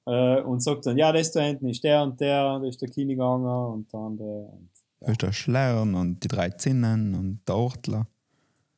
Äh, 0.06 0.42
und 0.42 0.62
sagt 0.62 0.86
dann, 0.86 0.98
ja, 0.98 1.12
das 1.14 1.32
da 1.32 1.42
hinten 1.42 1.70
ist 1.70 1.84
der 1.84 2.04
und 2.04 2.20
der, 2.20 2.60
da 2.60 2.66
ist 2.66 2.82
der 2.82 2.90
Kini 2.90 3.16
gegangen 3.16 3.46
und 3.46 3.94
dann 3.94 4.18
der. 4.18 4.28
Und, 4.28 4.70
Da 5.00 5.12
ist 5.12 5.22
der 5.22 5.32
Schlern 5.32 5.96
und 5.96 6.24
die 6.24 6.28
drei 6.28 6.50
Zinnen 6.50 7.16
und 7.16 7.42
der 7.48 7.56
Ortler. 7.56 8.08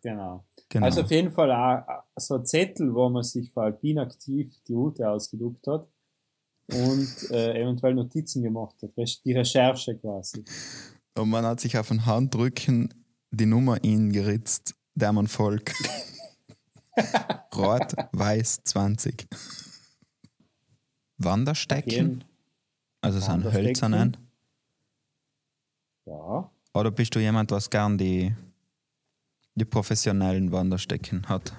genau. 0.01 0.45
Genau. 0.69 0.85
Also 0.85 1.01
auf 1.01 1.11
jeden 1.11 1.31
Fall 1.31 1.51
auch 1.51 1.87
äh, 1.87 2.01
so 2.17 2.35
ein 2.35 2.45
Zettel, 2.45 2.93
wo 2.93 3.09
man 3.09 3.23
sich 3.23 3.51
für 3.51 3.61
Alpin 3.61 3.99
aktiv 3.99 4.51
die 4.67 4.73
Route 4.73 5.09
ausgedruckt 5.09 5.65
hat 5.67 5.87
und 6.67 7.31
äh, 7.31 7.61
eventuell 7.61 7.93
Notizen 7.93 8.43
gemacht 8.43 8.75
hat. 8.81 8.91
Die 8.97 9.33
Recherche 9.33 9.95
quasi. 9.97 10.43
und 11.17 11.29
man 11.29 11.45
hat 11.45 11.59
sich 11.59 11.77
auf 11.77 11.89
den 11.89 12.05
Handrücken 12.05 12.93
die 13.31 13.45
Nummer 13.45 13.83
ingeritzt, 13.83 14.75
der 14.95 15.13
man 15.13 15.27
folgt. 15.27 15.73
Rot, 17.55 17.93
weiß 18.11 18.63
20. 18.63 19.27
Wanderstecken, 21.17 22.23
also 23.01 23.21
Wanderstecken. 23.21 23.67
hölzernen. 23.67 24.17
ja. 26.05 26.49
Oder 26.73 26.91
bist 26.91 27.15
du 27.15 27.19
jemand, 27.19 27.51
was 27.51 27.69
gern 27.69 27.97
die, 27.97 28.35
die 29.55 29.63
professionellen 29.65 30.51
Wanderstecken 30.51 31.27
hat? 31.29 31.53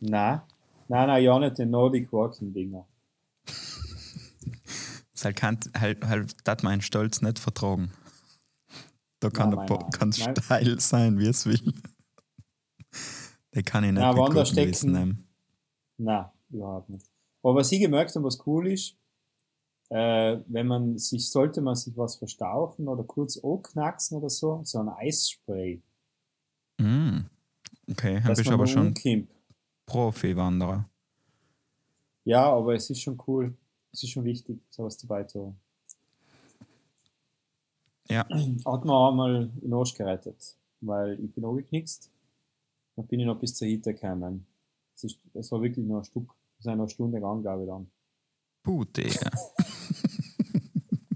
Nein. 0.00 0.42
Nein, 0.88 1.06
nein, 1.06 1.22
ja 1.24 1.38
nicht 1.38 1.58
den 1.58 1.70
Nordic 1.70 2.12
Walking 2.12 2.52
Dinger. 2.52 2.86
Das 5.12 5.24
halt 5.24 5.36
kann 5.36 5.58
halt, 5.76 6.06
halt 6.06 6.36
das 6.44 6.62
mein 6.62 6.80
Stolz 6.80 7.22
nicht 7.22 7.40
vertragen. 7.40 7.90
Da 9.18 9.30
kann 9.30 9.50
Nein, 9.50 9.66
der 9.66 9.88
nein. 10.00 10.12
steil 10.12 10.78
sein, 10.78 11.18
wie 11.18 11.26
es 11.26 11.44
will. 11.44 11.74
Den 13.54 13.64
kann 13.64 13.84
ich 13.84 13.92
nicht 13.92 14.00
Nein, 14.00 14.16
Wanderstecken- 14.16 14.66
Gewissen 14.66 14.92
nehmen. 14.92 15.28
Nein, 15.96 16.26
überhaupt 16.50 16.90
nicht. 16.90 17.06
Aber 17.42 17.54
was 17.56 17.72
ich 17.72 17.80
gemerkt 17.80 18.14
habe, 18.14 18.24
was 18.24 18.44
cool 18.46 18.68
ist, 18.68 18.94
äh, 19.90 20.38
wenn 20.46 20.66
man 20.66 20.98
sich, 20.98 21.30
sollte 21.30 21.60
man 21.60 21.74
sich 21.74 21.96
was 21.96 22.16
verstauchen 22.16 22.88
oder 22.88 23.04
kurz 23.04 23.38
anknacksen 23.42 24.18
oder 24.18 24.28
so, 24.28 24.60
so 24.64 24.80
ein 24.80 24.88
Eisspray. 24.88 25.80
Mm. 26.78 27.20
Okay, 27.90 28.14
dann 28.14 28.24
dass 28.24 28.38
bist 28.38 28.46
du 28.46 28.50
man 28.50 28.60
aber 28.60 28.66
schon. 28.66 28.94
Profi-Wanderer. 29.86 30.88
Ja, 32.24 32.52
aber 32.52 32.74
es 32.74 32.90
ist 32.90 33.00
schon 33.00 33.18
cool. 33.26 33.56
Es 33.90 34.02
ist 34.02 34.10
schon 34.10 34.24
wichtig, 34.24 34.60
sowas 34.68 34.98
dabei 34.98 35.24
zu 35.24 35.46
haben. 35.46 35.60
Ja. 38.10 38.26
Hat 38.28 38.84
mir 38.84 38.92
auch 38.92 39.14
mal 39.14 39.50
in 39.62 39.72
Arsch 39.72 39.94
gerettet, 39.94 40.56
weil 40.82 41.18
ich 41.24 41.32
bin 41.32 41.44
angeknickst. 41.44 42.10
Dann 42.98 43.06
bin 43.06 43.20
ich 43.20 43.26
noch 43.26 43.38
bis 43.38 43.54
zur 43.54 43.68
Hütte 43.68 43.94
gekommen. 43.94 44.44
Es, 44.96 45.04
ist, 45.04 45.20
es 45.32 45.52
war 45.52 45.62
wirklich 45.62 45.86
nur 45.86 45.98
ein 46.00 46.04
Stück, 46.04 46.32
es 46.58 46.64
ist 46.64 46.68
eine 46.68 46.88
Stunde 46.88 47.18
gegangen, 47.18 47.42
glaube 47.42 47.62
ich 47.62 47.68
dann. 47.68 47.86
Puh, 48.64 48.84
Digga. 48.84 49.30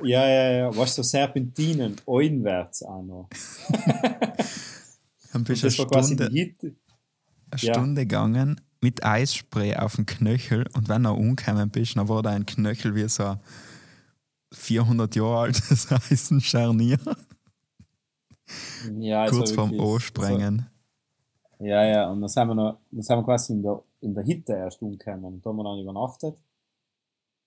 Ja, 0.05 0.29
ja, 0.29 0.53
ja, 0.53 0.77
was 0.77 0.95
so 0.95 1.03
Serpentinen, 1.03 1.97
einwärts 2.07 2.85
auch 2.85 3.03
noch. 3.03 3.29
Dann 5.33 5.43
bist 5.43 5.65
du 5.65 5.69
war 5.79 5.85
eine 5.87 5.91
quasi 5.91 6.15
die 6.17 6.23
Stunde, 6.23 6.41
Hütte. 6.41 6.67
eine 7.51 7.61
ja. 7.61 7.75
Stunde 7.75 8.01
gegangen 8.03 8.61
mit 8.81 9.05
Eisspray 9.05 9.75
auf 9.75 9.97
den 9.97 10.07
Knöchel 10.07 10.67
und 10.75 10.89
wenn 10.89 11.03
du 11.03 11.11
umgekommen 11.11 11.69
bist, 11.71 11.97
dann 11.97 12.09
war 12.09 12.23
da 12.23 12.31
ein 12.31 12.47
Knöchel 12.47 12.95
wie 12.95 13.09
so 13.09 13.25
ein 13.25 13.41
400 14.53 15.17
Jahre 15.17 15.39
altes 15.41 15.91
Eisenscharnier, 16.11 16.99
Ja, 19.01 19.23
war 19.23 19.31
kurz 19.31 19.51
vorm 19.51 19.73
wirklich- 19.73 19.93
Ansprengen. 19.95 20.67
Ja, 21.63 21.85
ja, 21.85 22.11
und 22.11 22.21
dann 22.21 22.29
sind 22.29 22.49
wir 22.49 22.55
noch, 22.55 22.79
dann 22.91 23.03
sind 23.03 23.17
wir 23.19 23.25
quasi 23.25 23.53
in 23.53 23.63
der, 23.63 23.83
in 24.01 24.15
der 24.15 24.25
Hütte 24.25 24.53
erst 24.53 24.83
umgekommen. 24.83 25.25
Und 25.25 25.47
da 25.47 25.51
haben 25.51 25.57
wir 25.59 25.65
dann 25.65 25.79
übernachtet. 25.79 26.37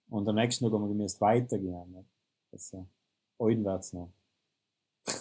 Und 0.10 0.28
am 0.30 0.36
nächsten 0.36 0.64
Tag 0.64 0.74
haben 0.74 0.84
wir 0.84 0.88
gemäß 0.90 1.20
weitergehen. 1.20 1.92
Ne? 1.92 2.06
Also, 2.52 2.88
einwärts 3.40 3.94
noch. 3.94 4.12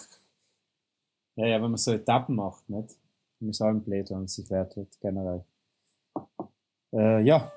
Ja, 1.37 1.47
ja, 1.47 1.55
wenn 1.61 1.69
man 1.71 1.77
so 1.77 1.91
Etappen 1.91 2.37
macht, 2.37 2.69
nicht? 2.69 2.91
Wenn 3.39 3.47
man 3.47 3.53
sagen 3.53 3.83
blöd, 3.83 4.09
wenn 4.09 4.19
man 4.19 4.27
sich 4.29 4.49
wert 4.49 4.77
wird, 4.77 4.97
generell. 5.01 5.43
Äh, 6.93 7.23
ja, 7.23 7.51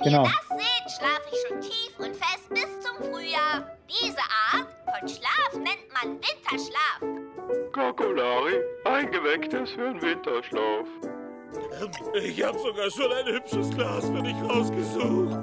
Wenn 0.00 0.04
Genau. 0.10 0.24
ihr 0.24 0.32
das 0.48 0.58
seht, 0.58 0.90
schlafe 0.98 1.28
ich 1.30 1.48
schon 1.48 1.60
tief 1.60 1.98
und 2.00 2.16
fest 2.16 2.48
bis 2.50 2.80
zum 2.80 2.96
Frühjahr. 3.08 3.76
Diese 3.88 4.18
Art 4.52 4.74
von 4.84 5.08
Schlaf 5.08 5.52
nennt 5.54 5.86
man 5.94 6.14
Winterschlaf. 6.14 7.25
Kokolari, 7.72 8.60
eingewecktes 8.84 9.70
für 9.70 9.92
den 9.92 10.02
Winterschlaf. 10.02 10.86
Ich 12.22 12.42
habe 12.42 12.58
sogar 12.58 12.90
schon 12.90 13.12
ein 13.12 13.34
hübsches 13.34 13.70
Glas 13.70 14.04
für 14.06 14.22
dich 14.22 14.36
rausgesucht. 14.42 15.36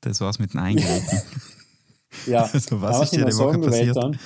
Das 0.00 0.20
war's 0.20 0.38
mit 0.38 0.52
dem 0.52 0.60
Eingeräten. 0.60 1.22
ja. 2.26 2.42
Also, 2.52 2.80
was 2.80 2.96
Aber 2.96 3.04
ist 3.04 3.12
dir 3.12 3.26
ich 3.26 3.34
die 3.34 3.38
Woche 3.38 3.58
passiert? 3.58 3.96
Dann, 3.96 4.18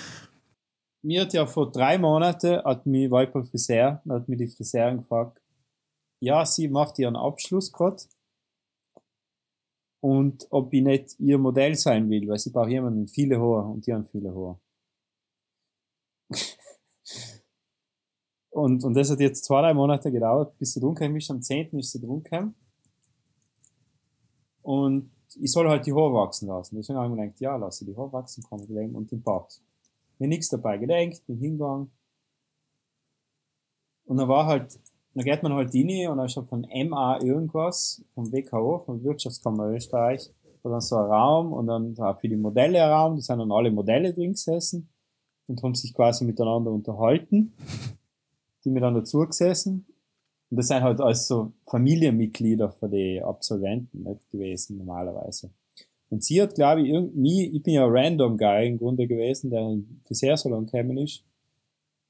mir 1.03 1.23
hat 1.23 1.33
ja 1.33 1.47
vor 1.47 1.71
drei 1.71 1.99
Monaten, 1.99 2.63
hat 2.65 2.87
mich 2.87 3.11
war 3.11 3.23
ich 3.23 3.31
beim 3.31 3.45
Friseur, 3.45 4.03
hat 4.09 4.29
mir 4.29 4.37
die 4.37 4.49
Friseurin 4.49 4.99
gefragt, 4.99 5.41
ja, 6.21 6.45
sie 6.45 6.69
macht 6.69 6.99
ihren 6.99 7.17
Abschluss 7.17 7.71
gerade 7.71 7.99
und 10.01 10.47
ob 10.51 10.73
ich 10.73 10.83
nicht 10.83 11.19
ihr 11.19 11.39
Modell 11.39 11.75
sein 11.75 12.09
will, 12.11 12.29
weil 12.29 12.39
sie 12.39 12.51
braucht 12.51 12.71
jemanden 12.71 13.09
viele 13.09 13.39
Haare 13.39 13.69
und 13.69 13.87
die 13.87 13.93
haben 13.93 14.07
viele 14.07 14.35
Haare. 14.35 14.59
und, 18.51 18.85
und 18.85 18.95
das 18.95 19.11
hat 19.11 19.21
jetzt 19.21 19.45
zwei, 19.45 19.63
drei 19.63 19.75
Monate 19.75 20.11
gedauert, 20.13 20.57
bis 20.59 20.73
sie 20.75 20.81
drum 20.81 20.95
kam, 20.95 21.17
ist 21.17 21.31
am 21.31 21.43
10. 21.43 21.79
ist 21.79 21.93
sie 21.93 22.01
drum 22.01 22.23
gekommen. 22.23 22.55
Und 24.63 25.11
ich 25.41 25.53
soll 25.53 25.69
halt 25.69 25.87
die 25.87 25.93
Haare 25.93 26.13
wachsen 26.15 26.49
lassen. 26.49 26.77
Deswegen 26.77 26.99
habe 26.99 27.09
ich 27.09 27.15
mir 27.15 27.23
gedacht, 27.23 27.41
ja, 27.41 27.57
lasse 27.57 27.85
die 27.85 27.97
Haare 27.97 28.13
wachsen, 28.13 28.45
ich 28.45 28.69
legen 28.69 28.95
und 28.95 29.11
den 29.11 29.23
Bart. 29.23 29.61
Mir 30.19 30.29
nichts 30.29 30.49
dabei 30.49 30.79
gedenkt, 30.79 31.25
bin 31.27 31.39
hingegangen. 31.39 31.91
Und 34.07 34.17
dann 34.17 34.29
war 34.29 34.47
halt, 34.47 34.79
dann 35.17 35.25
geht 35.25 35.43
man 35.43 35.55
halt 35.55 35.75
rein 35.75 36.11
und 36.11 36.19
dann 36.19 36.27
ist 36.27 36.37
halt 36.37 36.47
von 36.47 36.67
MA 36.89 37.23
irgendwas, 37.23 38.05
vom 38.15 38.31
WKO, 38.31 38.81
von 38.81 39.03
Wirtschaftskammer 39.03 39.71
Österreich, 39.71 40.31
war 40.63 40.73
dann 40.73 40.81
so 40.83 40.97
ein 40.97 41.07
Raum 41.07 41.53
und 41.55 41.69
dann 41.69 41.97
war 41.97 42.19
für 42.19 42.29
die 42.29 42.37
Modelle 42.37 42.85
ein 42.85 42.91
Raum, 42.91 43.17
da 43.17 43.23
sind 43.23 43.39
dann 43.39 43.51
alle 43.51 43.71
Modelle 43.71 44.13
drin 44.13 44.33
gesessen 44.33 44.91
und 45.47 45.63
haben 45.63 45.75
sich 45.75 45.95
quasi 45.95 46.27
miteinander 46.27 46.71
unterhalten. 46.71 47.55
Die 48.65 48.71
mir 48.71 48.81
dann 48.81 48.95
dazu 48.95 49.21
gesessen. 49.21 49.87
Und 50.51 50.59
das 50.59 50.69
sind 50.69 50.83
halt 50.83 51.01
alles 51.01 51.27
so 51.27 51.53
Familienmitglieder 51.67 52.73
für 52.73 52.89
die 52.89 53.23
Absolventen 53.23 54.03
nicht 54.03 54.31
gewesen, 54.31 54.77
normalerweise. 54.77 55.51
Und 56.11 56.25
sie 56.25 56.43
hat, 56.43 56.55
glaube 56.55 56.83
ich, 56.83 56.89
irgendwie, 56.89 57.47
ich 57.57 57.63
bin 57.63 57.75
ja 57.75 57.87
ein 57.87 57.93
Random 57.93 58.37
Guy 58.37 58.69
im 58.69 58.79
Grunde 58.79 59.07
gewesen, 59.07 59.51
der 59.51 59.61
in 59.61 59.69
den 59.69 60.01
Friseursalon 60.05 60.67
gekommen 60.67 60.99
ist. 60.99 61.25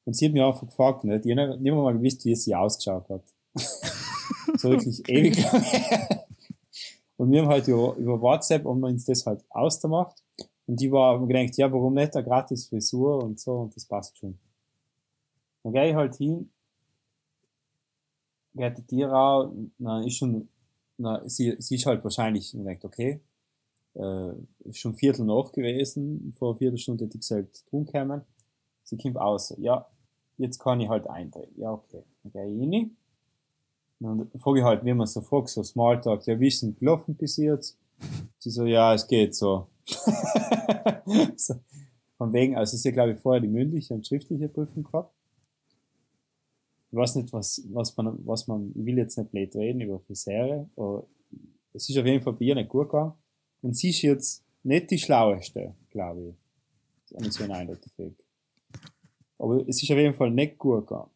Und 0.07 0.15
sie 0.15 0.27
hat 0.27 0.33
mich 0.33 0.43
einfach 0.43 0.67
gefragt, 0.67 1.05
nicht? 1.05 1.27
Ich 1.27 1.37
habe 1.37 1.59
nicht 1.59 1.75
mal 1.75 1.93
gewusst, 1.93 2.25
wie 2.25 2.35
sie 2.35 2.55
ausgeschaut 2.55 3.09
hat. 3.11 3.25
so 4.57 4.71
wirklich 4.71 5.07
ewig 5.09 5.37
lang. 5.43 5.65
Und 7.17 7.33
wir 7.33 7.43
haben 7.43 7.49
halt 7.49 7.67
über, 7.67 7.97
über 7.97 8.21
WhatsApp 8.21 8.65
haben 8.65 8.81
wir 8.81 8.89
uns 8.89 9.05
das 9.05 9.27
halt 9.27 9.45
ausgemacht. 9.51 10.23
Und 10.67 10.81
die 10.81 10.91
war, 10.93 11.15
haben 11.15 11.29
gedacht, 11.29 11.57
ja, 11.57 11.71
warum 11.73 11.95
nicht 11.95 12.15
eine 12.15 12.25
gratis 12.25 12.67
Frisur 12.67 13.23
und 13.23 13.41
so, 13.41 13.53
und 13.61 13.75
das 13.75 13.85
passt 13.85 14.17
schon. 14.19 14.39
Dann 15.63 15.73
gehe 15.73 15.91
ich 15.91 15.95
halt 15.95 16.15
hin, 16.15 16.51
geht 18.55 18.79
die 18.79 18.83
Tierau, 18.83 19.53
dann 19.79 20.05
ist 20.05 20.17
schon, 20.17 20.49
na, 20.99 21.29
sie, 21.29 21.57
sie 21.59 21.77
ist 21.77 21.87
halt 21.87 22.05
wahrscheinlich, 22.05 22.55
und 22.55 22.65
denkt, 22.65 22.85
okay, 22.85 23.21
äh, 23.95 24.33
ist 24.65 24.79
schon 24.79 24.95
Viertel 24.95 25.25
nach 25.25 25.51
gewesen, 25.53 26.33
vor 26.39 26.51
einer 26.51 26.59
Viertelstunde 26.59 27.05
hätte 27.05 27.17
ich 27.17 27.23
gesagt, 27.23 27.65
drum 27.71 27.87
kommen. 27.87 28.23
Sie 28.85 28.97
kommt 28.97 29.17
aus, 29.17 29.55
ja, 29.59 29.87
jetzt 30.39 30.59
kann 30.59 30.81
ich 30.81 30.89
halt 30.89 31.07
eindrehen. 31.09 31.53
Ja, 31.57 31.73
okay. 31.73 32.03
Dann 32.23 32.33
gehe 32.33 32.47
ich 32.47 32.61
rein. 32.61 32.97
Dann 33.99 34.31
frage 34.39 34.59
ich 34.59 34.65
halt, 34.65 34.85
wie 34.85 34.93
man 34.93 35.07
so 35.07 35.21
fragt, 35.21 35.49
so 35.49 35.63
Smalltalk, 35.63 36.27
ja, 36.27 36.39
wie 36.39 36.49
ist 36.49 36.63
denn 36.63 36.77
gelaufen 36.77 37.15
bis 37.15 37.37
jetzt? 37.39 37.79
Sie 38.39 38.51
so, 38.51 38.67
ja, 38.67 38.93
es 38.93 39.07
geht 39.07 39.35
so. 39.35 39.69
so. 41.37 41.55
Von 42.19 42.33
wegen, 42.33 42.57
also 42.57 42.77
sie 42.77 42.93
glaube 42.93 43.13
ich, 43.13 43.19
vorher 43.19 43.41
die 43.41 43.49
mündliche 43.49 43.95
und 43.95 44.07
schriftliche 44.07 44.49
Prüfung 44.49 44.85
gehabt. 44.85 45.15
Ich 46.91 46.97
weiß 46.97 47.17
nicht, 47.17 47.33
was, 47.33 47.63
was 47.73 47.97
man, 47.97 48.27
was 48.27 48.47
man, 48.47 48.73
ich 48.75 48.85
will 48.85 48.99
jetzt 48.99 49.19
nicht 49.19 49.31
blöd 49.31 49.55
reden 49.57 49.81
über 49.81 50.01
Friseure, 50.01 50.69
aber 50.77 51.07
es 51.73 51.89
ist 51.89 51.99
auf 51.99 52.07
jeden 52.07 52.23
Fall 52.23 52.33
bei 52.35 52.45
ihr 52.45 52.55
nicht 52.55 52.69
gut 52.69 52.89
gegangen. 52.89 53.13
Und 53.63 53.77
sie 53.77 53.91
ist 53.91 54.03
jetzt 54.03 54.45
nicht 54.63 54.91
die 54.91 54.99
schlaueste, 54.99 55.75
glaube 55.91 56.29
ich. 56.29 56.35
Das 57.11 57.29
ist 57.29 57.35
so 57.35 57.45
ein 57.45 57.53
Eindruck 57.53 57.83
gekriegt. 57.83 58.23
Aber 59.39 59.67
es 59.69 59.83
ist 59.83 59.91
auf 59.91 59.97
jeden 59.99 60.15
Fall 60.15 60.31
nicht 60.31 60.59
gut 60.59 60.87
gegangen. 60.87 61.11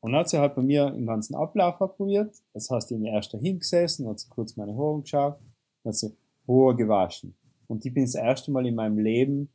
Und 0.00 0.12
dann 0.12 0.20
hat 0.20 0.28
sie 0.28 0.38
halt 0.38 0.54
bei 0.54 0.62
mir 0.62 0.90
den 0.90 1.06
ganzen 1.06 1.34
Ablauf 1.34 1.78
probiert. 1.96 2.34
Das 2.52 2.68
heißt, 2.70 2.90
ich 2.92 2.98
bin 2.98 3.06
erst 3.06 3.32
da 3.32 3.38
hingesessen, 3.38 4.06
hat 4.06 4.18
sie 4.20 4.28
kurz 4.28 4.54
meine 4.56 4.76
Haare 4.76 5.00
geschaut, 5.00 5.38
dann 5.82 5.90
hat 5.92 5.96
sie 5.96 6.14
Haare 6.46 6.76
gewaschen. 6.76 7.34
Und 7.66 7.86
ich 7.86 7.94
bin 7.94 8.04
das 8.04 8.14
erste 8.14 8.50
Mal 8.50 8.66
in 8.66 8.74
meinem 8.74 8.98
Leben 8.98 9.48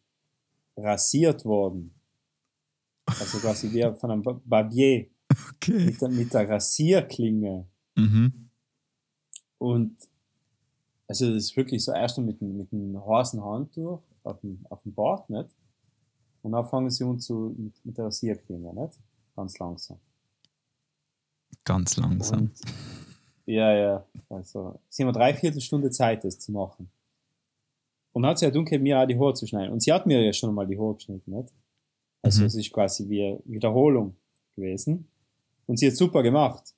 rasiert 0.76 1.45
worden. 1.45 1.93
Also 3.05 3.38
quasi 3.39 3.72
wie 3.72 3.95
von 3.99 4.12
einem 4.12 4.24
Ba- 4.24 4.41
Barbier 4.43 5.07
Okay. 5.55 5.86
mit 5.86 6.01
der, 6.01 6.10
mit 6.10 6.34
der 6.34 6.49
Rasierklinge. 6.49 7.68
Mhm. 7.95 8.49
Und 9.60 9.95
also 11.07 11.28
das 11.28 11.36
ist 11.36 11.57
wirklich 11.57 11.84
so 11.84 11.91
erst 11.91 12.18
mit 12.20 12.41
mit 12.41 12.72
dem 12.72 12.99
heißen 13.05 13.43
Handtuch 13.43 14.01
auf 14.24 14.39
dem, 14.41 14.66
auf 14.70 14.82
dem 14.84 14.93
Bart, 14.93 15.30
nicht? 15.30 15.49
Und 16.41 16.51
dann 16.53 16.65
fangen 16.65 16.89
sie 16.89 17.03
uns 17.03 17.25
zu, 17.25 17.53
mit, 17.57 17.73
mit 17.85 17.97
der 17.97 18.05
Rasierklinge, 18.05 18.73
nicht? 18.73 18.97
Ganz 19.35 19.57
langsam. 19.59 19.97
Ganz 21.63 21.97
langsam. 21.97 22.39
Und, 22.39 22.51
ja, 23.45 23.73
ja. 23.73 24.05
Also, 24.29 24.79
sie 24.89 25.03
haben 25.03 25.09
eine 25.09 25.17
Dreiviertelstunde 25.17 25.91
Zeit, 25.91 26.23
das 26.23 26.39
zu 26.39 26.51
machen. 26.51 26.89
Und 28.11 28.23
dann 28.23 28.31
hat 28.31 28.39
sie 28.39 28.45
ja 28.45 28.51
dunkel 28.51 28.79
mir 28.79 28.99
auch 28.99 29.05
die 29.07 29.17
Haare 29.17 29.33
zu 29.33 29.45
schneiden. 29.47 29.71
Und 29.71 29.81
sie 29.81 29.91
hat 29.93 30.05
mir 30.05 30.21
ja 30.23 30.33
schon 30.33 30.53
mal 30.53 30.65
die 30.67 30.77
Haare 30.77 30.95
geschnitten, 30.95 31.31
nicht? 31.31 31.53
Also 32.21 32.41
Mhm. 32.41 32.47
es 32.47 32.55
ist 32.55 32.71
quasi 32.73 33.07
wie 33.07 33.37
Wiederholung 33.45 34.15
gewesen. 34.55 35.07
Und 35.67 35.77
sie 35.77 35.87
hat 35.87 35.95
super 35.95 36.21
gemacht. 36.23 36.73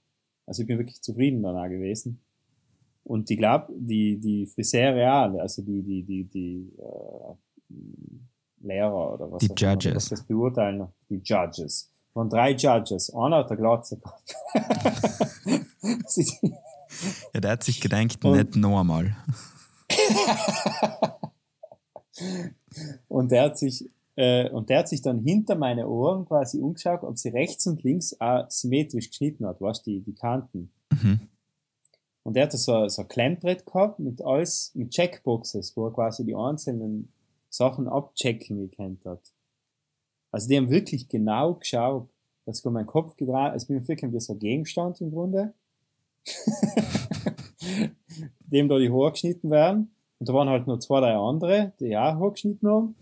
Also 0.45 0.61
ich 0.61 0.67
bin 0.67 0.77
wirklich 0.77 1.01
zufrieden 1.01 1.41
danach 1.41 1.69
gewesen. 1.69 2.19
Und 3.03 3.31
ich 3.31 3.37
glaube, 3.37 3.73
die, 3.75 4.17
die 4.19 4.45
Friseure 4.45 5.11
auch, 5.13 5.39
also 5.39 5.63
die, 5.63 5.81
die, 5.81 6.03
die, 6.03 6.23
die 6.25 6.71
äh, 6.77 7.73
Lehrer 8.63 9.13
oder 9.13 9.31
was 9.31 9.39
Die 9.39 9.51
auch 9.51 9.55
immer, 9.61 9.71
Judges. 9.73 9.95
was 9.95 10.09
das 10.09 10.23
beurteilen, 10.23 10.87
die 11.09 11.21
Judges. 11.23 11.89
Von 12.13 12.29
drei 12.29 12.51
Judges. 12.51 13.13
Einer 13.13 13.37
hat 13.37 13.49
eine 13.51 13.59
Glatze 13.59 13.97
gehabt. 13.97 14.35
Ja, 17.33 17.39
der 17.39 17.51
hat 17.51 17.63
sich 17.63 17.79
gedacht, 17.79 18.23
Und- 18.25 18.33
nicht 18.37 18.55
noch 18.57 18.79
einmal. 18.81 19.15
und 23.07 23.31
der 23.31 23.43
hat 23.43 23.57
sich 23.57 23.89
äh, 24.17 24.49
und 24.49 24.69
der 24.69 24.79
hat 24.79 24.89
sich 24.89 25.01
dann 25.01 25.19
hinter 25.19 25.55
meine 25.55 25.87
Ohren 25.87 26.25
quasi 26.25 26.59
umgeschaut, 26.59 27.03
ob 27.03 27.17
sie 27.17 27.29
rechts 27.29 27.65
und 27.65 27.81
links 27.83 28.19
auch 28.19 28.45
symmetrisch 28.49 29.07
geschnitten 29.09 29.45
hat, 29.47 29.61
weißt 29.61 29.87
du, 29.87 29.91
die, 29.91 30.01
die 30.01 30.13
Kanten. 30.13 30.69
Mhm. 30.91 31.21
Und 32.23 32.35
der 32.35 32.43
hat 32.43 32.51
so, 32.51 32.87
so 32.89 33.01
ein 33.03 33.07
Klemmbrett 33.07 33.65
gehabt 33.65 33.99
mit 33.99 34.21
alles, 34.21 34.71
mit 34.75 34.91
Checkboxes, 34.91 35.75
wo 35.77 35.87
er 35.87 35.93
quasi 35.93 36.25
die 36.25 36.35
einzelnen 36.35 37.11
Sachen 37.51 37.87
abchecken 37.87 38.57
gekannt 38.57 39.05
hat. 39.05 39.21
Also 40.31 40.47
die 40.47 40.57
haben 40.57 40.71
wirklich 40.71 41.07
genau 41.09 41.55
geschaut, 41.55 42.09
dass 42.45 42.59
sogar 42.59 42.73
mein 42.73 42.87
Kopf 42.87 43.15
gedreht, 43.17 43.51
also 43.51 43.63
ich 43.63 43.67
bin 43.67 43.87
wirklich 43.87 44.11
wie 44.11 44.19
so 44.19 44.33
ein 44.33 44.39
Gegenstand 44.39 45.01
im 45.01 45.11
Grunde, 45.11 45.53
dem 48.39 48.69
da 48.69 48.79
die 48.79 48.89
Haare 48.89 49.11
geschnitten 49.11 49.51
werden. 49.51 49.91
Und 50.19 50.29
da 50.29 50.33
waren 50.33 50.49
halt 50.49 50.67
noch 50.67 50.79
zwei, 50.79 51.01
drei 51.01 51.15
andere, 51.15 51.73
die 51.79 51.95
auch 51.97 52.15
Haare 52.15 52.31
geschnitten 52.31 52.67
haben. 52.67 52.95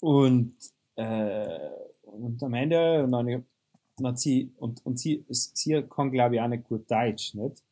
Und, 0.00 0.54
äh, 0.96 1.70
und 2.02 2.42
am 2.42 2.54
Ende, 2.54 3.04
und 3.04 3.12
dann, 3.12 3.44
und 3.96 4.18
sie, 4.18 4.52
und, 4.56 4.84
und 4.86 4.98
sie, 4.98 5.24
sie 5.28 5.82
kann 5.82 6.10
glaube 6.10 6.36
ich 6.36 6.40
auch 6.40 6.48
nicht 6.48 6.64
gut 6.64 6.90
Deutsch, 6.90 7.34
nicht? 7.34 7.62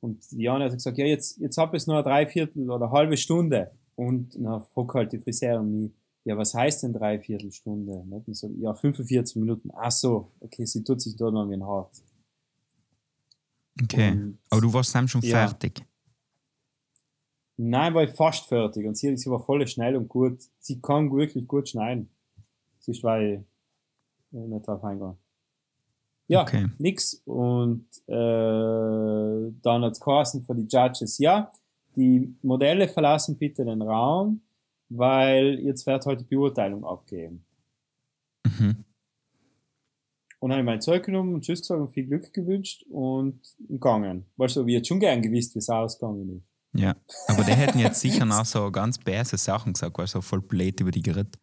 Und 0.00 0.30
die 0.30 0.42
Jana 0.42 0.64
hat 0.66 0.72
gesagt, 0.72 0.98
ja, 0.98 1.06
jetzt, 1.06 1.38
jetzt 1.38 1.58
hab 1.58 1.74
ich 1.74 1.86
noch 1.86 1.94
eine 1.94 2.02
Dreiviertel 2.02 2.70
oder 2.70 2.86
eine 2.86 2.92
halbe 2.92 3.16
Stunde. 3.16 3.70
Und 3.96 4.34
dann 4.34 4.62
fragt 4.64 4.94
halt 4.94 5.12
die 5.12 5.18
Friseurin 5.18 5.80
mich, 5.82 5.90
ja, 6.24 6.36
was 6.36 6.54
heißt 6.54 6.84
denn 6.84 6.92
Dreiviertelstunde? 6.92 8.04
Nicht? 8.06 8.28
Und 8.28 8.34
so, 8.34 8.48
ja, 8.58 8.72
45 8.74 9.36
Minuten. 9.36 9.70
Ach 9.74 9.90
so, 9.90 10.30
okay, 10.40 10.64
sie 10.64 10.82
tut 10.84 11.00
sich 11.00 11.16
da 11.16 11.30
noch 11.30 11.48
wie 11.50 11.54
ein 11.54 11.64
Hart. 11.66 11.90
Okay. 13.82 14.12
Und- 14.12 14.38
Aber 14.50 14.60
du 14.60 14.72
warst 14.72 14.94
dann 14.94 15.08
schon 15.08 15.20
Ja. 15.22 15.48
fertig. 15.48 15.84
Nein, 17.56 17.94
war 17.94 18.04
ich 18.04 18.10
fast 18.10 18.46
fertig. 18.46 18.86
Und 18.86 18.96
sie, 18.96 19.16
sie 19.16 19.30
war 19.30 19.40
voll 19.40 19.66
schnell 19.66 19.96
und 19.96 20.08
gut. 20.08 20.40
Sie 20.58 20.80
kann 20.80 21.10
wirklich 21.12 21.46
gut 21.46 21.68
schneiden. 21.68 22.08
Sonst 22.78 23.02
war 23.02 23.20
ich 23.20 23.40
äh, 24.32 24.36
nicht 24.38 24.66
drauf 24.66 24.82
eingegangen. 24.84 25.18
Ja, 26.28 26.42
Okay. 26.42 26.68
nix. 26.78 27.20
Und 27.24 27.86
äh, 28.06 29.52
dann 29.62 29.82
hat's 29.84 30.00
geheißen 30.00 30.44
von 30.44 30.56
die 30.56 30.66
Judges, 30.74 31.18
ja, 31.18 31.50
die 31.96 32.34
Modelle 32.42 32.88
verlassen 32.88 33.38
bitte 33.38 33.64
den 33.64 33.82
Raum, 33.82 34.42
weil 34.88 35.58
jetzt 35.60 35.86
wird 35.86 36.06
heute 36.06 36.24
Beurteilung 36.24 36.84
abgeben. 36.84 37.44
Mhm. 38.44 38.84
Und 40.40 40.50
habe 40.50 40.60
ich 40.60 40.66
mein 40.66 40.80
Zeug 40.80 41.04
genommen 41.04 41.34
und 41.34 41.42
Tschüss 41.42 41.60
gesagt 41.60 41.80
und 41.80 41.92
viel 41.92 42.06
Glück 42.06 42.32
gewünscht 42.32 42.84
und 42.90 43.40
gegangen. 43.68 44.26
Weißt 44.36 44.56
du, 44.56 44.66
wir 44.66 44.76
hätten 44.76 44.86
schon 44.86 45.00
gern 45.00 45.22
gewusst, 45.22 45.54
wie 45.54 45.60
es 45.60 45.68
ausgegangen 45.68 46.38
ist. 46.38 46.80
Ja, 46.80 46.96
aber 47.28 47.44
die 47.44 47.52
hätten 47.52 47.78
jetzt 47.78 48.00
sicher 48.00 48.24
noch 48.24 48.44
so 48.44 48.70
ganz 48.70 48.98
böse 48.98 49.36
Sachen 49.36 49.74
gesagt, 49.74 49.96
weil 49.98 50.06
so 50.06 50.20
voll 50.20 50.40
blöd 50.40 50.80
über 50.80 50.90
die 50.90 51.02
geredet. 51.02 51.38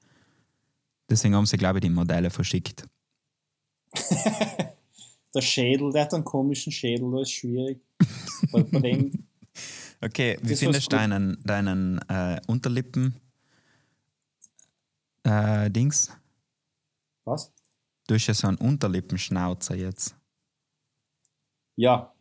Deswegen 1.10 1.36
haben 1.36 1.45
sie, 1.45 1.58
glaube 1.58 1.80
ich, 1.80 1.84
die 1.84 1.89
Modelle 1.89 2.30
verschickt. 2.30 2.86
Der 5.36 5.41
Schädel, 5.41 5.91
der 5.91 6.04
hat 6.04 6.14
einen 6.14 6.24
komischen 6.24 6.72
Schädel, 6.72 7.12
das 7.12 7.22
ist 7.22 7.32
schwierig. 7.32 7.80
bei, 8.52 8.64
bei 8.64 8.80
dem, 8.80 9.28
Okay, 10.02 10.38
wie 10.41 10.52
Das 10.52 10.60
findest 10.60 10.91
du 10.91 10.95
deinen, 10.95 11.41
deinen 11.43 12.00
äh, 12.08 12.39
Unterlippen 12.47 13.20
äh, 15.24 15.70
Dings? 15.70 16.12
was? 17.26 17.54
Du 18.08 18.16
hast 18.16 18.28
ja 18.28 18.34
so 18.34 18.47
einen 18.47 18.58
Unterlippenschnauzer 18.58 19.76
jetzt. 19.76 20.16
Ja, 21.76 22.14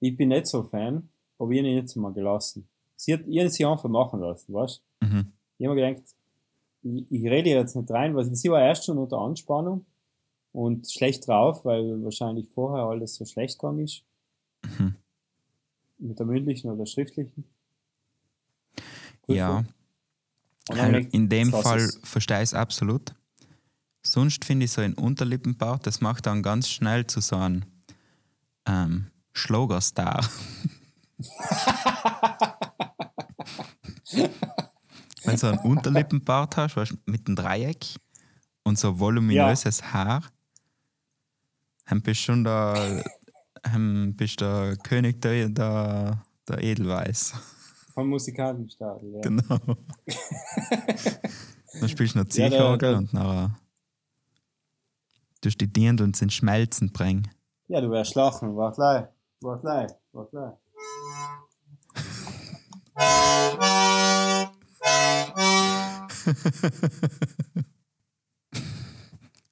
ich 0.00 0.16
bin 0.16 0.28
nicht 0.28 0.46
so 0.46 0.62
Fan, 0.62 1.08
aber 1.38 1.50
ich 1.52 1.58
habe 1.58 1.68
ihn 1.68 1.76
jetzt 1.76 1.96
mal 1.96 2.12
gelassen. 2.12 2.68
Sie 2.96 3.14
hat 3.14 3.26
ihren 3.26 3.50
sie 3.50 3.64
einfach 3.64 3.88
machen 3.88 4.20
lassen, 4.20 4.52
weißt 4.52 4.82
du? 5.00 5.06
Mhm. 5.06 5.32
Ich 5.58 5.66
habe 5.66 5.74
mir 5.74 5.88
gedacht, 5.88 6.14
ich, 6.82 7.10
ich 7.10 7.24
rede 7.24 7.50
jetzt 7.50 7.76
nicht 7.76 7.90
rein, 7.90 8.14
weil 8.14 8.34
sie 8.34 8.50
war 8.50 8.60
erst 8.62 8.84
schon 8.84 8.98
unter 8.98 9.18
Anspannung 9.18 9.86
und 10.52 10.90
schlecht 10.90 11.26
drauf, 11.26 11.64
weil 11.64 12.02
wahrscheinlich 12.04 12.48
vorher 12.48 12.84
alles 12.84 13.14
so 13.14 13.24
schlecht 13.24 13.58
gegangen 13.58 13.84
ist. 13.84 14.02
Mhm. 14.78 14.96
Mit 15.98 16.18
der 16.18 16.26
mündlichen 16.26 16.70
oder 16.70 16.86
schriftlichen. 16.86 17.44
Ja, 19.28 19.64
hab 20.68 20.76
ich 20.76 20.82
halt 20.82 21.14
in 21.14 21.28
dem 21.28 21.50
Fall 21.50 21.88
verstehe 22.02 22.38
ich 22.38 22.44
es 22.44 22.54
absolut. 22.54 23.14
Sonst 24.02 24.44
finde 24.44 24.66
ich 24.66 24.72
so 24.72 24.82
ein 24.82 24.94
Unterlippenbart, 24.94 25.86
das 25.86 26.00
macht 26.00 26.26
dann 26.26 26.42
ganz 26.42 26.68
schnell 26.68 27.06
zu 27.06 27.20
so 27.20 27.36
einem 27.36 27.64
ähm, 28.66 29.10
Schlagerstar. 29.32 30.28
Wenn 35.24 35.34
du 35.34 35.38
so 35.38 35.48
einen 35.48 35.58
Unterlippenbart 35.58 36.56
hast, 36.56 36.76
weißt, 36.76 36.92
du, 36.92 36.96
mit 37.06 37.26
einem 37.26 37.34
Dreieck 37.36 37.84
und 38.62 38.78
so 38.78 38.98
voluminöses 38.98 39.92
Haar, 39.92 40.22
dann 41.86 42.00
bist 42.02 42.20
du 42.20 42.24
schon 42.24 42.44
der, 42.44 43.04
dann 43.72 44.14
bist 44.16 44.40
der 44.40 44.76
König 44.82 45.20
der, 45.20 45.48
der, 45.48 46.22
der 46.48 46.62
Edelweiß. 46.62 47.34
Vom 47.94 48.08
Musikantenstadel, 48.08 49.14
ja. 49.14 49.20
Genau. 49.20 49.42
dann 51.80 51.88
spielst 51.88 52.14
du 52.14 52.18
noch 52.18 52.26
Ja, 52.26 52.50
Ziehorgel 52.50 52.90
der- 52.90 52.98
und 52.98 53.12
nachher 53.12 53.56
durch 55.40 55.56
die 55.56 55.72
Dirndl 55.72 56.04
und 56.04 56.20
ins 56.20 56.34
Schmelzen 56.34 56.92
bringen. 56.92 57.28
Ja, 57.68 57.80
du 57.80 57.88
wirst 57.90 58.14
lachen. 58.16 58.56
Wart 58.56 58.76
leid. 58.78 59.08
Wart 59.40 59.62
leid. 59.62 59.94
Wart 60.12 60.32
leid. 60.32 60.56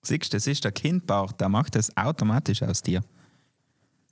Siehst 0.02 0.32
du, 0.32 0.36
das 0.36 0.46
ist 0.46 0.64
der 0.64 0.72
Kindbart, 0.72 1.40
der 1.40 1.48
macht 1.48 1.76
das 1.76 1.96
automatisch 1.96 2.62
aus 2.62 2.82
dir. 2.82 3.00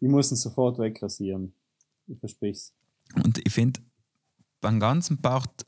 Ich 0.03 0.09
muss 0.09 0.33
ihn 0.33 0.37
sofort 0.37 0.81
wegrasieren. 0.81 1.55
Ich 2.09 2.19
versprich's. 2.19 2.75
Und 3.23 3.39
ich 3.39 3.53
finde, 3.53 3.81
beim 4.61 4.81
ganzen 4.81 5.21
Bart 5.21 5.65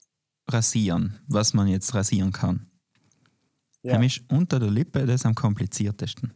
rasieren, 0.49 1.20
was 1.28 1.55
man 1.55 1.68
jetzt 1.68 1.95
rasieren 1.95 2.32
kann, 2.32 2.66
Ja, 3.85 4.03
ist 4.03 4.22
unter 4.28 4.59
der 4.59 4.72
Lippe 4.72 5.07
das 5.07 5.24
am 5.24 5.37
kompliziertesten. 5.37 6.35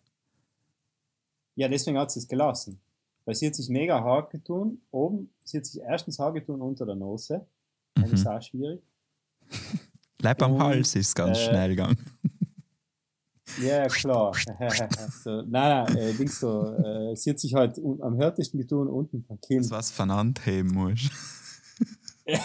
ja 1.56 1.66
deswegen 1.66 1.98
hat 1.98 2.12
sie 2.12 2.20
es 2.20 2.28
gelassen. 2.28 2.80
Weil 3.24 3.34
sie 3.34 3.48
hat 3.48 3.56
sich 3.56 3.68
mega 3.68 4.00
hart 4.00 4.30
getun. 4.30 4.80
Oben, 4.92 5.30
sie 5.44 5.58
hat 5.58 5.66
sich 5.66 5.82
erstens 5.82 6.20
hart 6.20 6.34
getun 6.34 6.60
unter 6.62 6.86
der 6.86 6.94
Nase. 6.94 7.48
Das 7.94 8.12
ist 8.12 8.26
auch 8.28 8.40
schwierig. 8.40 8.80
Bleib 10.18 10.40
am 10.40 10.52
Und, 10.52 10.62
Hals 10.62 10.94
ist 10.94 11.16
ganz 11.16 11.36
äh, 11.36 11.48
schnell 11.48 11.70
gegangen. 11.70 11.98
Ja, 13.60 13.82
ja, 13.82 13.88
klar. 13.88 14.32
so, 15.24 15.42
nein, 15.42 15.48
nein, 15.84 15.96
äh, 15.96 16.12
Dings 16.14 16.38
so, 16.40 16.72
äh, 16.74 17.16
sie 17.16 17.30
hat 17.30 17.38
sich 17.40 17.54
halt 17.54 17.78
am 17.78 18.16
härtesten 18.16 18.58
getun 18.60 18.88
unten 18.88 19.24
vom 19.24 19.40
Kinn. 19.40 19.58
Das 19.62 19.70
was 19.70 19.90
von 19.90 20.12
Hand 20.12 20.44
heben 20.46 20.72
musst. 20.74 21.10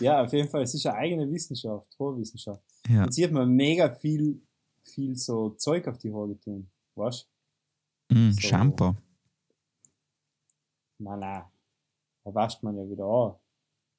Ja, 0.00 0.22
auf 0.22 0.32
jeden 0.32 0.48
Fall. 0.48 0.62
Es 0.62 0.74
ist 0.74 0.86
eine 0.86 0.96
eigene 0.96 1.30
Wissenschaft, 1.30 1.86
Haarwissenschaft. 1.98 2.62
Ja. 2.88 3.04
Und 3.04 3.12
sie 3.14 3.22
hat 3.22 3.32
mir 3.32 3.44
mega 3.46 3.90
viel, 3.94 4.40
viel 4.82 5.14
so 5.14 5.50
Zeug 5.50 5.86
auf 5.88 5.98
die 5.98 6.12
Haare 6.12 6.28
getun. 6.28 6.70
Weißt 6.94 7.28
Mm, 8.10 8.30
So. 8.32 8.40
Shampoo. 8.40 8.96
Nein, 10.98 11.20
nein. 11.20 11.44
Da 12.24 12.34
wascht 12.34 12.62
man 12.62 12.76
ja 12.76 12.82
wieder 12.90 13.04
an. 13.04 13.34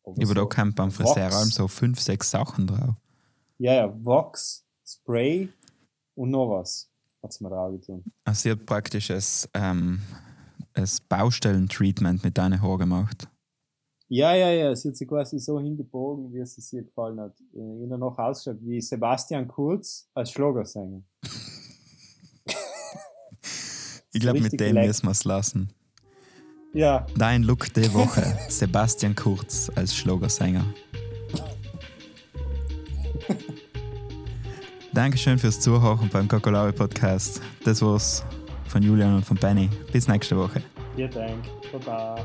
Aber 0.03 0.15
Aber 0.21 0.33
da 0.35 0.41
so 0.41 0.49
kommt 0.49 0.75
beim 0.75 0.91
Friseur 0.91 1.31
so 1.31 1.67
fünf, 1.67 1.99
sechs 2.01 2.29
Sachen 2.31 2.67
drauf. 2.67 2.95
Ja, 3.61 3.73
ja, 3.75 3.93
Wachs, 4.03 4.65
Spray 4.83 5.47
und 6.15 6.31
noch 6.31 6.49
was 6.49 6.89
hat 7.21 7.31
sie 7.31 7.43
mir 7.43 7.51
drauf 7.51 7.71
getan. 7.79 8.03
Also 8.25 8.41
sie 8.41 8.51
hat 8.51 8.65
praktisch 8.65 9.09
das, 9.09 9.47
ähm, 9.53 10.01
das 10.73 10.99
Baustellentreatment 11.01 12.23
mit 12.23 12.39
deinen 12.39 12.59
Haaren 12.59 12.79
gemacht. 12.79 13.29
Ja, 14.07 14.33
ja, 14.33 14.49
ja, 14.49 14.75
sie 14.75 14.89
hat 14.89 14.97
sich 14.97 15.07
quasi 15.07 15.37
so 15.37 15.59
hingebogen, 15.59 16.33
wie 16.33 16.39
es 16.39 16.73
ihr 16.73 16.81
gefallen 16.81 17.19
hat. 17.19 17.39
Äh, 17.53 17.83
In 17.83 17.89
noch 17.89 18.17
ausgeschaut 18.17 18.59
wie 18.63 18.81
Sebastian 18.81 19.47
Kurz 19.47 20.09
als 20.15 20.31
Schlagersänger. 20.31 21.03
Ich 24.13 24.21
glaube, 24.21 24.41
mit 24.41 24.59
dem 24.59 24.73
leck. 24.73 24.87
müssen 24.87 25.05
wir 25.05 25.11
es 25.11 25.23
lassen. 25.23 25.71
Ja, 26.73 27.05
Dein 27.15 27.43
Look 27.43 27.71
der 27.75 27.93
Woche, 27.93 28.23
Sebastian 28.49 29.15
Kurz 29.15 29.69
als 29.75 29.95
Schlagersänger. 29.95 30.65
Dankeschön 34.93 35.39
fürs 35.39 35.59
Zuhören 35.59 36.09
beim 36.11 36.27
Kakolawe 36.27 36.73
Podcast. 36.73 37.41
Das 37.63 37.81
war's 37.81 38.25
von 38.67 38.83
Julian 38.83 39.15
und 39.15 39.25
von 39.25 39.37
Benny. 39.37 39.69
Bis 39.91 40.07
nächste 40.07 40.35
Woche. 40.37 40.61
ihr 40.97 41.07
denkt. 41.07 41.49
Baba. 41.71 42.15